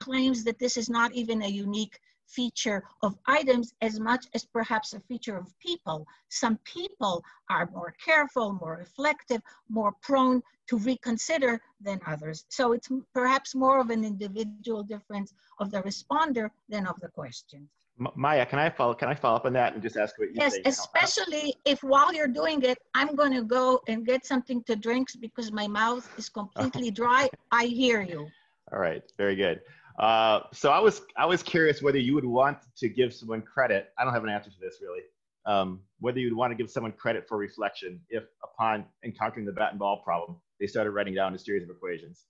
claims 0.00 0.44
that 0.44 0.58
this 0.58 0.76
is 0.76 0.90
not 0.90 1.12
even 1.12 1.42
a 1.42 1.48
unique 1.48 1.98
feature 2.34 2.82
of 3.02 3.16
items 3.26 3.74
as 3.80 4.00
much 4.00 4.26
as 4.34 4.44
perhaps 4.44 4.92
a 4.92 5.00
feature 5.00 5.36
of 5.36 5.46
people. 5.58 6.06
Some 6.28 6.58
people 6.64 7.22
are 7.50 7.68
more 7.72 7.94
careful, 8.04 8.52
more 8.54 8.76
reflective, 8.76 9.40
more 9.68 9.92
prone 10.02 10.42
to 10.68 10.78
reconsider 10.78 11.60
than 11.80 12.00
others. 12.06 12.44
So 12.48 12.72
it's 12.72 12.88
perhaps 13.12 13.54
more 13.54 13.80
of 13.80 13.90
an 13.90 14.04
individual 14.04 14.82
difference 14.82 15.32
of 15.60 15.70
the 15.70 15.82
responder 15.82 16.50
than 16.68 16.86
of 16.86 16.98
the 17.00 17.08
question. 17.08 17.68
Maya, 18.16 18.44
can 18.44 18.58
I 18.58 18.70
follow? 18.70 18.92
Can 18.94 19.08
I 19.08 19.14
follow 19.14 19.36
up 19.36 19.46
on 19.46 19.52
that 19.52 19.74
and 19.74 19.82
just 19.82 19.96
ask 19.96 20.18
what 20.18 20.28
you 20.30 20.34
yes, 20.34 20.54
think? 20.54 20.66
Yes, 20.66 20.80
especially 20.80 21.54
if 21.64 21.84
while 21.84 22.12
you're 22.12 22.26
doing 22.26 22.60
it, 22.62 22.78
I'm 22.92 23.14
going 23.14 23.32
to 23.34 23.42
go 23.42 23.82
and 23.86 24.04
get 24.04 24.26
something 24.26 24.64
to 24.64 24.74
drink 24.74 25.10
because 25.20 25.52
my 25.52 25.68
mouth 25.68 26.08
is 26.18 26.28
completely 26.28 26.90
dry. 27.02 27.28
I 27.52 27.66
hear 27.66 28.02
you. 28.02 28.26
All 28.72 28.80
right, 28.80 29.02
very 29.16 29.36
good. 29.36 29.60
Uh, 29.98 30.40
so 30.52 30.70
I 30.70 30.80
was 30.80 31.02
I 31.16 31.26
was 31.26 31.42
curious 31.42 31.80
whether 31.80 31.98
you 31.98 32.14
would 32.14 32.24
want 32.24 32.58
to 32.78 32.88
give 32.88 33.14
someone 33.14 33.42
credit. 33.42 33.90
I 33.98 34.04
don't 34.04 34.12
have 34.12 34.24
an 34.24 34.30
answer 34.30 34.50
to 34.50 34.56
this 34.60 34.78
really. 34.82 35.02
Um, 35.46 35.80
whether 36.00 36.18
you'd 36.18 36.34
want 36.34 36.50
to 36.52 36.54
give 36.56 36.70
someone 36.70 36.92
credit 36.92 37.28
for 37.28 37.36
reflection 37.36 38.00
if, 38.08 38.24
upon 38.42 38.86
encountering 39.04 39.44
the 39.44 39.52
bat 39.52 39.70
and 39.72 39.78
ball 39.78 40.00
problem, 40.02 40.38
they 40.58 40.66
started 40.66 40.92
writing 40.92 41.14
down 41.14 41.34
a 41.34 41.38
series 41.38 41.62
of 41.62 41.68
equations, 41.68 42.24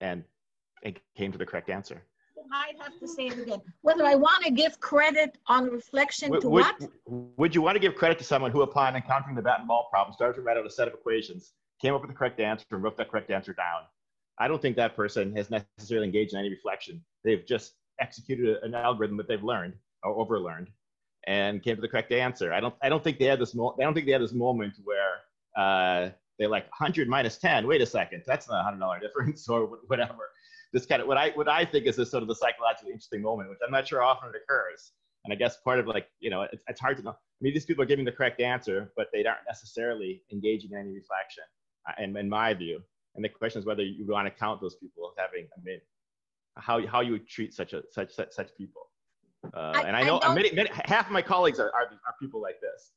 and 0.00 0.24
it 0.82 0.98
came 1.16 1.30
to 1.30 1.38
the 1.38 1.46
correct 1.46 1.70
answer. 1.70 2.02
I'd 2.52 2.74
have 2.80 2.98
to 3.00 3.08
say 3.08 3.26
it 3.26 3.38
again. 3.38 3.60
Whether 3.82 4.04
I 4.04 4.14
want 4.14 4.44
to 4.44 4.50
give 4.50 4.78
credit 4.80 5.38
on 5.46 5.70
reflection 5.70 6.30
would, 6.30 6.42
to 6.42 6.48
would, 6.48 6.64
what? 6.64 6.90
Would 7.36 7.54
you 7.54 7.62
want 7.62 7.76
to 7.76 7.80
give 7.80 7.94
credit 7.94 8.18
to 8.18 8.24
someone 8.24 8.50
who, 8.50 8.62
upon 8.62 8.96
encountering 8.96 9.36
the 9.36 9.42
bat 9.42 9.60
and 9.60 9.68
ball 9.68 9.88
problem, 9.90 10.14
started 10.14 10.34
to 10.34 10.42
write 10.42 10.56
out 10.56 10.66
a 10.66 10.70
set 10.70 10.88
of 10.88 10.94
equations, 10.94 11.54
came 11.80 11.94
up 11.94 12.02
with 12.02 12.10
the 12.10 12.16
correct 12.16 12.40
answer, 12.40 12.64
and 12.70 12.82
wrote 12.82 12.96
that 12.98 13.10
correct 13.10 13.30
answer 13.30 13.52
down? 13.52 13.82
I 14.38 14.48
don't 14.48 14.60
think 14.60 14.76
that 14.76 14.94
person 14.94 15.34
has 15.36 15.50
necessarily 15.50 16.06
engaged 16.06 16.34
in 16.34 16.40
any 16.40 16.50
reflection. 16.50 17.02
They've 17.24 17.44
just 17.46 17.74
executed 18.00 18.58
an 18.62 18.74
algorithm 18.74 19.16
that 19.16 19.28
they've 19.28 19.42
learned 19.42 19.74
or 20.02 20.14
overlearned 20.14 20.68
and 21.26 21.62
came 21.62 21.76
to 21.76 21.82
the 21.82 21.88
correct 21.88 22.12
answer. 22.12 22.52
I 22.52 22.60
don't, 22.60 22.74
I 22.82 22.88
don't 22.88 23.02
think 23.02 23.18
they 23.18 23.24
had 23.24 23.40
this, 23.40 23.54
mo- 23.54 23.74
I 23.78 23.82
don't 23.82 23.94
think 23.94 24.06
they 24.06 24.12
had 24.12 24.22
this 24.22 24.34
moment 24.34 24.74
where 24.84 25.22
uh, 25.56 26.10
they're 26.38 26.48
like 26.48 26.64
100 26.64 27.08
minus 27.08 27.38
10. 27.38 27.66
Wait 27.66 27.80
a 27.80 27.86
second, 27.86 28.22
that's 28.26 28.48
not 28.48 28.60
a 28.60 28.62
hundred 28.62 28.80
dollar 28.80 29.00
difference 29.00 29.48
or 29.48 29.78
whatever. 29.86 30.30
This 30.72 30.86
kind 30.86 31.00
of 31.00 31.08
what 31.08 31.16
I 31.16 31.30
what 31.30 31.48
I 31.48 31.64
think 31.64 31.86
is 31.86 31.96
this 31.96 32.10
sort 32.10 32.22
of 32.22 32.28
the 32.28 32.34
psychologically 32.34 32.90
interesting 32.90 33.22
moment, 33.22 33.48
which 33.48 33.58
I'm 33.64 33.72
not 33.72 33.88
sure 33.88 34.02
often 34.02 34.28
it 34.30 34.42
occurs. 34.42 34.92
And 35.24 35.32
I 35.32 35.36
guess 35.36 35.56
part 35.58 35.78
of 35.78 35.86
like 35.86 36.08
you 36.20 36.28
know 36.28 36.42
it's, 36.42 36.62
it's 36.68 36.80
hard 36.80 36.98
to 36.98 37.02
know. 37.02 37.10
I 37.10 37.40
mean, 37.40 37.54
these 37.54 37.64
people 37.64 37.82
are 37.82 37.86
giving 37.86 38.04
the 38.04 38.12
correct 38.12 38.40
answer, 38.40 38.92
but 38.96 39.08
they 39.12 39.24
aren't 39.24 39.40
necessarily 39.48 40.22
engaging 40.32 40.72
in 40.72 40.78
any 40.78 40.92
reflection, 40.92 41.44
uh, 41.88 42.02
in, 42.02 42.16
in 42.16 42.28
my 42.28 42.54
view. 42.54 42.82
And 43.16 43.24
the 43.24 43.28
question 43.28 43.60
is 43.60 43.66
whether 43.66 43.82
you 43.82 44.06
want 44.06 44.26
to 44.26 44.38
count 44.38 44.60
those 44.60 44.76
people 44.76 45.10
as 45.10 45.22
having. 45.22 45.48
Mean, 45.64 45.80
how 46.56 46.86
how 46.86 47.00
you 47.00 47.12
would 47.12 47.28
treat 47.28 47.54
such 47.54 47.72
a 47.72 47.82
such 47.90 48.14
such, 48.14 48.32
such 48.32 48.56
people. 48.56 48.82
Uh, 49.54 49.72
I, 49.74 49.82
and 49.82 49.96
I 49.96 50.02
know 50.02 50.20
I 50.22 50.34
many, 50.34 50.50
many, 50.52 50.70
half 50.86 51.06
of 51.06 51.12
my 51.12 51.22
colleagues 51.22 51.60
are, 51.60 51.68
are, 51.68 51.84
are 51.84 52.14
people 52.20 52.40
like 52.40 52.60
this 52.60 52.92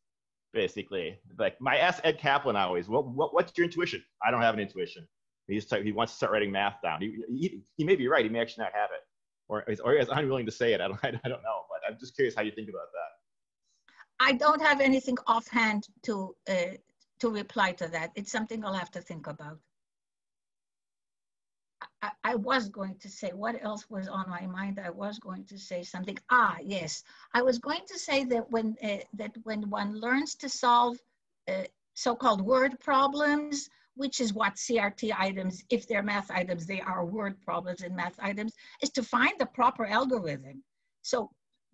basically. 0.54 1.20
Like 1.38 1.60
my 1.62 1.78
S 1.78 2.00
Ed 2.04 2.18
Kaplan 2.18 2.56
always, 2.56 2.88
what, 2.88 3.08
what, 3.08 3.34
what's 3.34 3.52
your 3.58 3.66
intuition? 3.66 4.04
I 4.24 4.32
don't 4.32 4.42
have 4.42 4.54
an 4.54 4.60
intuition. 4.60 5.08
He's 5.48 5.72
he 5.72 5.92
wants 5.92 6.14
to 6.14 6.18
start 6.18 6.32
writing 6.32 6.52
math 6.52 6.76
down. 6.84 7.02
He, 7.02 7.24
he, 7.28 7.62
he 7.76 7.84
may 7.84 7.96
be 7.96 8.08
right. 8.08 8.24
He 8.24 8.30
may 8.30 8.40
actually 8.40 8.66
not 8.66 8.74
have 8.74 8.90
it, 8.92 9.02
or 9.48 9.66
or 9.84 9.98
he's 9.98 10.10
unwilling 10.12 10.46
to 10.46 10.52
say 10.52 10.74
it. 10.74 10.82
I 10.82 10.88
don't 10.88 11.00
I 11.04 11.10
don't 11.12 11.24
know. 11.44 11.62
But 11.70 11.92
I'm 11.92 11.98
just 12.00 12.16
curious 12.16 12.36
how 12.36 12.44
you 12.44 12.52
think 12.52 12.70
about 12.70 12.88
that. 12.94 14.26
I 14.28 14.34
don't 14.34 14.62
have 14.62 14.80
anything 14.80 15.18
offhand 15.26 15.88
to 16.04 16.36
uh, 16.48 16.78
to 17.20 17.30
reply 17.30 17.72
to 17.74 17.88
that. 17.88 18.12
It's 18.16 18.32
something 18.32 18.64
I'll 18.64 18.74
have 18.74 18.92
to 18.92 19.02
think 19.02 19.26
about. 19.26 19.60
I, 22.02 22.12
I, 22.24 22.36
was 22.36 22.70
going 22.70 22.96
to 23.00 23.10
say, 23.10 23.32
what 23.34 23.62
else 23.62 23.90
was 23.90 24.08
on 24.08 24.30
my 24.30 24.46
mind? 24.48 24.80
I 24.84 24.90
was 24.90 25.20
going 25.20 25.44
to 25.46 25.58
say 25.58 25.84
something. 25.84 26.18
Ah, 26.30 26.58
yes. 26.64 27.04
I 27.34 27.42
was 27.42 27.60
going 27.60 27.82
to 27.88 28.00
say 28.00 28.24
that 28.26 28.50
when, 28.52 28.78
uh, 28.84 28.98
that 29.14 29.36
when 29.44 29.70
one 29.70 30.00
learns 30.00 30.36
to 30.36 30.50
solve 30.50 30.98
uh, 31.50 31.64
so-called 31.96 32.42
word 32.42 32.80
problems, 32.80 33.70
which 33.96 34.22
is 34.22 34.34
what 34.34 34.56
CRT 34.56 35.14
items, 35.18 35.64
if 35.70 35.88
they're 35.88 36.04
math 36.04 36.32
items, 36.32 36.66
they 36.66 36.80
are 36.80 37.04
word 37.04 37.42
problems 37.42 37.82
and 37.82 37.96
math 37.96 38.16
items, 38.20 38.54
is 38.82 38.92
to 38.92 39.04
find 39.04 39.34
the 39.38 39.46
proper 39.46 39.86
algorithm. 39.86 40.64
So 41.02 41.30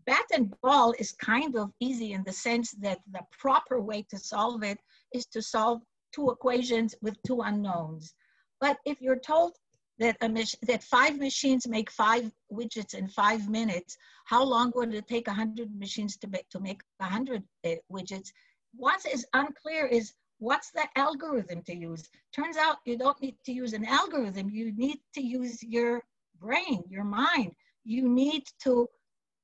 bat 0.07 0.25
and 0.33 0.53
ball 0.61 0.93
is 0.97 1.11
kind 1.11 1.55
of 1.55 1.71
easy 1.79 2.13
in 2.13 2.23
the 2.23 2.31
sense 2.31 2.71
that 2.79 2.99
the 3.11 3.21
proper 3.31 3.79
way 3.79 4.03
to 4.09 4.17
solve 4.17 4.63
it 4.63 4.79
is 5.13 5.25
to 5.27 5.41
solve 5.41 5.81
two 6.13 6.31
equations 6.31 6.95
with 7.01 7.15
two 7.27 7.41
unknowns. 7.41 8.13
But 8.59 8.77
if 8.85 9.01
you're 9.01 9.19
told 9.19 9.53
that 9.99 10.17
that 10.19 10.83
five 10.83 11.17
machines 11.17 11.67
make 11.67 11.89
five 11.89 12.29
widgets 12.51 12.93
in 12.93 13.07
five 13.07 13.49
minutes, 13.49 13.97
how 14.25 14.43
long 14.43 14.71
would 14.75 14.93
it 14.93 15.07
take 15.07 15.27
100 15.27 15.69
machines 15.77 16.17
to 16.17 16.27
make, 16.27 16.49
to 16.49 16.59
make 16.59 16.81
100 16.97 17.43
uh, 17.65 17.69
widgets? 17.91 18.31
What 18.75 19.05
is 19.05 19.25
unclear 19.33 19.85
is 19.85 20.13
what's 20.39 20.71
the 20.71 20.85
algorithm 20.97 21.61
to 21.63 21.75
use? 21.75 22.09
Turns 22.33 22.57
out 22.57 22.77
you 22.85 22.97
don't 22.97 23.21
need 23.21 23.37
to 23.45 23.53
use 23.53 23.73
an 23.73 23.85
algorithm. 23.85 24.49
You 24.49 24.73
need 24.75 24.97
to 25.13 25.21
use 25.21 25.63
your 25.63 26.01
brain, 26.39 26.83
your 26.89 27.05
mind. 27.05 27.53
You 27.85 28.09
need 28.09 28.43
to 28.63 28.89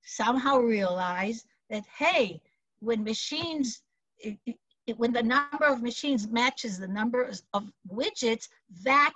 somehow 0.04 0.58
realize 0.58 1.46
that, 1.70 1.84
hey, 1.98 2.42
when 2.80 3.04
machines, 3.04 3.82
it, 4.20 4.38
it, 4.46 4.98
when 4.98 5.14
the 5.14 5.24
number 5.24 5.66
of 5.66 5.82
machines 5.82 6.28
matches 6.28 6.78
the 6.78 6.88
number 6.88 7.32
of 7.54 7.72
widgets, 7.90 8.48
that 8.84 9.14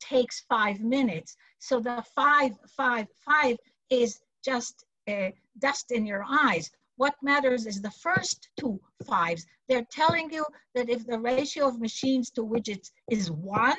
takes 0.00 0.44
five 0.48 0.80
minutes. 0.80 1.36
So 1.58 1.80
the 1.80 2.04
five, 2.14 2.52
five, 2.76 3.06
five 3.24 3.56
is 3.90 4.20
just 4.44 4.84
uh, 5.08 5.30
dust 5.58 5.90
in 5.90 6.06
your 6.06 6.24
eyes. 6.28 6.70
What 6.96 7.14
matters 7.22 7.66
is 7.66 7.80
the 7.80 7.92
first 7.92 8.48
two 8.58 8.80
fives. 9.06 9.46
They're 9.68 9.86
telling 9.90 10.32
you 10.32 10.44
that 10.74 10.90
if 10.90 11.06
the 11.06 11.18
ratio 11.18 11.68
of 11.68 11.80
machines 11.80 12.30
to 12.30 12.42
widgets 12.42 12.90
is 13.10 13.30
one, 13.30 13.78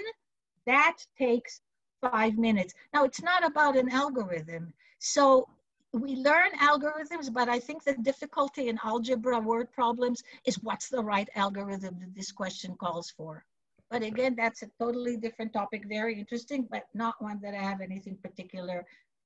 that 0.66 0.98
takes 1.18 1.62
five 2.02 2.38
minutes. 2.38 2.74
Now, 2.94 3.04
it's 3.04 3.22
not 3.22 3.46
about 3.46 3.76
an 3.76 3.90
algorithm. 3.90 4.74
So 5.00 5.48
we 5.92 6.16
learn 6.16 6.52
algorithms, 6.62 7.34
but 7.34 7.50
I 7.50 7.60
think 7.60 7.84
the 7.84 7.96
difficulty 7.96 8.70
in 8.70 8.80
algebra 8.84 9.40
word 9.40 9.72
problems 9.72 10.24
is 10.46 10.62
what's 10.62 10.90
the 10.90 11.04
right 11.04 11.28
algorithm 11.36 11.98
that 12.00 12.16
this 12.16 12.32
question 12.32 12.76
calls 12.76 13.10
for. 13.10 13.44
But 13.90 14.04
again, 14.04 14.36
that's 14.38 14.62
a 14.62 14.70
totally 14.78 15.18
different 15.18 15.54
topic, 15.54 15.86
very 15.90 16.14
interesting, 16.14 16.68
but 16.70 16.86
not 16.94 17.18
one 17.20 17.40
that 17.42 17.56
I 17.56 17.64
have 17.64 17.82
anything 17.82 18.18
particular 18.22 18.86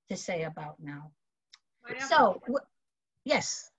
to 0.09 0.15
say 0.15 0.43
about 0.43 0.79
now. 0.79 1.11
So, 2.07 2.39
yes. 3.25 3.71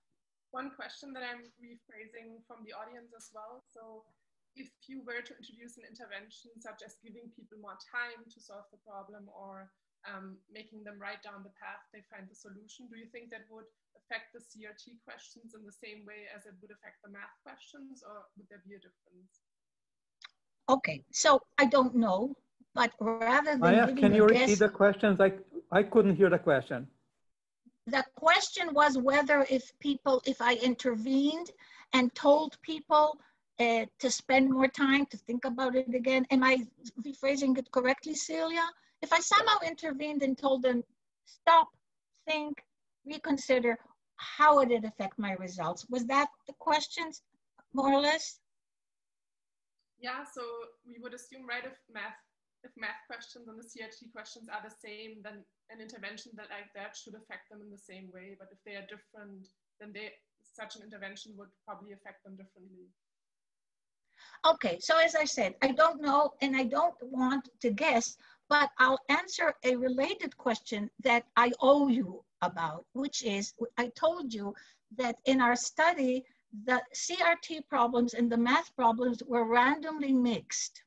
One 0.51 0.69
question 0.77 1.11
that 1.13 1.25
I'm 1.25 1.49
rephrasing 1.57 2.45
from 2.45 2.61
the 2.63 2.77
audience 2.77 3.11
as 3.17 3.33
well. 3.33 3.65
So 3.73 4.05
if 4.55 4.69
you 4.87 5.01
were 5.01 5.25
to 5.25 5.33
introduce 5.35 5.75
an 5.75 5.89
intervention 5.89 6.53
such 6.61 6.85
as 6.85 7.01
giving 7.01 7.33
people 7.33 7.59
more 7.59 7.75
time 7.81 8.23
to 8.29 8.39
solve 8.39 8.69
the 8.69 8.79
problem 8.85 9.27
or 9.33 9.73
um, 10.05 10.37
making 10.53 10.85
them 10.85 11.01
write 11.01 11.25
down 11.25 11.41
the 11.41 11.51
path 11.57 11.81
they 11.89 12.05
find 12.13 12.29
the 12.29 12.37
solution, 12.37 12.85
do 12.87 12.95
you 12.95 13.09
think 13.09 13.33
that 13.33 13.49
would 13.49 13.67
affect 13.97 14.31
the 14.31 14.39
CRT 14.39 15.01
questions 15.01 15.57
in 15.57 15.65
the 15.65 15.73
same 15.73 16.05
way 16.05 16.29
as 16.29 16.45
it 16.45 16.55
would 16.61 16.71
affect 16.71 17.01
the 17.01 17.09
math 17.09 17.33
questions 17.41 18.05
or 18.05 18.29
would 18.37 18.47
there 18.47 18.61
be 18.63 18.77
a 18.77 18.81
difference? 18.85 19.43
Okay, 20.67 21.03
so 21.11 21.41
I 21.57 21.65
don't 21.65 21.95
know, 21.95 22.35
but 22.73 22.91
rather 22.99 23.51
than 23.51 23.59
Maya, 23.59 23.93
can 23.93 24.13
you 24.13 24.27
guess, 24.27 24.41
repeat 24.41 24.59
the 24.59 24.69
questions? 24.69 25.21
I, 25.21 25.33
I 25.71 25.83
couldn't 25.83 26.15
hear 26.15 26.29
the 26.29 26.39
question. 26.39 26.87
The 27.87 28.03
question 28.15 28.73
was 28.73 28.97
whether 28.97 29.45
if 29.49 29.71
people, 29.79 30.21
if 30.25 30.41
I 30.41 30.55
intervened 30.55 31.51
and 31.93 32.13
told 32.15 32.59
people 32.63 33.19
uh, 33.59 33.85
to 33.99 34.11
spend 34.11 34.51
more 34.51 34.67
time 34.67 35.05
to 35.05 35.17
think 35.17 35.45
about 35.45 35.75
it 35.75 35.93
again. 35.93 36.25
Am 36.31 36.43
I 36.43 36.57
rephrasing 37.01 37.57
it 37.57 37.71
correctly, 37.71 38.13
Celia? 38.13 38.67
If 39.01 39.13
I 39.13 39.19
somehow 39.19 39.59
intervened 39.65 40.23
and 40.23 40.37
told 40.37 40.63
them, 40.63 40.83
stop, 41.25 41.69
think, 42.27 42.63
reconsider, 43.05 43.77
how 44.17 44.57
would 44.57 44.71
it 44.71 44.83
affect 44.83 45.17
my 45.19 45.33
results? 45.33 45.85
Was 45.89 46.05
that 46.07 46.27
the 46.47 46.53
questions, 46.53 47.21
more 47.73 47.93
or 47.93 48.01
less? 48.01 48.39
Yeah, 49.99 50.23
so 50.23 50.41
we 50.85 50.99
would 51.01 51.13
assume, 51.13 51.47
right, 51.47 51.65
if 51.65 51.77
math 51.91 52.19
if 52.65 52.71
math 52.75 52.97
questions 53.05 53.47
and 53.47 53.61
the 53.61 53.63
CRT 53.63 54.11
questions 54.11 54.49
are 54.49 54.63
the 54.65 54.73
same, 54.73 55.21
then 55.21 55.45
an 55.69 55.79
intervention 55.79 56.31
that 56.35 56.49
like 56.49 56.73
that 56.73 56.97
should 56.97 57.13
affect 57.13 57.49
them 57.49 57.61
in 57.61 57.69
the 57.69 57.77
same 57.77 58.09
way. 58.11 58.35
But 58.37 58.49
if 58.51 58.57
they 58.65 58.73
are 58.73 58.89
different, 58.89 59.47
then 59.79 59.93
they 59.93 60.11
such 60.41 60.75
an 60.75 60.81
intervention 60.81 61.33
would 61.37 61.49
probably 61.63 61.93
affect 61.93 62.23
them 62.23 62.35
differently. 62.35 62.89
Okay, 64.45 64.79
so 64.79 64.97
as 64.97 65.15
I 65.15 65.25
said, 65.25 65.55
I 65.61 65.71
don't 65.71 66.01
know 66.01 66.33
and 66.41 66.55
I 66.55 66.63
don't 66.63 66.95
want 67.01 67.49
to 67.61 67.71
guess, 67.71 68.17
but 68.49 68.69
I'll 68.79 68.99
answer 69.09 69.53
a 69.63 69.75
related 69.75 70.35
question 70.37 70.89
that 71.03 71.23
I 71.35 71.51
owe 71.61 71.87
you 71.87 72.23
about, 72.41 72.85
which 72.93 73.23
is 73.23 73.53
I 73.77 73.87
told 73.95 74.33
you 74.33 74.53
that 74.97 75.17
in 75.25 75.41
our 75.41 75.55
study, 75.55 76.23
the 76.63 76.81
CRT 76.93 77.67
problems 77.67 78.13
and 78.13 78.31
the 78.31 78.37
math 78.37 78.75
problems 78.75 79.21
were 79.27 79.45
randomly 79.45 80.13
mixed. 80.13 80.81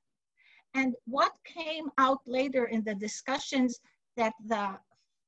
And 0.74 0.94
what 1.06 1.32
came 1.44 1.90
out 1.98 2.20
later 2.26 2.66
in 2.66 2.82
the 2.84 2.94
discussions 2.94 3.80
that 4.16 4.34
the 4.46 4.78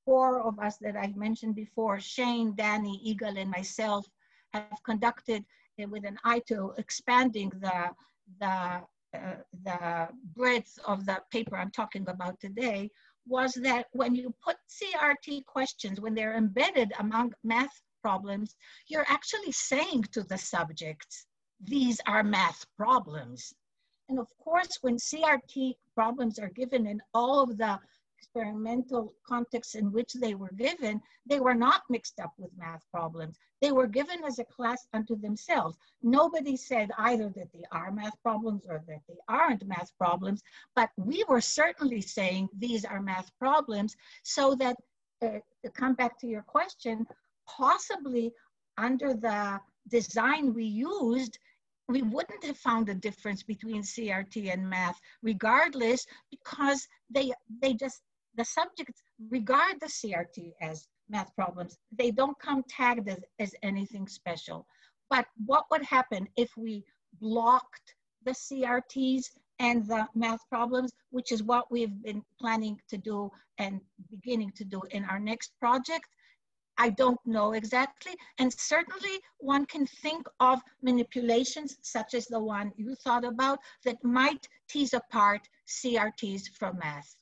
four 0.05 0.43
of 0.43 0.59
us 0.59 0.77
that 0.79 0.97
I've 0.97 1.17
mentioned 1.17 1.55
before, 1.55 2.01
Shane, 2.01 2.55
Danny, 2.55 3.01
Yigal, 3.07 3.39
and 3.41 3.51
myself, 3.51 4.07
have 4.53 4.83
conducted 4.85 5.45
uh, 5.83 5.87
with 5.89 6.05
an 6.05 6.19
eye 6.25 6.43
to 6.49 6.73
expanding 6.79 7.51
the, 7.61 7.91
the, 8.41 8.83
uh, 9.15 9.37
the 9.65 10.09
breadth 10.35 10.79
of 10.87 11.07
the 11.07 11.23
paper 11.31 11.57
I'm 11.57 11.71
talking 11.71 12.09
about 12.09 12.41
today, 12.41 12.91
was 13.27 13.55
that 13.55 13.87
when 13.93 14.15
you 14.15 14.35
put 14.45 14.57
CRT 14.69 15.45
questions, 15.47 16.01
when 16.01 16.15
they're 16.15 16.37
embedded 16.37 16.93
among 16.99 17.33
math 17.45 17.83
problems, 18.03 18.57
you're 18.89 19.07
actually 19.09 19.53
saying 19.53 20.05
to 20.13 20.23
the 20.23 20.39
subjects, 20.39 21.27
these 21.63 22.01
are 22.07 22.23
math 22.23 22.65
problems. 22.77 23.53
And 24.09 24.19
of 24.19 24.29
course, 24.43 24.79
when 24.81 24.97
CRT 24.97 25.75
problems 25.95 26.39
are 26.39 26.49
given 26.49 26.87
in 26.87 27.01
all 27.15 27.41
of 27.43 27.57
the 27.59 27.79
experimental 28.21 29.15
contexts 29.27 29.75
in 29.75 29.93
which 29.93 30.13
they 30.15 30.35
were 30.35 30.53
given, 30.57 31.01
they 31.27 31.41
were 31.41 31.55
not 31.55 31.83
mixed 31.89 32.21
up 32.21 32.33
with 32.39 32.51
math 32.57 32.85
problems. 32.91 33.39
They 33.61 33.73
were 33.73 33.87
given 33.87 34.25
as 34.25 34.39
a 34.39 34.45
class 34.45 34.87
unto 34.93 35.17
themselves. 35.17 35.77
Nobody 36.03 36.57
said 36.57 36.91
either 36.99 37.29
that 37.37 37.53
they 37.53 37.65
are 37.73 37.91
math 37.91 38.21
problems 38.23 38.67
or 38.69 38.83
that 38.87 39.01
they 39.09 39.19
aren't 39.29 39.67
math 39.67 39.91
problems, 39.99 40.43
but 40.75 40.91
we 40.97 41.25
were 41.29 41.41
certainly 41.41 42.01
saying 42.01 42.49
these 42.57 42.85
are 42.85 43.01
math 43.01 43.31
problems 43.39 43.97
so 44.23 44.55
that, 44.57 44.77
uh, 45.23 45.41
to 45.65 45.71
come 45.73 45.95
back 45.95 46.19
to 46.21 46.27
your 46.27 46.43
question, 46.43 47.07
possibly 47.57 48.33
under 48.79 49.15
the 49.15 49.61
design 49.89 50.55
we 50.55 50.65
used, 50.65 51.39
we 51.89 52.03
wouldn't 52.03 52.45
have 52.45 52.57
found 52.57 52.89
a 52.89 52.95
difference 52.95 53.43
between 53.43 53.83
CRT 53.83 54.53
and 54.53 54.69
math 54.69 54.99
regardless 55.23 56.07
because 56.31 56.87
they, 57.11 57.33
they 57.61 57.75
just, 57.75 58.03
the 58.37 58.45
subjects 58.45 59.03
regard 59.29 59.81
the 59.81 59.87
CRT 59.87 60.53
as 60.61 60.87
math 61.09 61.35
problems. 61.35 61.77
They 61.91 62.11
don't 62.11 62.39
come 62.39 62.63
tagged 62.69 63.09
as, 63.09 63.19
as 63.39 63.55
anything 63.63 64.07
special. 64.07 64.67
But 65.09 65.27
what 65.45 65.65
would 65.71 65.83
happen 65.83 66.29
if 66.37 66.51
we 66.57 66.85
blocked 67.21 67.95
the 68.25 68.31
CRTs 68.31 69.25
and 69.59 69.87
the 69.87 70.07
math 70.15 70.49
problems, 70.49 70.93
which 71.11 71.33
is 71.33 71.43
what 71.43 71.71
we've 71.71 72.03
been 72.03 72.23
planning 72.41 72.81
to 72.89 72.97
do 72.97 73.31
and 73.59 73.81
beginning 74.11 74.53
to 74.57 74.65
do 74.65 74.81
in 74.91 75.05
our 75.07 75.19
next 75.19 75.53
project? 75.59 76.07
I 76.81 76.89
don't 76.89 77.21
know 77.27 77.53
exactly. 77.53 78.13
And 78.39 78.51
certainly 78.51 79.21
one 79.37 79.67
can 79.67 79.87
think 79.87 80.27
of 80.41 80.63
manipulations 80.81 81.77
such 81.83 82.15
as 82.15 82.27
the 82.27 82.41
one 82.41 82.73
you 82.75 82.95
thought 82.95 83.23
about 83.23 83.59
that 83.85 84.03
might 84.03 84.49
tease 84.67 84.95
apart 84.95 85.47
CRTs 85.69 86.49
from 86.59 86.79
math. 86.79 87.17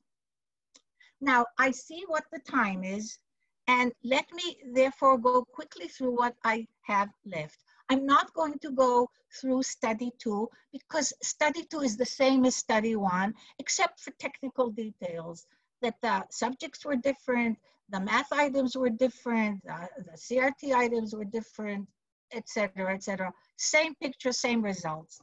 Now, 1.21 1.45
I 1.59 1.73
see 1.73 2.05
what 2.07 2.23
the 2.31 2.39
time 2.39 2.85
is, 2.85 3.19
and 3.67 3.93
let 4.05 4.33
me 4.33 4.59
therefore 4.73 5.19
go 5.19 5.45
quickly 5.45 5.89
through 5.89 6.17
what 6.17 6.37
I 6.45 6.69
have 6.83 7.11
left. 7.27 7.59
I'm 7.89 8.07
not 8.07 8.33
going 8.35 8.61
to 8.61 8.71
go 8.71 9.11
through 9.41 9.65
study 9.65 10.13
two 10.21 10.49
because 10.71 11.13
study 11.21 11.65
two 11.65 11.81
is 11.81 11.97
the 11.97 12.07
same 12.07 12.45
as 12.45 12.55
study 12.55 12.95
one, 12.95 13.35
except 13.59 13.99
for 13.99 14.13
technical 14.21 14.71
details 14.71 15.49
that 15.83 16.01
the 16.01 16.25
subjects 16.31 16.85
were 16.85 16.95
different, 16.95 17.59
the 17.91 18.01
math 18.01 18.33
items 18.33 18.77
were 18.77 18.91
different, 18.91 19.61
uh, 19.71 19.87
the 19.99 20.17
CRT 20.17 20.75
items 20.75 21.15
were 21.15 21.25
different, 21.25 21.89
etc., 22.33 22.95
etc. 22.95 23.33
Same 23.57 23.95
picture, 23.97 24.33
same 24.33 24.63
results. 24.63 25.21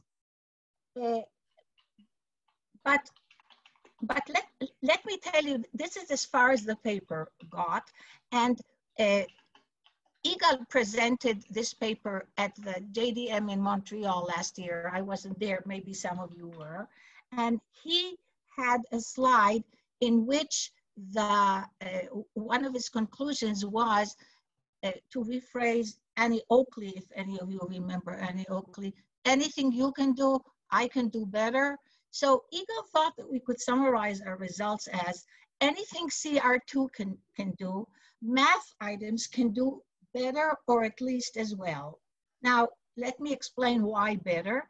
Uh, 1.00 1.20
but 2.84 3.00
but 4.02 4.22
let, 4.28 4.44
let 4.82 5.04
me 5.06 5.18
tell 5.18 5.42
you, 5.42 5.64
this 5.72 5.96
is 5.96 6.10
as 6.10 6.24
far 6.24 6.50
as 6.50 6.64
the 6.64 6.76
paper 6.76 7.28
got. 7.50 7.82
And 8.30 8.60
uh, 8.98 9.22
presented 10.68 11.42
this 11.50 11.72
paper 11.72 12.28
at 12.36 12.54
the 12.56 12.74
JDM 12.92 13.50
in 13.50 13.60
Montreal 13.60 14.26
last 14.36 14.58
year. 14.58 14.90
I 14.92 15.00
wasn't 15.00 15.38
there, 15.40 15.62
maybe 15.66 15.94
some 15.94 16.18
of 16.18 16.32
you 16.36 16.48
were. 16.58 16.88
And 17.32 17.60
he 17.82 18.16
had 18.56 18.82
a 18.92 19.00
slide 19.00 19.64
in 20.00 20.26
which 20.26 20.72
the 21.12 21.20
uh, 21.20 21.64
one 22.34 22.64
of 22.64 22.72
his 22.72 22.88
conclusions 22.88 23.64
was 23.64 24.16
uh, 24.82 24.92
to 25.12 25.24
rephrase 25.24 25.96
Annie 26.16 26.42
Oakley, 26.50 26.94
if 26.96 27.04
any 27.14 27.38
of 27.40 27.50
you 27.50 27.60
remember 27.68 28.12
Annie 28.14 28.46
Oakley, 28.48 28.94
anything 29.24 29.72
you 29.72 29.92
can 29.92 30.12
do, 30.12 30.38
I 30.70 30.88
can 30.88 31.08
do 31.08 31.26
better. 31.26 31.76
So 32.10 32.44
Yigal 32.54 32.86
thought 32.92 33.14
that 33.18 33.30
we 33.30 33.40
could 33.40 33.60
summarize 33.60 34.22
our 34.22 34.36
results 34.36 34.88
as 34.88 35.24
anything 35.60 36.08
CRT 36.08 36.92
can, 36.92 37.18
can 37.36 37.52
do, 37.58 37.86
math 38.22 38.74
items 38.80 39.26
can 39.26 39.52
do 39.52 39.82
better 40.14 40.56
or 40.66 40.84
at 40.84 41.00
least 41.00 41.36
as 41.36 41.54
well. 41.54 41.98
Now, 42.42 42.68
let 42.96 43.20
me 43.20 43.32
explain 43.32 43.82
why 43.82 44.16
better. 44.16 44.66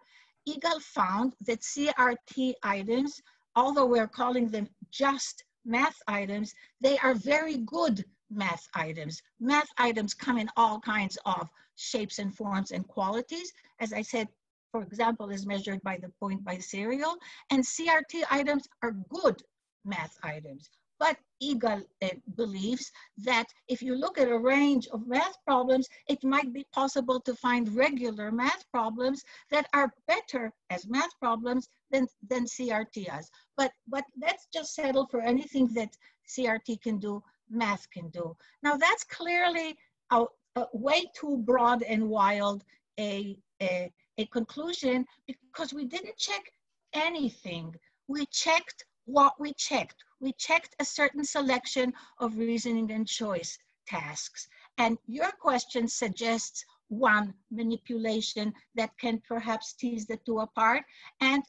Yigal 0.49 0.81
found 0.83 1.35
that 1.47 1.61
CRT 1.61 2.55
items, 2.63 3.21
although 3.55 3.87
we're 3.87 4.09
calling 4.09 4.49
them 4.49 4.69
just 4.91 5.45
math 5.67 6.01
items, 6.07 6.55
they 6.81 6.97
are 6.99 7.15
very 7.15 7.59
good 7.59 8.05
math 8.31 8.67
items. 8.75 9.23
Math 9.41 9.69
items 9.79 10.15
come 10.15 10.39
in 10.39 10.49
all 10.57 10.81
kinds 10.81 11.19
of 11.27 11.49
shapes 11.77 12.19
and 12.19 12.35
forms 12.35 12.71
and 12.71 12.87
qualities. 12.87 13.53
As 13.81 13.93
I 13.93 14.03
said, 14.03 14.29
for 14.73 14.83
example, 14.83 15.31
is 15.31 15.47
measured 15.47 15.83
by 15.83 15.99
the 15.99 16.11
point 16.21 16.45
biserial, 16.45 17.17
and 17.51 17.63
CRT 17.65 18.25
items 18.31 18.69
are 18.83 18.93
good 19.09 19.43
math 19.85 20.17
items. 20.23 20.71
But 20.99 21.19
Yigal 21.43 21.85
uh, 22.03 22.09
believes 22.37 22.91
that 23.19 23.47
if 23.69 23.83
you 23.83 23.95
look 23.95 24.19
at 24.19 24.31
a 24.31 24.39
range 24.39 24.89
of 24.89 25.07
math 25.07 25.37
problems, 25.45 25.89
it 26.09 26.25
might 26.25 26.53
be 26.53 26.65
possible 26.73 27.21
to 27.21 27.35
find 27.35 27.75
regular 27.77 28.33
math 28.33 28.65
problems 28.71 29.23
that 29.51 29.69
are 29.75 29.93
better 30.09 30.53
as 30.71 30.89
math 30.89 31.19
problems 31.21 31.69
than, 31.91 32.09
than 32.29 32.47
CRT 32.47 33.09
has. 33.09 33.31
But, 33.57 33.73
but 33.87 34.05
let's 34.21 34.49
just 34.53 34.75
settle 34.75 35.07
for 35.07 35.21
anything 35.21 35.67
that 35.75 35.97
CRT 36.27 36.81
can 36.81 36.99
do, 36.99 37.23
math 37.51 37.89
can 37.91 38.09
do. 38.09 38.37
Now 38.63 38.77
that's 38.77 39.05
clearly 39.05 39.77
a, 40.11 40.25
a 40.57 40.67
way 40.73 41.05
too 41.15 41.37
broad 41.39 41.83
and 41.83 42.09
wild 42.09 42.65
a, 42.99 43.39
a, 43.61 43.93
a 44.19 44.27
conclusion 44.27 45.07
because 45.27 45.75
we 45.75 45.85
didn't 45.85 46.17
check 46.17 46.51
anything. 46.95 47.75
We 48.09 48.27
checked 48.27 48.87
what 49.07 49.41
we 49.41 49.53
checked. 49.55 50.05
We 50.21 50.33
checked 50.33 50.77
a 50.79 50.85
certain 50.85 51.25
selection 51.25 51.93
of 52.19 52.39
reasoning 52.39 52.91
and 52.93 53.07
choice 53.07 53.59
tasks. 53.87 54.49
And 54.79 54.99
your 55.07 55.31
question 55.33 55.89
suggests 55.89 56.65
one 56.89 57.35
manipulation 57.51 58.53
that 58.75 58.91
can 58.99 59.23
perhaps 59.27 59.73
tease 59.73 60.07
the 60.07 60.19
two 60.19 60.41
apart, 60.41 60.85
and 61.21 61.43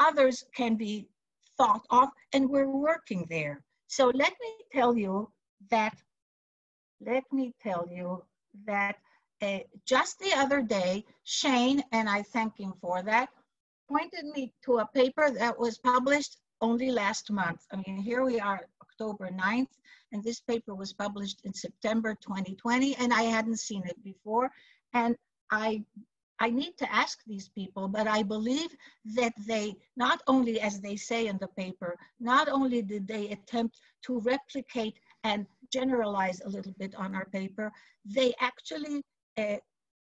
others 0.00 0.44
can 0.54 0.76
be 0.76 1.08
thought 1.56 1.84
of, 1.90 2.08
and 2.32 2.48
we're 2.48 2.68
working 2.68 3.26
there. 3.28 3.62
So 3.86 4.06
let 4.06 4.32
me 4.40 4.50
tell 4.72 4.96
you 4.96 5.30
that, 5.70 5.94
let 7.00 7.24
me 7.32 7.54
tell 7.62 7.86
you 7.90 8.24
that 8.66 8.96
uh, 9.42 9.58
just 9.84 10.18
the 10.18 10.32
other 10.34 10.62
day, 10.62 11.04
Shane, 11.24 11.82
and 11.92 12.08
I 12.08 12.22
thank 12.22 12.58
him 12.58 12.72
for 12.80 13.02
that, 13.02 13.28
pointed 13.88 14.24
me 14.24 14.52
to 14.64 14.78
a 14.78 14.88
paper 14.94 15.30
that 15.30 15.58
was 15.58 15.78
published 15.78 16.38
only 16.62 16.90
last 16.90 17.30
month. 17.30 17.60
I 17.72 17.76
mean, 17.84 17.98
here 17.98 18.24
we 18.24 18.40
are, 18.40 18.60
October 18.80 19.28
9th, 19.30 19.74
and 20.12 20.22
this 20.22 20.40
paper 20.40 20.74
was 20.74 20.92
published 20.92 21.40
in 21.44 21.52
September 21.52 22.14
2020, 22.14 22.96
and 22.96 23.12
I 23.12 23.22
hadn't 23.22 23.58
seen 23.58 23.82
it 23.84 24.02
before. 24.04 24.50
And 24.94 25.16
I, 25.50 25.84
I 26.38 26.50
need 26.50 26.78
to 26.78 26.92
ask 26.92 27.18
these 27.26 27.48
people, 27.48 27.88
but 27.88 28.06
I 28.06 28.22
believe 28.22 28.70
that 29.16 29.34
they, 29.46 29.74
not 29.96 30.22
only 30.26 30.60
as 30.60 30.80
they 30.80 30.96
say 30.96 31.26
in 31.26 31.38
the 31.38 31.48
paper, 31.48 31.98
not 32.20 32.48
only 32.48 32.80
did 32.80 33.06
they 33.06 33.28
attempt 33.30 33.80
to 34.06 34.20
replicate 34.20 34.98
and 35.24 35.46
generalize 35.72 36.40
a 36.40 36.48
little 36.48 36.74
bit 36.78 36.94
on 36.94 37.14
our 37.14 37.26
paper, 37.26 37.72
they 38.04 38.34
actually 38.40 39.02
uh, 39.36 39.56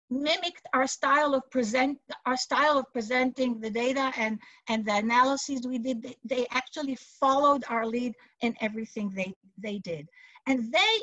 mimicked 0.09 0.67
our 0.73 0.87
style 0.87 1.35
of 1.35 1.49
present 1.51 1.99
our 2.25 2.37
style 2.37 2.79
of 2.79 2.85
presenting 2.91 3.59
the 3.59 3.69
data 3.69 4.11
and 4.17 4.39
and 4.67 4.83
the 4.85 4.95
analyses 4.95 5.67
we 5.67 5.77
did 5.77 6.15
they 6.25 6.47
actually 6.49 6.95
followed 6.95 7.63
our 7.69 7.85
lead 7.85 8.13
in 8.41 8.55
everything 8.59 9.11
they 9.15 9.33
they 9.61 9.79
did. 9.79 10.07
And 10.47 10.71
they 10.73 10.93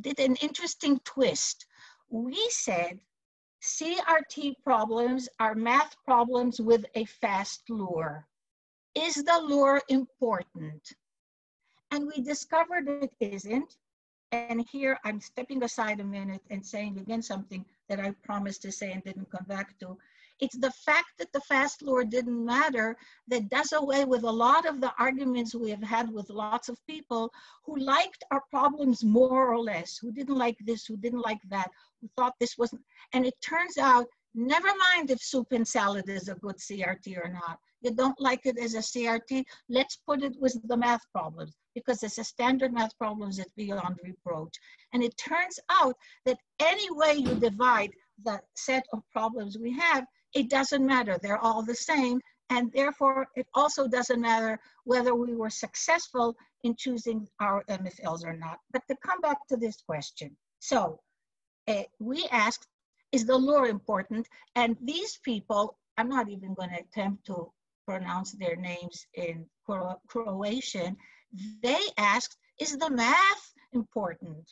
did 0.00 0.18
an 0.20 0.36
interesting 0.36 1.00
twist. 1.04 1.66
We 2.10 2.48
said 2.50 3.00
crt 3.62 4.54
problems 4.62 5.28
are 5.40 5.54
math 5.54 5.96
problems 6.04 6.60
with 6.60 6.84
a 6.94 7.04
fast 7.06 7.62
lure. 7.68 8.26
Is 8.94 9.14
the 9.14 9.40
lure 9.40 9.80
important? 9.88 10.92
And 11.90 12.06
we 12.06 12.22
discovered 12.22 12.88
it 12.88 13.12
isn't. 13.20 13.76
And 14.32 14.66
here 14.70 14.98
I'm 15.04 15.20
stepping 15.20 15.62
aside 15.62 16.00
a 16.00 16.04
minute 16.04 16.42
and 16.50 16.64
saying 16.64 16.98
again 16.98 17.22
something 17.22 17.64
that 17.88 18.00
I 18.00 18.12
promised 18.22 18.62
to 18.62 18.72
say 18.72 18.92
and 18.92 19.02
didn't 19.02 19.30
come 19.30 19.46
back 19.46 19.78
to. 19.80 19.96
It's 20.40 20.56
the 20.56 20.70
fact 20.70 21.18
that 21.18 21.32
the 21.32 21.40
fast 21.40 21.82
lure 21.82 22.04
didn't 22.04 22.44
matter 22.44 22.96
that 23.26 23.48
does 23.48 23.72
away 23.72 24.04
with 24.04 24.22
a 24.22 24.30
lot 24.30 24.66
of 24.66 24.80
the 24.80 24.92
arguments 24.98 25.54
we 25.54 25.70
have 25.70 25.82
had 25.82 26.12
with 26.12 26.30
lots 26.30 26.68
of 26.68 26.78
people 26.86 27.32
who 27.64 27.76
liked 27.76 28.22
our 28.30 28.42
problems 28.50 29.02
more 29.02 29.52
or 29.52 29.58
less, 29.58 29.98
who 29.98 30.12
didn't 30.12 30.38
like 30.38 30.56
this, 30.60 30.86
who 30.86 30.96
didn't 30.96 31.22
like 31.22 31.42
that, 31.48 31.68
who 32.00 32.08
thought 32.16 32.34
this 32.38 32.56
wasn't. 32.56 32.82
And 33.12 33.26
it 33.26 33.34
turns 33.40 33.78
out, 33.78 34.06
never 34.34 34.68
mind 34.94 35.10
if 35.10 35.20
soup 35.20 35.48
and 35.50 35.66
salad 35.66 36.08
is 36.08 36.28
a 36.28 36.36
good 36.36 36.58
CRT 36.58 37.16
or 37.16 37.28
not. 37.28 37.58
You 37.80 37.92
don't 37.92 38.20
like 38.20 38.44
it 38.44 38.58
as 38.58 38.74
a 38.74 38.78
CRT, 38.78 39.44
let's 39.68 39.96
put 39.96 40.22
it 40.22 40.36
with 40.40 40.56
the 40.68 40.76
math 40.76 41.02
problems 41.12 41.56
because 41.78 42.02
it's 42.02 42.18
a 42.18 42.24
standard 42.24 42.72
math 42.72 42.96
problems 42.98 43.38
it's 43.38 43.50
beyond 43.56 43.96
reproach. 44.02 44.54
And 44.92 45.02
it 45.02 45.16
turns 45.16 45.58
out 45.70 45.96
that 46.24 46.38
any 46.60 46.88
way 46.90 47.14
you 47.14 47.34
divide 47.34 47.90
the 48.24 48.40
set 48.54 48.84
of 48.92 49.02
problems 49.12 49.58
we 49.58 49.72
have, 49.78 50.04
it 50.34 50.50
doesn't 50.50 50.84
matter. 50.84 51.18
They're 51.20 51.38
all 51.38 51.62
the 51.62 51.74
same. 51.74 52.20
And 52.50 52.72
therefore, 52.72 53.26
it 53.36 53.46
also 53.54 53.86
doesn't 53.86 54.20
matter 54.20 54.58
whether 54.84 55.14
we 55.14 55.34
were 55.34 55.50
successful 55.50 56.34
in 56.64 56.74
choosing 56.76 57.28
our 57.40 57.62
MFLs 57.68 58.24
or 58.24 58.36
not. 58.36 58.58
But 58.72 58.82
to 58.88 58.96
come 59.04 59.20
back 59.20 59.46
to 59.48 59.56
this 59.56 59.76
question. 59.86 60.36
So 60.58 61.00
uh, 61.68 61.82
we 61.98 62.26
asked, 62.30 62.66
is 63.12 63.26
the 63.26 63.36
lure 63.36 63.66
important? 63.66 64.26
And 64.54 64.76
these 64.82 65.18
people, 65.22 65.78
I'm 65.96 66.08
not 66.08 66.28
even 66.28 66.54
going 66.54 66.70
to 66.70 66.80
attempt 66.80 67.26
to 67.26 67.52
pronounce 67.86 68.32
their 68.32 68.56
names 68.56 69.06
in 69.14 69.46
Croatian, 70.08 70.96
they 71.62 71.80
asked, 71.96 72.36
is 72.58 72.76
the 72.76 72.90
math 72.90 73.52
important? 73.72 74.50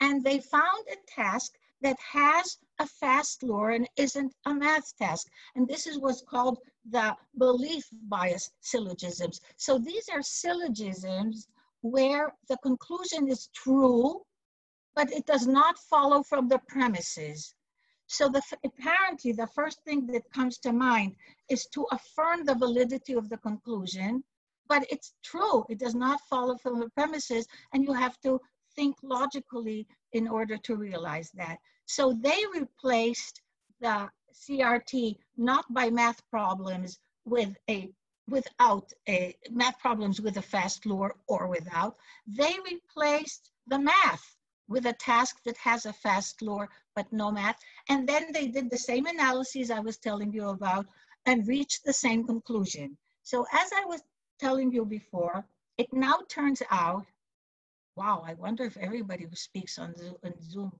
And 0.00 0.24
they 0.24 0.40
found 0.40 0.84
a 0.90 0.96
task 1.06 1.52
that 1.80 1.98
has 2.00 2.58
a 2.78 2.86
fast 2.86 3.42
lure 3.42 3.70
and 3.70 3.88
isn't 3.96 4.34
a 4.46 4.54
math 4.54 4.96
task. 4.96 5.28
And 5.54 5.68
this 5.68 5.86
is 5.86 5.98
what's 5.98 6.22
called 6.22 6.58
the 6.90 7.16
belief 7.36 7.88
bias 8.08 8.50
syllogisms. 8.60 9.40
So 9.56 9.78
these 9.78 10.08
are 10.08 10.22
syllogisms 10.22 11.46
where 11.82 12.34
the 12.48 12.56
conclusion 12.58 13.28
is 13.28 13.48
true, 13.54 14.22
but 14.96 15.12
it 15.12 15.26
does 15.26 15.46
not 15.46 15.78
follow 15.78 16.22
from 16.22 16.48
the 16.48 16.60
premises. 16.68 17.54
So 18.06 18.28
the, 18.28 18.42
apparently 18.64 19.32
the 19.32 19.46
first 19.48 19.82
thing 19.84 20.06
that 20.08 20.32
comes 20.32 20.58
to 20.58 20.72
mind 20.72 21.14
is 21.48 21.66
to 21.66 21.86
affirm 21.92 22.44
the 22.44 22.54
validity 22.54 23.12
of 23.12 23.28
the 23.28 23.36
conclusion, 23.36 24.24
but 24.68 24.86
it's 24.90 25.14
true. 25.22 25.64
It 25.68 25.78
does 25.78 25.94
not 25.94 26.20
follow 26.28 26.56
from 26.56 26.78
the 26.80 26.90
premises 26.90 27.46
and 27.72 27.84
you 27.84 27.92
have 27.92 28.20
to 28.20 28.40
think 28.76 28.96
logically 29.02 29.86
in 30.12 30.28
order 30.28 30.56
to 30.56 30.76
realize 30.76 31.30
that. 31.34 31.58
So 31.86 32.12
they 32.20 32.44
replaced 32.54 33.40
the 33.80 34.08
CRT 34.32 35.16
not 35.36 35.64
by 35.72 35.90
math 35.90 36.20
problems 36.30 36.98
with 37.24 37.56
a 37.68 37.90
without 38.28 38.92
a 39.08 39.34
math 39.50 39.78
problems 39.78 40.20
with 40.20 40.36
a 40.36 40.42
fast 40.42 40.84
lure 40.84 41.14
or 41.28 41.48
without. 41.48 41.96
They 42.26 42.54
replaced 42.70 43.50
the 43.66 43.78
math 43.78 44.36
with 44.68 44.84
a 44.84 44.92
task 44.92 45.38
that 45.44 45.56
has 45.56 45.86
a 45.86 45.94
fast 45.94 46.42
lure 46.42 46.68
but 46.94 47.10
no 47.10 47.30
math. 47.30 47.58
And 47.88 48.06
then 48.06 48.32
they 48.32 48.48
did 48.48 48.70
the 48.70 48.78
same 48.78 49.06
analyses 49.06 49.70
I 49.70 49.80
was 49.80 49.96
telling 49.96 50.32
you 50.32 50.48
about 50.50 50.86
and 51.24 51.48
reached 51.48 51.84
the 51.84 51.92
same 51.92 52.24
conclusion. 52.24 52.96
So 53.22 53.46
as 53.52 53.70
I 53.72 53.84
was 53.86 54.02
telling 54.38 54.72
you 54.72 54.84
before, 54.84 55.44
it 55.76 55.92
now 55.92 56.20
turns 56.28 56.62
out, 56.70 57.06
wow, 57.96 58.24
I 58.26 58.34
wonder 58.34 58.64
if 58.64 58.76
everybody 58.76 59.24
who 59.24 59.36
speaks 59.36 59.78
on 59.78 59.94
Zoom 60.40 60.72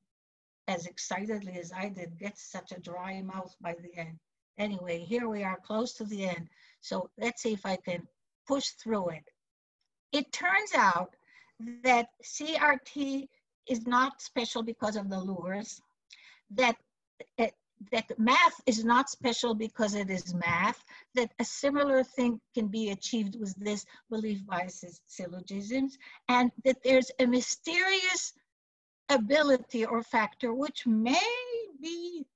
as 0.69 0.87
excitedly 0.87 1.59
as 1.59 1.73
I 1.73 1.89
did 1.89 2.19
gets 2.19 2.51
such 2.51 2.73
a 2.73 2.81
dry 2.81 3.23
mouth 3.23 3.55
by 3.61 3.75
the 3.75 3.99
end. 3.99 4.19
Anyway, 4.59 4.99
here 5.01 5.29
we 5.29 5.43
are 5.43 5.59
close 5.65 5.95
to 5.95 6.05
the 6.05 6.29
end. 6.29 6.49
So 6.81 7.11
let's 7.19 7.43
see 7.43 7.53
if 7.53 7.65
I 7.65 7.77
can 7.77 8.07
push 8.47 8.69
through 8.71 9.11
it. 9.11 9.25
It 10.13 10.33
turns 10.33 10.73
out 10.75 11.15
that 11.85 12.09
CRT 12.23 13.29
is 13.69 13.87
not 13.87 14.23
special 14.23 14.63
because 14.63 14.97
of 14.97 15.09
the 15.09 15.21
lures, 15.21 15.81
that, 16.51 16.77
eh, 17.39 17.51
that 17.93 18.19
math 18.19 18.61
is 18.67 18.85
not 18.85 19.11
special 19.11 19.55
because 19.55 19.95
it 19.95 20.11
is 20.11 20.35
math, 20.35 20.83
that 21.15 21.33
a 21.39 21.45
similar 21.45 22.03
thing 22.03 22.41
can 22.55 22.69
be 22.69 22.91
achieved 22.91 23.39
with 23.39 23.55
this 23.57 23.85
belief 24.11 24.45
biases 24.47 25.01
syllogisms, 25.07 25.99
and 26.29 26.51
that 26.65 26.83
there's 26.83 27.11
a 27.19 27.27
mysterious 27.27 28.33
ability 29.09 29.85
or 29.85 30.03
factor 30.03 30.53
which 30.53 30.87
may 30.87 31.33
be 31.81 32.27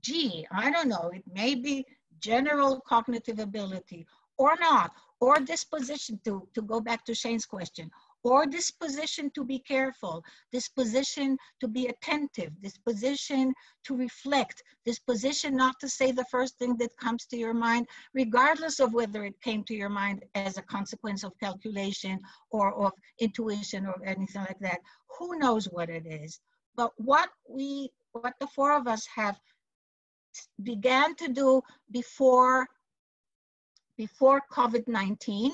G, 0.00 0.46
I 0.50 0.70
don't 0.70 0.88
know, 0.88 1.10
it 1.14 1.22
may 1.32 1.54
be 1.54 1.86
general 2.18 2.80
cognitive 2.80 3.38
ability 3.38 4.06
or 4.36 4.56
not, 4.60 4.92
or 5.20 5.36
disposition 5.36 6.20
to, 6.24 6.48
to 6.54 6.62
go 6.62 6.80
back 6.80 7.04
to 7.04 7.14
Shane's 7.14 7.46
question, 7.46 7.90
or 8.24 8.46
disposition 8.46 9.30
to 9.34 9.44
be 9.44 9.58
careful, 9.58 10.22
disposition 10.52 11.36
to 11.60 11.68
be 11.68 11.86
attentive, 11.86 12.50
disposition 12.62 13.52
to 13.84 13.96
reflect, 13.96 14.62
disposition 14.84 15.56
not 15.56 15.74
to 15.80 15.88
say 15.88 16.12
the 16.12 16.24
first 16.30 16.58
thing 16.58 16.76
that 16.76 16.96
comes 16.98 17.26
to 17.26 17.36
your 17.36 17.54
mind, 17.54 17.86
regardless 18.14 18.80
of 18.80 18.94
whether 18.94 19.24
it 19.24 19.40
came 19.42 19.64
to 19.64 19.74
your 19.74 19.88
mind 19.88 20.24
as 20.34 20.56
a 20.56 20.62
consequence 20.62 21.24
of 21.24 21.38
calculation 21.40 22.20
or 22.50 22.72
of 22.74 22.92
intuition 23.18 23.86
or 23.86 23.96
anything 24.04 24.42
like 24.42 24.60
that. 24.60 24.78
Who 25.18 25.38
knows 25.38 25.66
what 25.66 25.90
it 25.90 26.06
is? 26.06 26.40
But 26.76 26.92
what 26.96 27.28
we, 27.48 27.90
what 28.12 28.34
the 28.40 28.46
four 28.46 28.72
of 28.72 28.86
us 28.86 29.06
have 29.14 29.38
began 30.62 31.14
to 31.16 31.28
do 31.28 31.62
before 31.90 32.66
before 33.98 34.40
COVID-19 34.50 35.52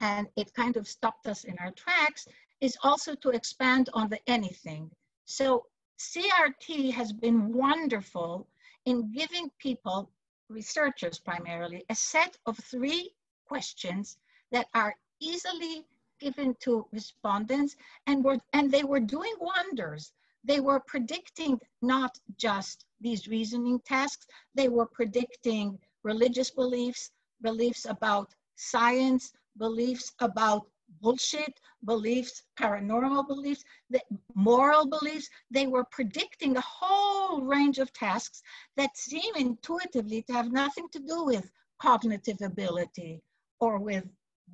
and 0.00 0.28
it 0.36 0.54
kind 0.54 0.76
of 0.76 0.88
stopped 0.88 1.26
us 1.26 1.44
in 1.44 1.56
our 1.58 1.72
tracks, 1.72 2.26
is 2.60 2.76
also 2.82 3.14
to 3.16 3.30
expand 3.30 3.88
on 3.92 4.08
the 4.08 4.18
anything. 4.26 4.90
So 5.24 5.66
CRT 5.98 6.92
has 6.92 7.12
been 7.12 7.52
wonderful 7.52 8.48
in 8.86 9.12
giving 9.12 9.50
people, 9.58 10.10
researchers 10.48 11.18
primarily, 11.18 11.84
a 11.90 11.94
set 11.94 12.36
of 12.46 12.58
three 12.58 13.12
questions 13.46 14.16
that 14.50 14.68
are 14.74 14.96
easily 15.20 15.84
given 16.20 16.54
to 16.60 16.86
respondents 16.92 17.76
and 18.06 18.24
were 18.24 18.38
and 18.52 18.70
they 18.70 18.84
were 18.84 19.00
doing 19.00 19.34
wonders. 19.40 20.12
They 20.44 20.60
were 20.60 20.80
predicting 20.80 21.60
not 21.82 22.18
just 22.36 22.86
these 23.00 23.28
reasoning 23.28 23.80
tasks, 23.80 24.26
they 24.54 24.68
were 24.68 24.86
predicting 24.86 25.78
religious 26.02 26.50
beliefs, 26.50 27.10
beliefs 27.42 27.84
about 27.84 28.34
science, 28.56 29.32
beliefs 29.60 30.10
about 30.18 30.66
bullshit 31.00 31.60
beliefs, 31.84 32.42
paranormal 32.58 33.28
beliefs, 33.28 33.62
the 33.90 34.00
moral 34.34 34.86
beliefs. 34.86 35.28
They 35.50 35.66
were 35.66 35.84
predicting 35.84 36.56
a 36.56 36.62
whole 36.62 37.42
range 37.42 37.78
of 37.78 37.92
tasks 37.92 38.42
that 38.76 38.96
seem 38.96 39.34
intuitively 39.36 40.22
to 40.22 40.32
have 40.32 40.50
nothing 40.50 40.88
to 40.92 40.98
do 40.98 41.24
with 41.24 41.50
cognitive 41.78 42.40
ability 42.42 43.22
or 43.60 43.78
with 43.78 44.04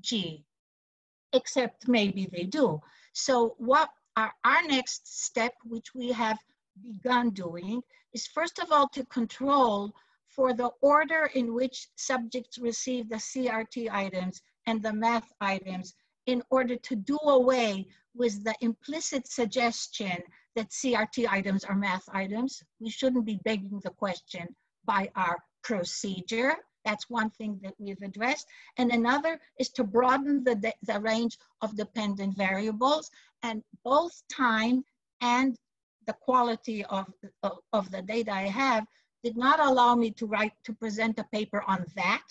G, 0.01 0.45
except 1.33 1.89
maybe 1.89 2.29
they 2.31 2.45
do. 2.45 2.81
So 3.13 3.55
what 3.59 3.89
our, 4.17 4.33
our 4.45 4.63
next 4.67 5.25
step, 5.25 5.55
which 5.65 5.95
we 5.95 6.13
have 6.13 6.39
begun 6.83 7.31
doing, 7.31 7.83
is 8.13 8.27
first 8.27 8.59
of 8.59 8.71
all 8.71 8.89
to 8.89 9.05
control 9.07 9.95
for 10.29 10.53
the 10.53 10.71
order 10.83 11.31
in 11.35 11.55
which 11.55 11.89
subjects 11.97 12.59
receive 12.59 13.09
the 13.09 13.17
CRT 13.17 13.91
items 13.91 14.43
and 14.67 14.83
the 14.83 14.93
math 14.93 15.33
items 15.41 15.95
in 16.27 16.43
order 16.51 16.77
to 16.77 16.97
do 16.97 17.19
away 17.23 17.87
with 18.15 18.43
the 18.45 18.55
implicit 18.61 19.27
suggestion 19.29 20.23
that 20.55 20.71
CRT 20.71 21.29
items 21.29 21.65
are 21.65 21.77
math 21.77 22.09
items. 22.13 22.63
We 22.81 22.91
shouldn't 22.91 23.27
be 23.27 23.39
begging 23.45 23.81
the 23.85 23.91
question 23.91 24.49
by 24.85 25.11
our 25.15 25.39
procedure. 25.63 26.57
That's 26.85 27.11
one 27.11 27.31
thing 27.31 27.61
that 27.63 27.75
we've 27.79 28.01
addressed. 28.03 28.47
And 28.79 28.91
another 28.91 29.41
is 29.59 29.71
to 29.71 29.85
broaden 29.85 30.45
the, 30.45 30.73
the 30.83 31.01
range 31.01 31.37
of 31.61 31.77
dependent 31.77 32.37
variables 32.37 33.11
and 33.43 33.63
both 33.85 34.23
time 34.33 34.85
and 35.21 35.57
the 36.07 36.15
quality 36.15 36.85
of, 36.87 37.07
of, 37.43 37.59
of 37.73 37.91
the 37.91 38.03
data 38.03 38.33
I 38.33 38.49
have 38.49 38.87
did 39.23 39.37
not 39.37 39.59
allow 39.61 39.95
me 39.97 40.13
to 40.13 40.27
write, 40.27 40.53
to 40.65 40.73
present 40.73 41.19
a 41.19 41.25
paper 41.25 41.63
on 41.67 41.85
that. 41.97 42.23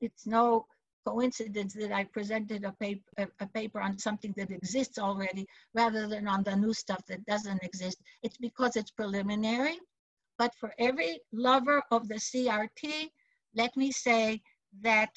It's 0.00 0.26
no 0.26 0.66
coincidence 1.06 1.74
that 1.74 1.92
I 1.92 2.04
presented 2.04 2.64
a 2.64 2.72
paper, 2.72 3.02
a, 3.18 3.26
a, 3.40 3.46
paper 3.46 3.80
on 3.80 3.98
something 3.98 4.34
that 4.36 4.50
exists 4.50 4.98
already 4.98 5.46
rather 5.74 6.08
than 6.08 6.26
on 6.26 6.42
the 6.42 6.56
new 6.56 6.74
stuff 6.74 7.02
that 7.06 7.24
doesn't 7.26 7.62
exist. 7.62 7.98
It's 8.22 8.38
because 8.38 8.76
it's 8.76 8.90
preliminary. 8.90 9.78
But 10.38 10.52
for 10.60 10.72
every 10.78 11.20
lover 11.32 11.82
of 11.90 12.08
the 12.08 12.16
CRT, 12.16 13.10
let 13.54 13.76
me 13.76 13.90
say 13.90 14.42
that 14.82 15.10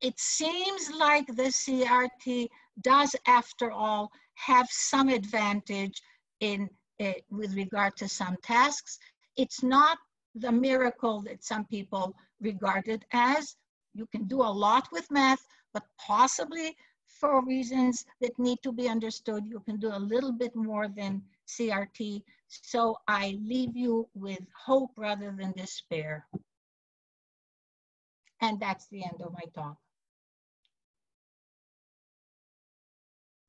it 0.00 0.18
seems 0.18 0.90
like 0.98 1.26
the 1.26 1.50
CRT 1.62 2.48
does, 2.82 3.14
after 3.26 3.72
all, 3.72 4.10
have 4.34 4.68
some 4.70 5.08
advantage 5.08 6.00
in 6.40 6.70
uh, 7.00 7.12
with 7.30 7.54
regard 7.54 7.96
to 7.96 8.08
some 8.08 8.36
tasks. 8.42 8.98
It's 9.36 9.62
not 9.62 9.98
the 10.34 10.52
miracle 10.52 11.22
that 11.22 11.44
some 11.44 11.64
people 11.66 12.14
regard 12.40 12.88
it 12.88 13.04
as, 13.12 13.56
you 13.98 14.06
can 14.06 14.24
do 14.26 14.40
a 14.40 14.56
lot 14.64 14.88
with 14.92 15.10
math, 15.10 15.44
but 15.74 15.82
possibly 15.98 16.76
for 17.08 17.44
reasons 17.44 18.04
that 18.20 18.38
need 18.38 18.58
to 18.62 18.72
be 18.72 18.88
understood, 18.88 19.44
you 19.44 19.60
can 19.60 19.78
do 19.78 19.88
a 19.92 19.98
little 19.98 20.32
bit 20.32 20.54
more 20.54 20.86
than 20.88 21.22
CRT. 21.48 22.22
So 22.48 22.96
I 23.08 23.38
leave 23.42 23.76
you 23.76 24.08
with 24.14 24.40
hope 24.66 24.92
rather 24.96 25.34
than 25.36 25.52
despair. 25.52 26.26
And 28.40 28.60
that's 28.60 28.86
the 28.88 29.02
end 29.02 29.20
of 29.20 29.32
my 29.32 29.44
talk. 29.52 29.76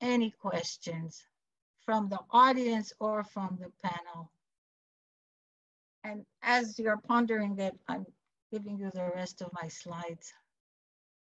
Any 0.02 0.32
questions 0.32 1.22
from 1.86 2.10
the 2.10 2.20
audience 2.32 2.92
or 3.00 3.24
from 3.24 3.60
the 3.62 3.72
panel? 3.88 4.32
And 6.04 6.26
as 6.42 6.80
you're 6.80 7.02
pondering 7.08 7.60
it, 7.60 7.78
I'm 7.88 8.06
giving 8.52 8.78
you 8.78 8.92
the 8.94 9.12
rest 9.16 9.42
of 9.42 9.52
my 9.54 9.68
slides. 9.68 10.34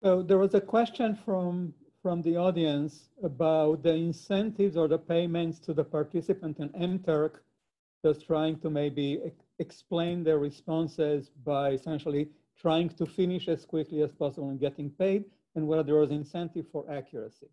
So 0.03 0.23
there 0.23 0.39
was 0.39 0.55
a 0.55 0.61
question 0.61 1.15
from 1.15 1.75
from 2.03 2.21
the 2.23 2.37
audience 2.37 3.11
about 3.23 3.85
the 3.85 3.95
incentives 3.95 4.77
or 4.77 4.89
the 4.89 4.99
payments 4.99 5.61
to 5.61 5.73
the 5.73 5.85
participant 5.85 6.59
in 6.59 6.69
MTurk, 6.71 7.35
just 8.05 8.27
trying 8.27 8.59
to 8.59 8.69
maybe 8.69 9.21
explain 9.61 10.25
their 10.25 10.41
responses 10.41 11.31
by 11.45 11.71
essentially 11.71 12.29
trying 12.61 12.89
to 12.89 13.07
finish 13.07 13.47
as 13.47 13.65
quickly 13.65 14.03
as 14.03 14.11
possible 14.11 14.51
and 14.51 14.59
getting 14.59 14.91
paid, 14.91 15.25
and 15.55 15.67
whether 15.67 15.85
there 15.85 15.95
was 15.95 16.11
incentive 16.11 16.67
for 16.73 16.85
accuracy. 16.91 17.47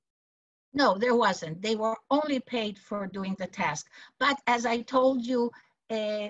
No, 0.74 0.98
there 0.98 1.16
wasn't. 1.16 1.62
They 1.62 1.76
were 1.76 1.98
only 2.10 2.40
paid 2.40 2.80
for 2.80 3.08
doing 3.08 3.36
the 3.38 3.48
task. 3.48 3.88
But 4.20 4.38
as 4.48 4.66
I 4.66 4.82
told 4.82 5.26
you, 5.26 5.52
uh, 5.92 6.30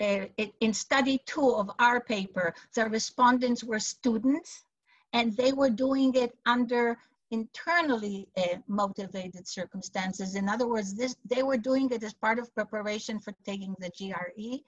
uh, 0.00 0.26
in 0.60 0.72
study 0.72 1.22
two 1.26 1.54
of 1.54 1.70
our 1.78 2.00
paper, 2.00 2.54
the 2.74 2.88
respondents 2.88 3.64
were 3.64 3.80
students 3.80 4.64
and 5.12 5.36
they 5.36 5.52
were 5.52 5.70
doing 5.70 6.14
it 6.14 6.32
under 6.46 6.98
internally 7.30 8.28
uh, 8.36 8.56
motivated 8.68 9.48
circumstances. 9.48 10.34
In 10.34 10.48
other 10.48 10.68
words, 10.68 10.94
this 10.94 11.16
they 11.24 11.42
were 11.42 11.56
doing 11.56 11.90
it 11.90 12.02
as 12.02 12.14
part 12.14 12.38
of 12.38 12.54
preparation 12.54 13.18
for 13.18 13.32
taking 13.44 13.74
the 13.78 13.90
GRE. 13.98 14.58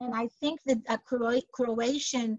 And 0.00 0.14
I 0.14 0.28
think 0.40 0.60
that 0.66 0.78
uh, 0.88 0.96
Cro 0.98 1.40
Croatian 1.52 2.38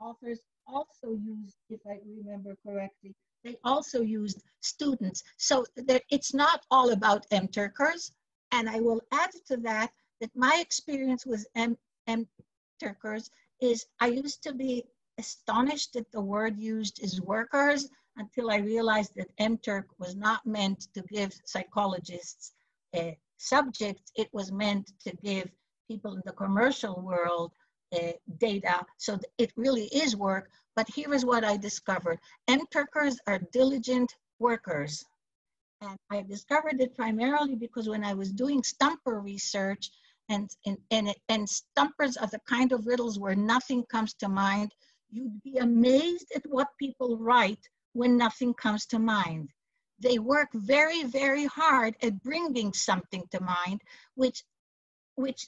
authors 0.00 0.40
also 0.66 1.08
used, 1.10 1.56
if 1.68 1.80
I 1.86 1.98
remember 2.06 2.56
correctly, 2.64 3.14
they 3.42 3.56
also 3.64 4.00
used 4.00 4.42
students. 4.60 5.22
So 5.36 5.64
that 5.76 6.02
it's 6.10 6.34
not 6.34 6.60
all 6.70 6.90
about 6.92 7.28
MTurkers. 7.30 8.12
And 8.52 8.68
I 8.68 8.80
will 8.80 9.00
add 9.10 9.30
to 9.48 9.56
that 9.58 9.90
that 10.20 10.30
my 10.34 10.58
experience 10.60 11.26
with 11.26 11.46
M, 11.54 11.76
MTurkers 12.08 13.30
is 13.60 13.86
I 14.00 14.08
used 14.08 14.42
to 14.42 14.54
be 14.54 14.84
astonished 15.18 15.92
that 15.94 16.10
the 16.12 16.20
word 16.20 16.58
used 16.58 17.02
is 17.02 17.20
workers 17.20 17.88
until 18.16 18.50
I 18.50 18.58
realized 18.58 19.12
that 19.16 19.36
MTurk 19.38 19.84
was 19.98 20.14
not 20.16 20.44
meant 20.46 20.88
to 20.94 21.02
give 21.02 21.32
psychologists 21.44 22.52
a 22.94 23.18
subject. 23.38 24.12
It 24.16 24.28
was 24.32 24.52
meant 24.52 24.92
to 25.04 25.14
give 25.22 25.50
people 25.88 26.14
in 26.14 26.22
the 26.24 26.32
commercial 26.32 27.00
world 27.00 27.52
data. 28.38 28.84
So 28.98 29.18
it 29.38 29.52
really 29.56 29.86
is 29.86 30.16
work. 30.16 30.50
But 30.76 30.88
here 30.88 31.14
is 31.14 31.24
what 31.24 31.44
I 31.44 31.56
discovered. 31.56 32.18
MTurkers 32.48 33.16
are 33.26 33.38
diligent 33.52 34.16
workers. 34.38 35.04
And 35.80 35.96
I 36.10 36.22
discovered 36.22 36.80
it 36.80 36.96
primarily 36.96 37.54
because 37.54 37.88
when 37.88 38.04
I 38.04 38.14
was 38.14 38.32
doing 38.32 38.62
stumper 38.62 39.20
research, 39.20 39.90
and, 40.28 40.50
and, 40.66 40.78
and, 40.90 41.14
and 41.28 41.48
stumpers 41.48 42.16
are 42.16 42.26
the 42.28 42.40
kind 42.48 42.72
of 42.72 42.86
riddles 42.86 43.18
where 43.18 43.34
nothing 43.34 43.84
comes 43.84 44.14
to 44.14 44.28
mind, 44.28 44.72
you'd 45.10 45.42
be 45.42 45.58
amazed 45.58 46.32
at 46.34 46.44
what 46.46 46.68
people 46.78 47.18
write 47.18 47.68
when 47.92 48.16
nothing 48.16 48.54
comes 48.54 48.86
to 48.86 48.98
mind. 48.98 49.50
They 50.00 50.18
work 50.18 50.48
very, 50.54 51.04
very 51.04 51.46
hard 51.46 51.94
at 52.02 52.22
bringing 52.22 52.72
something 52.72 53.24
to 53.30 53.40
mind, 53.40 53.82
which, 54.14 54.42
which 55.14 55.46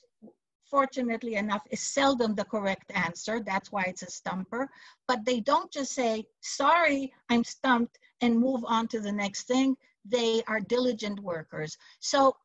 fortunately 0.71 1.35
enough, 1.35 1.63
is 1.71 1.81
seldom 1.81 2.35
the 2.35 2.45
correct 2.45 2.91
answer. 2.95 3.41
That's 3.41 3.71
why 3.73 3.85
it's 3.87 4.03
a 4.03 4.11
stumper. 4.11 4.69
But 5.09 5.25
they 5.25 5.41
don't 5.41 5.73
just 5.73 5.93
say, 5.93 6.27
sorry, 6.41 7.13
I'm 7.31 7.45
stumped, 7.45 7.99
and 8.21 8.39
move 8.39 8.65
on 8.67 8.89
to 8.89 9.01
the 9.01 9.13
next 9.13 9.45
thing. 9.45 9.77
They 10.05 10.43
are 10.47 10.61
diligent 10.61 11.21
workers. 11.21 11.77
So 12.01 12.37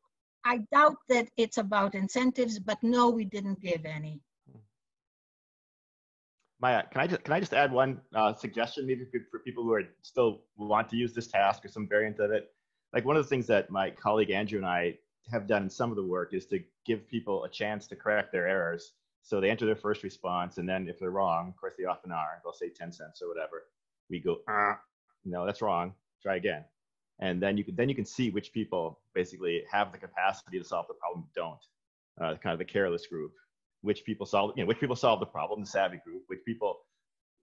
I 0.44 0.58
doubt 0.72 0.96
that 1.08 1.28
it's 1.36 1.58
about 1.58 1.94
incentives, 1.94 2.58
but 2.58 2.82
no, 2.82 3.10
we 3.10 3.24
didn't 3.24 3.60
give 3.60 3.84
any. 3.84 4.20
Maya, 6.60 6.84
can 6.90 7.00
I 7.00 7.06
just 7.08 7.24
can 7.24 7.32
I 7.32 7.40
just 7.40 7.52
add 7.52 7.72
one 7.72 8.00
uh, 8.14 8.32
suggestion 8.34 8.86
maybe 8.86 9.04
for 9.30 9.40
people 9.40 9.64
who 9.64 9.72
are 9.72 9.82
still 10.02 10.42
want 10.56 10.88
to 10.90 10.96
use 10.96 11.12
this 11.12 11.26
task 11.26 11.64
or 11.64 11.68
some 11.68 11.88
variant 11.88 12.20
of 12.20 12.30
it? 12.30 12.52
Like 12.92 13.04
one 13.04 13.16
of 13.16 13.24
the 13.24 13.28
things 13.28 13.48
that 13.48 13.70
my 13.70 13.90
colleague 13.90 14.30
Andrew 14.30 14.58
and 14.58 14.66
I 14.66 14.98
have 15.30 15.48
done 15.48 15.64
in 15.64 15.70
some 15.70 15.90
of 15.90 15.96
the 15.96 16.04
work 16.04 16.34
is 16.34 16.46
to 16.46 16.60
give 16.86 17.08
people 17.08 17.44
a 17.44 17.48
chance 17.48 17.86
to 17.88 17.96
correct 17.96 18.30
their 18.32 18.46
errors. 18.46 18.92
So 19.22 19.40
they 19.40 19.50
enter 19.50 19.66
their 19.66 19.76
first 19.76 20.02
response, 20.02 20.58
and 20.58 20.68
then 20.68 20.88
if 20.88 20.98
they're 20.98 21.10
wrong, 21.10 21.48
of 21.48 21.56
course 21.56 21.74
they 21.78 21.84
often 21.84 22.12
are, 22.12 22.40
they'll 22.42 22.52
say 22.52 22.68
10 22.68 22.92
cents 22.92 23.22
or 23.22 23.28
whatever. 23.28 23.64
We 24.10 24.20
go, 24.20 24.38
uh, 24.48 24.74
no, 25.24 25.46
that's 25.46 25.62
wrong. 25.62 25.94
Try 26.22 26.36
again. 26.36 26.64
And 27.20 27.42
then 27.42 27.56
you 27.56 27.64
can 27.64 27.76
then 27.76 27.88
you 27.88 27.94
can 27.94 28.04
see 28.04 28.30
which 28.30 28.52
people 28.52 29.00
basically 29.14 29.62
have 29.70 29.92
the 29.92 29.98
capacity 29.98 30.58
to 30.58 30.64
solve 30.64 30.86
the 30.88 30.94
problem, 30.94 31.26
don't. 31.34 31.58
Uh, 32.20 32.36
kind 32.36 32.52
of 32.52 32.58
the 32.58 32.64
careless 32.64 33.06
group. 33.06 33.32
Which 33.80 34.04
people 34.04 34.26
solve, 34.26 34.52
you 34.56 34.62
know, 34.62 34.68
which 34.68 34.80
people 34.80 34.96
solve 34.96 35.20
the 35.20 35.26
problem, 35.26 35.60
the 35.60 35.66
savvy 35.66 36.00
group. 36.04 36.22
Which 36.26 36.40
people 36.44 36.78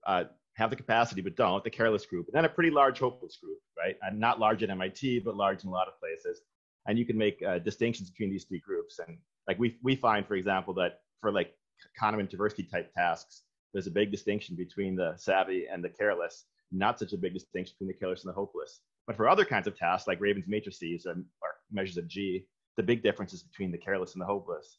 uh, 0.05 0.25
have 0.55 0.69
the 0.69 0.75
capacity 0.75 1.21
but 1.21 1.35
don't, 1.35 1.63
the 1.63 1.69
careless 1.69 2.05
group. 2.05 2.27
And 2.27 2.35
then 2.35 2.45
a 2.45 2.49
pretty 2.49 2.71
large 2.71 2.99
hopeless 2.99 3.37
group, 3.41 3.59
right? 3.77 3.95
And 4.01 4.19
not 4.19 4.39
large 4.39 4.63
at 4.63 4.69
MIT, 4.69 5.19
but 5.19 5.35
large 5.35 5.63
in 5.63 5.69
a 5.69 5.73
lot 5.73 5.87
of 5.87 5.99
places 5.99 6.41
and 6.89 6.97
you 6.97 7.05
can 7.05 7.17
make 7.17 7.41
uh, 7.47 7.59
distinctions 7.59 8.09
between 8.09 8.31
these 8.31 8.45
three 8.45 8.59
groups. 8.59 8.99
And 8.99 9.17
like 9.47 9.59
we 9.59 9.77
we 9.83 9.95
find, 9.95 10.25
for 10.25 10.35
example, 10.35 10.73
that 10.75 11.01
for 11.21 11.31
like 11.31 11.53
Kahneman 12.01 12.29
Tversky 12.29 12.69
type 12.69 12.91
tasks, 12.93 13.43
there's 13.73 13.87
a 13.87 13.91
big 13.91 14.11
distinction 14.11 14.55
between 14.55 14.95
the 14.95 15.13
savvy 15.15 15.67
and 15.71 15.83
the 15.83 15.89
careless. 15.89 16.45
Not 16.71 16.99
such 16.99 17.13
a 17.13 17.17
big 17.17 17.33
distinction 17.33 17.75
between 17.79 17.89
the 17.89 17.99
careless 17.99 18.23
and 18.23 18.29
the 18.29 18.35
hopeless. 18.35 18.81
But 19.09 19.17
for 19.17 19.27
other 19.27 19.43
kinds 19.43 19.65
of 19.65 19.75
tasks, 19.75 20.07
like 20.07 20.21
Raven's 20.21 20.47
matrices 20.47 21.07
or, 21.07 21.13
or 21.13 21.55
measures 21.71 21.97
of 21.97 22.07
G, 22.07 22.45
the 22.77 22.83
big 22.83 23.01
difference 23.01 23.33
is 23.33 23.41
between 23.41 23.71
the 23.71 23.77
careless 23.77 24.13
and 24.13 24.21
the 24.21 24.27
hopeless. 24.27 24.77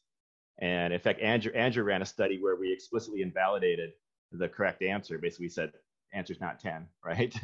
And 0.59 0.93
in 0.93 1.01
fact, 1.01 1.19
Andrew, 1.19 1.51
Andrew 1.53 1.83
ran 1.83 2.01
a 2.01 2.05
study 2.05 2.39
where 2.41 2.55
we 2.55 2.71
explicitly 2.71 3.21
invalidated 3.23 3.91
the 4.31 4.47
correct 4.47 4.83
answer. 4.83 5.17
Basically, 5.17 5.47
we 5.47 5.49
said 5.49 5.73
answer's 6.13 6.39
not 6.39 6.61
10, 6.61 6.87
right? 7.05 7.35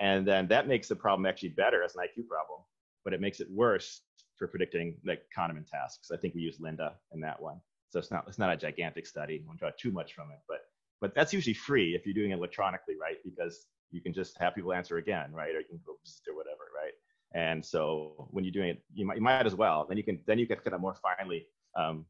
And 0.00 0.26
then 0.26 0.48
that 0.48 0.66
makes 0.66 0.88
the 0.88 0.96
problem 0.96 1.26
actually 1.26 1.50
better 1.50 1.84
as 1.84 1.94
an 1.94 2.02
IQ 2.02 2.26
problem 2.26 2.60
but 3.04 3.12
it 3.12 3.20
makes 3.20 3.40
it 3.40 3.48
worse 3.50 4.02
for 4.36 4.46
predicting 4.46 4.96
like 5.04 5.22
Kahneman 5.36 5.66
tasks. 5.66 6.10
I 6.10 6.16
think 6.16 6.34
we 6.34 6.42
use 6.42 6.60
Linda 6.60 6.94
in 7.12 7.20
that 7.20 7.40
one. 7.40 7.60
So 7.90 7.98
it's 7.98 8.10
not 8.10 8.24
it's 8.28 8.38
not 8.38 8.52
a 8.52 8.56
gigantic 8.56 9.06
study. 9.06 9.40
I 9.42 9.46
won't 9.46 9.58
draw 9.58 9.70
too 9.78 9.90
much 9.90 10.14
from 10.14 10.30
it, 10.30 10.38
but 10.48 10.60
but 11.00 11.14
that's 11.14 11.32
usually 11.32 11.54
free 11.54 11.94
if 11.94 12.04
you're 12.04 12.14
doing 12.14 12.30
it 12.30 12.38
electronically, 12.38 12.94
right? 13.00 13.16
Because 13.24 13.66
you 13.90 14.00
can 14.00 14.12
just 14.12 14.38
have 14.38 14.54
people 14.54 14.72
answer 14.72 14.98
again, 14.98 15.32
right? 15.32 15.54
Or 15.54 15.60
you 15.60 15.66
can 15.68 15.80
go 15.86 15.92
or 15.92 16.36
whatever, 16.36 16.64
right? 16.74 16.92
And 17.32 17.64
so 17.64 18.28
when 18.30 18.44
you're 18.44 18.52
doing 18.52 18.70
it, 18.70 18.82
you 18.94 19.06
might 19.06 19.16
you 19.16 19.22
might 19.22 19.46
as 19.46 19.54
well. 19.54 19.86
Then 19.88 19.96
you 19.96 20.04
can 20.04 20.18
then 20.26 20.38
you 20.38 20.46
can 20.46 20.58
kind 20.58 20.74
of 20.74 20.80
more 20.80 20.94
finely 20.94 21.46
um, 21.76 22.04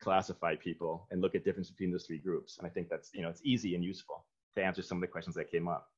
classify 0.00 0.56
people 0.56 1.06
and 1.10 1.20
look 1.20 1.34
at 1.34 1.44
difference 1.44 1.70
between 1.70 1.92
those 1.92 2.06
three 2.06 2.18
groups. 2.18 2.58
And 2.58 2.66
I 2.66 2.70
think 2.70 2.88
that's 2.88 3.10
you 3.14 3.22
know 3.22 3.28
it's 3.28 3.42
easy 3.44 3.74
and 3.74 3.84
useful 3.84 4.24
to 4.56 4.64
answer 4.64 4.82
some 4.82 4.98
of 4.98 5.02
the 5.02 5.08
questions 5.08 5.36
that 5.36 5.50
came 5.50 5.68
up. 5.68 5.88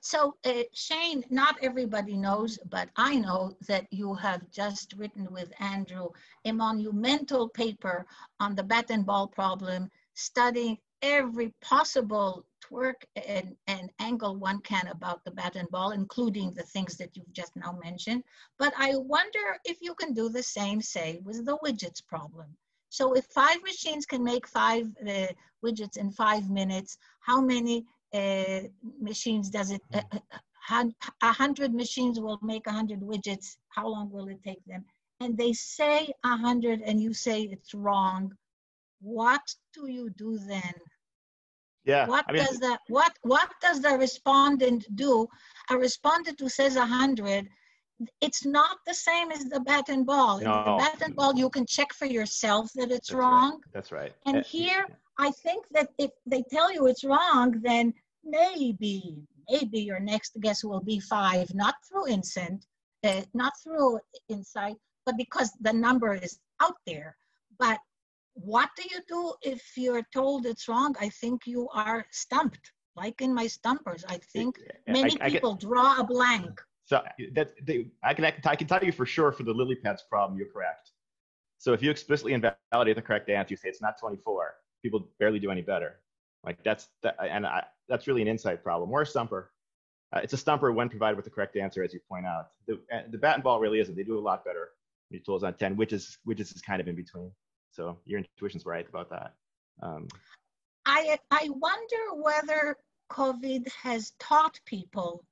So 0.00 0.36
uh, 0.44 0.62
Shane, 0.72 1.24
not 1.30 1.56
everybody 1.62 2.16
knows, 2.16 2.60
but 2.70 2.90
I 2.94 3.16
know 3.16 3.56
that 3.66 3.86
you 3.90 4.14
have 4.14 4.48
just 4.52 4.94
written 4.96 5.26
with 5.32 5.52
Andrew 5.58 6.10
a 6.44 6.52
monumental 6.52 7.48
paper 7.48 8.06
on 8.38 8.54
the 8.54 8.62
bat 8.62 8.90
and 8.90 9.04
ball 9.04 9.26
problem, 9.26 9.90
studying 10.14 10.78
every 11.02 11.52
possible 11.60 12.46
twerk 12.68 13.04
and, 13.26 13.54
and 13.66 13.90
angle 13.98 14.36
one 14.36 14.60
can 14.60 14.86
about 14.88 15.24
the 15.24 15.30
bat 15.30 15.56
and 15.56 15.68
ball, 15.70 15.92
including 15.92 16.52
the 16.52 16.62
things 16.62 16.96
that 16.96 17.16
you've 17.16 17.32
just 17.32 17.54
now 17.56 17.78
mentioned. 17.82 18.22
But 18.58 18.72
I 18.78 18.96
wonder 18.96 19.58
if 19.64 19.78
you 19.80 19.94
can 19.94 20.14
do 20.14 20.28
the 20.28 20.42
same, 20.42 20.80
say, 20.80 21.20
with 21.24 21.44
the 21.44 21.58
widgets 21.58 22.04
problem. 22.06 22.56
So 22.88 23.14
if 23.14 23.24
five 23.26 23.62
machines 23.62 24.06
can 24.06 24.22
make 24.24 24.46
five 24.46 24.86
uh, 25.06 25.26
widgets 25.64 25.96
in 25.96 26.10
five 26.10 26.48
minutes, 26.50 26.98
how 27.20 27.40
many 27.40 27.84
uh, 28.14 28.60
machines 29.00 29.50
does 29.50 29.70
it, 29.70 29.82
uh, 29.92 30.00
uh, 30.12 30.84
a 31.22 31.32
hundred 31.32 31.74
machines 31.74 32.20
will 32.20 32.38
make 32.42 32.66
a 32.66 32.72
hundred 32.72 33.00
widgets. 33.00 33.56
How 33.68 33.86
long 33.86 34.10
will 34.10 34.28
it 34.28 34.42
take 34.42 34.64
them? 34.66 34.84
And 35.20 35.36
they 35.36 35.52
say 35.52 36.12
a 36.24 36.36
hundred 36.36 36.80
and 36.82 37.00
you 37.00 37.12
say 37.14 37.42
it's 37.42 37.74
wrong. 37.74 38.32
What 39.00 39.42
do 39.74 39.88
you 39.88 40.10
do 40.10 40.38
then? 40.38 40.74
Yeah. 41.86 42.06
What 42.06 42.24
I 42.28 42.32
mean, 42.32 42.44
does 42.44 42.58
the 42.58 42.78
what 42.88 43.12
what 43.22 43.48
does 43.62 43.80
the 43.80 43.96
respondent 43.96 44.84
do? 44.96 45.28
A 45.70 45.78
respondent 45.78 46.40
who 46.40 46.48
says 46.48 46.76
a 46.76 46.84
hundred, 46.84 47.48
it's 48.20 48.44
not 48.44 48.78
the 48.86 48.94
same 48.94 49.30
as 49.30 49.44
the 49.44 49.60
bat 49.60 49.88
and 49.88 50.04
ball. 50.04 50.40
No. 50.40 50.64
The 50.64 50.76
bat 50.78 51.02
and 51.02 51.16
ball, 51.16 51.34
you 51.34 51.48
can 51.48 51.64
check 51.64 51.92
for 51.94 52.06
yourself 52.06 52.70
that 52.74 52.90
it's 52.90 53.08
That's 53.08 53.12
wrong. 53.12 53.52
Right. 53.52 53.72
That's 53.72 53.92
right. 53.92 54.12
And 54.26 54.44
here, 54.44 54.84
yeah. 54.88 54.94
I 55.18 55.30
think 55.30 55.64
that 55.70 55.88
if 55.98 56.10
they 56.26 56.42
tell 56.50 56.72
you 56.72 56.86
it's 56.86 57.04
wrong, 57.04 57.60
then 57.62 57.94
maybe, 58.24 59.22
maybe 59.48 59.80
your 59.80 60.00
next 60.00 60.32
guess 60.40 60.64
will 60.64 60.80
be 60.80 61.00
five, 61.00 61.54
not 61.54 61.76
through 61.88 62.08
instant, 62.08 62.66
uh, 63.04 63.22
not 63.32 63.52
through 63.62 64.00
insight, 64.28 64.76
but 65.06 65.16
because 65.16 65.52
the 65.60 65.72
number 65.72 66.14
is 66.14 66.38
out 66.60 66.76
there. 66.86 67.16
But 67.58 67.78
what 68.36 68.70
do 68.76 68.84
you 68.90 69.00
do 69.08 69.34
if 69.42 69.62
you're 69.76 70.06
told 70.12 70.46
it's 70.46 70.68
wrong? 70.68 70.94
I 71.00 71.08
think 71.08 71.46
you 71.46 71.68
are 71.72 72.06
stumped. 72.10 72.72
Like 72.94 73.20
in 73.20 73.34
my 73.34 73.46
stumpers, 73.46 74.04
I 74.08 74.18
think 74.32 74.58
many 74.86 75.20
I, 75.20 75.26
I 75.26 75.30
people 75.30 75.54
get, 75.54 75.68
draw 75.68 76.00
a 76.00 76.04
blank. 76.04 76.60
So 76.84 77.02
that 77.34 77.52
they, 77.66 77.88
I 78.02 78.14
can 78.14 78.24
I 78.24 78.56
can 78.56 78.66
tell 78.66 78.82
you 78.82 78.92
for 78.92 79.04
sure 79.04 79.32
for 79.32 79.42
the 79.42 79.52
lily 79.52 79.74
pads 79.74 80.04
problem, 80.08 80.38
you're 80.38 80.48
correct. 80.48 80.92
So 81.58 81.72
if 81.72 81.82
you 81.82 81.90
explicitly 81.90 82.32
invalidate 82.32 82.96
the 82.96 83.02
correct 83.02 83.28
answer, 83.28 83.52
you 83.52 83.56
say 83.56 83.68
it's 83.68 83.82
not 83.82 83.98
24. 83.98 84.54
People 84.82 85.08
barely 85.18 85.38
do 85.38 85.50
any 85.50 85.62
better. 85.62 85.96
Like 86.44 86.62
that's 86.62 86.88
that, 87.02 87.16
and 87.20 87.46
I, 87.46 87.64
that's 87.88 88.06
really 88.06 88.22
an 88.22 88.28
insight 88.28 88.62
problem 88.62 88.90
or 88.90 89.02
a 89.02 89.06
stumper. 89.06 89.50
Uh, 90.14 90.20
it's 90.22 90.32
a 90.32 90.36
stumper 90.36 90.72
when 90.72 90.88
provided 90.88 91.16
with 91.16 91.24
the 91.24 91.30
correct 91.30 91.56
answer, 91.56 91.82
as 91.82 91.92
you 91.92 92.00
point 92.08 92.24
out. 92.24 92.50
The, 92.68 92.80
the 93.10 93.18
bat 93.18 93.34
and 93.34 93.42
ball 93.42 93.58
really 93.58 93.80
isn't. 93.80 93.96
They 93.96 94.04
do 94.04 94.18
a 94.18 94.20
lot 94.20 94.44
better. 94.44 94.68
New 95.10 95.18
tools 95.20 95.42
on 95.42 95.54
10, 95.54 95.76
which 95.76 95.92
is 95.92 96.18
which 96.24 96.40
is 96.40 96.52
kind 96.64 96.80
of 96.80 96.88
in 96.88 96.94
between. 96.94 97.32
So 97.70 97.98
your 98.04 98.20
intuition's 98.20 98.64
right 98.66 98.88
about 98.88 99.10
that. 99.10 99.34
Um, 99.82 100.08
I 100.86 101.18
I 101.30 101.48
wonder 101.50 102.14
whether 102.14 102.76
COVID 103.10 103.68
has 103.82 104.12
taught 104.18 104.58
people 104.64 105.24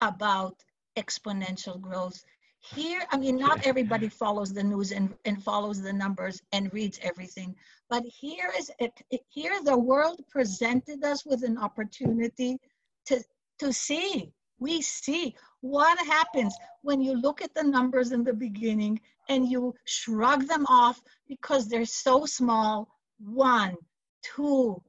about 0.00 0.56
exponential 0.96 1.80
growth. 1.80 2.22
here, 2.60 3.02
I 3.12 3.16
mean, 3.16 3.36
not 3.36 3.64
everybody 3.64 4.08
follows 4.08 4.52
the 4.52 4.62
news 4.64 4.90
and, 4.92 5.14
and 5.24 5.42
follows 5.42 5.80
the 5.80 5.92
numbers 5.92 6.42
and 6.52 6.72
reads 6.72 6.98
everything, 7.02 7.54
but 7.88 8.02
here 8.04 8.50
is 8.58 8.70
it, 8.80 8.92
it- 9.10 9.24
here 9.28 9.62
the 9.62 9.78
world 9.78 10.20
presented 10.28 11.04
us 11.04 11.24
with 11.24 11.44
an 11.44 11.56
opportunity 11.58 12.58
to, 13.06 13.22
to 13.60 13.72
see, 13.72 14.32
we 14.58 14.80
see 14.82 15.34
what 15.60 15.98
happens 16.06 16.54
when 16.82 17.00
you 17.00 17.20
look 17.20 17.42
at 17.42 17.54
the 17.54 17.62
numbers 17.62 18.12
in 18.12 18.24
the 18.24 18.32
beginning 18.32 19.00
and 19.28 19.50
you 19.50 19.74
shrug 19.84 20.46
them 20.46 20.66
off 20.66 21.00
because 21.26 21.68
they're 21.68 21.84
so 21.84 22.26
small. 22.26 22.88
One, 23.18 23.76
two, 24.22 24.82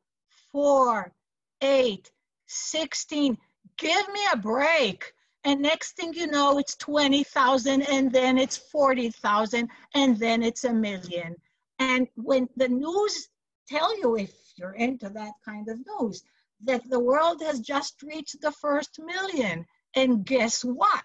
four, 0.52 1.14
eight, 1.62 2.12
16. 2.48 3.38
Give 3.78 4.10
me 4.10 4.22
a 4.34 4.38
break. 4.38 5.14
And 5.46 5.62
next 5.62 5.96
thing 5.96 6.14
you 6.14 6.28
know, 6.28 6.60
it's 6.60 6.76
20,000 6.76 7.82
and 7.84 8.12
then 8.12 8.38
it's 8.38 8.58
40,000 8.58 9.70
and 9.96 10.18
then 10.18 10.44
it's 10.44 10.66
a 10.66 10.74
million. 10.74 11.36
And 11.80 12.08
when 12.16 12.50
the 12.58 12.68
news 12.68 13.30
tell 13.68 13.98
you, 13.98 14.18
if 14.18 14.34
you're 14.58 14.74
into 14.74 15.10
that 15.10 15.32
kind 15.46 15.70
of 15.70 15.80
news, 16.00 16.24
that 16.64 16.88
the 16.90 17.00
world 17.00 17.42
has 17.42 17.60
just 17.60 18.02
reached 18.04 18.42
the 18.42 18.52
first 18.52 19.00
million. 19.00 19.66
And 19.96 20.26
guess 20.26 20.64
what? 20.64 21.04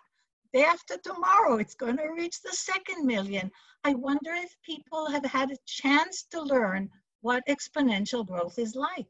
Day 0.53 0.65
after 0.65 0.97
tomorrow, 0.99 1.57
it's 1.59 1.75
going 1.75 1.97
to 1.97 2.09
reach 2.17 2.41
the 2.43 2.53
second 2.53 3.07
million. 3.07 3.51
I 3.85 3.95
wonder 3.95 4.33
if 4.33 4.55
people 4.65 5.11
have 5.11 5.25
had 5.25 5.51
a 5.51 5.57
chance 5.67 6.25
to 6.31 6.41
learn 6.43 6.91
what 7.23 7.43
exponential 7.49 8.27
growth 8.27 8.59
is 8.59 8.75
like. 8.75 9.09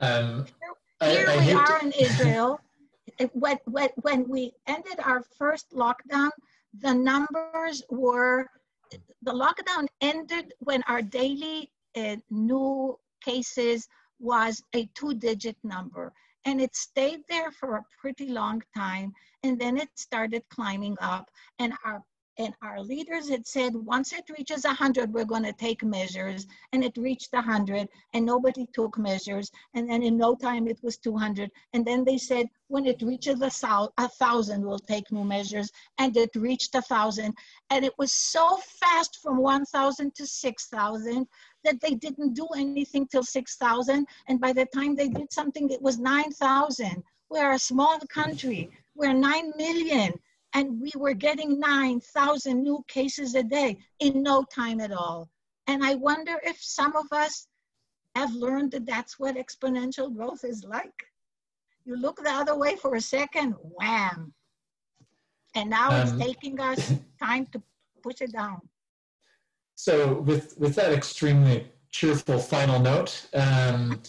Um, 0.00 0.46
I- 1.00 1.10
Here 1.10 1.28
I 1.28 1.36
we 1.36 1.42
hate 1.44 1.52
to- 1.52 1.58
are 1.58 1.80
in 1.80 1.92
Israel. 1.98 2.60
When, 3.32 3.58
when, 3.66 3.88
when 4.02 4.28
we 4.28 4.52
ended 4.66 4.98
our 5.04 5.22
first 5.38 5.70
lockdown, 5.72 6.30
the 6.80 6.92
numbers 6.92 7.82
were, 7.90 8.46
the 9.22 9.32
lockdown 9.32 9.86
ended 10.00 10.52
when 10.58 10.82
our 10.88 11.00
daily 11.02 11.70
uh, 11.96 12.16
new 12.30 12.98
cases 13.24 13.86
was 14.18 14.62
a 14.74 14.86
two-digit 14.94 15.56
number. 15.62 16.12
And 16.46 16.60
it 16.60 16.76
stayed 16.76 17.20
there 17.28 17.50
for 17.50 17.76
a 17.76 17.86
pretty 18.00 18.28
long 18.28 18.62
time. 18.76 19.12
And 19.42 19.58
then 19.58 19.78
it 19.78 19.88
started 19.94 20.42
climbing 20.50 20.96
up. 21.00 21.30
And 21.58 21.72
our 21.84 22.02
and 22.36 22.52
our 22.62 22.82
leaders 22.82 23.28
had 23.28 23.46
said, 23.46 23.74
once 23.74 24.12
it 24.12 24.28
reaches 24.36 24.64
100, 24.64 25.12
we're 25.12 25.24
going 25.24 25.44
to 25.44 25.52
take 25.52 25.84
measures. 25.84 26.46
And 26.72 26.82
it 26.82 26.96
reached 26.96 27.32
100, 27.32 27.88
and 28.12 28.26
nobody 28.26 28.66
took 28.74 28.98
measures. 28.98 29.50
And 29.74 29.88
then 29.88 30.02
in 30.02 30.16
no 30.16 30.34
time, 30.34 30.66
it 30.66 30.82
was 30.82 30.96
200. 30.98 31.50
And 31.72 31.84
then 31.86 32.04
they 32.04 32.18
said, 32.18 32.46
when 32.66 32.86
it 32.86 33.02
reaches 33.02 33.40
a, 33.40 33.50
thou- 33.60 33.92
a 33.98 34.08
thousand, 34.08 34.64
we'll 34.64 34.80
take 34.80 35.12
new 35.12 35.24
measures. 35.24 35.70
And 35.98 36.16
it 36.16 36.30
reached 36.34 36.74
a 36.74 36.82
thousand. 36.82 37.34
And 37.70 37.84
it 37.84 37.94
was 37.98 38.12
so 38.12 38.56
fast 38.80 39.20
from 39.22 39.38
1,000 39.38 40.14
to 40.16 40.26
6,000 40.26 41.26
that 41.64 41.80
they 41.80 41.94
didn't 41.94 42.34
do 42.34 42.46
anything 42.56 43.06
till 43.06 43.22
6,000. 43.22 44.06
And 44.28 44.40
by 44.40 44.52
the 44.52 44.66
time 44.66 44.94
they 44.94 45.08
did 45.08 45.32
something, 45.32 45.70
it 45.70 45.82
was 45.82 45.98
9,000. 45.98 47.02
We're 47.30 47.52
a 47.52 47.58
small 47.58 47.98
country. 48.08 48.70
We're 48.94 49.12
9 49.12 49.52
million 49.56 50.12
and 50.54 50.80
we 50.80 50.92
were 50.96 51.14
getting 51.14 51.58
9,000 51.58 52.62
new 52.62 52.84
cases 52.86 53.34
a 53.34 53.42
day 53.42 53.76
in 53.98 54.22
no 54.22 54.44
time 54.44 54.80
at 54.80 54.92
all. 54.92 55.28
And 55.66 55.84
I 55.84 55.96
wonder 55.96 56.40
if 56.44 56.62
some 56.62 56.94
of 56.94 57.06
us 57.10 57.48
have 58.14 58.32
learned 58.34 58.70
that 58.72 58.86
that's 58.86 59.18
what 59.18 59.36
exponential 59.36 60.14
growth 60.14 60.44
is 60.44 60.64
like. 60.64 60.94
You 61.84 61.96
look 61.96 62.22
the 62.22 62.30
other 62.30 62.56
way 62.56 62.76
for 62.76 62.94
a 62.94 63.00
second, 63.00 63.54
wham. 63.60 64.32
And 65.56 65.70
now 65.70 65.90
Um, 65.90 66.00
it's 66.02 66.24
taking 66.24 66.60
us 66.60 66.92
time 67.22 67.46
to 67.46 67.62
push 68.02 68.20
it 68.20 68.32
down. 68.32 68.60
So 69.84 70.14
with, 70.20 70.56
with 70.56 70.74
that 70.76 70.94
extremely 70.94 71.70
cheerful 71.90 72.38
final 72.38 72.80
note, 72.80 73.28
um, 73.34 74.00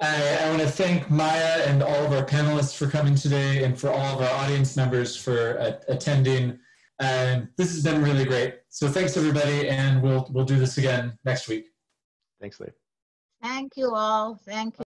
I, 0.00 0.38
I 0.40 0.48
want 0.48 0.62
to 0.62 0.68
thank 0.70 1.10
Maya 1.10 1.64
and 1.66 1.82
all 1.82 2.06
of 2.06 2.12
our 2.14 2.24
panelists 2.24 2.74
for 2.74 2.88
coming 2.88 3.14
today 3.14 3.62
and 3.62 3.78
for 3.78 3.90
all 3.90 4.18
of 4.18 4.22
our 4.22 4.34
audience 4.42 4.74
members 4.74 5.16
for 5.16 5.60
uh, 5.60 5.72
attending. 5.88 6.58
And 6.98 7.48
this 7.58 7.74
has 7.74 7.84
been 7.84 8.02
really 8.02 8.24
great. 8.24 8.60
So 8.70 8.88
thanks 8.88 9.18
everybody 9.18 9.68
and 9.68 10.02
we'll, 10.02 10.26
we'll 10.30 10.46
do 10.46 10.58
this 10.58 10.78
again 10.78 11.18
next 11.26 11.46
week. 11.46 11.66
Thanks, 12.40 12.58
Lee. 12.58 12.68
Thank 13.42 13.76
you 13.76 13.94
all. 13.94 14.40
Thank 14.46 14.78
you. 14.78 14.87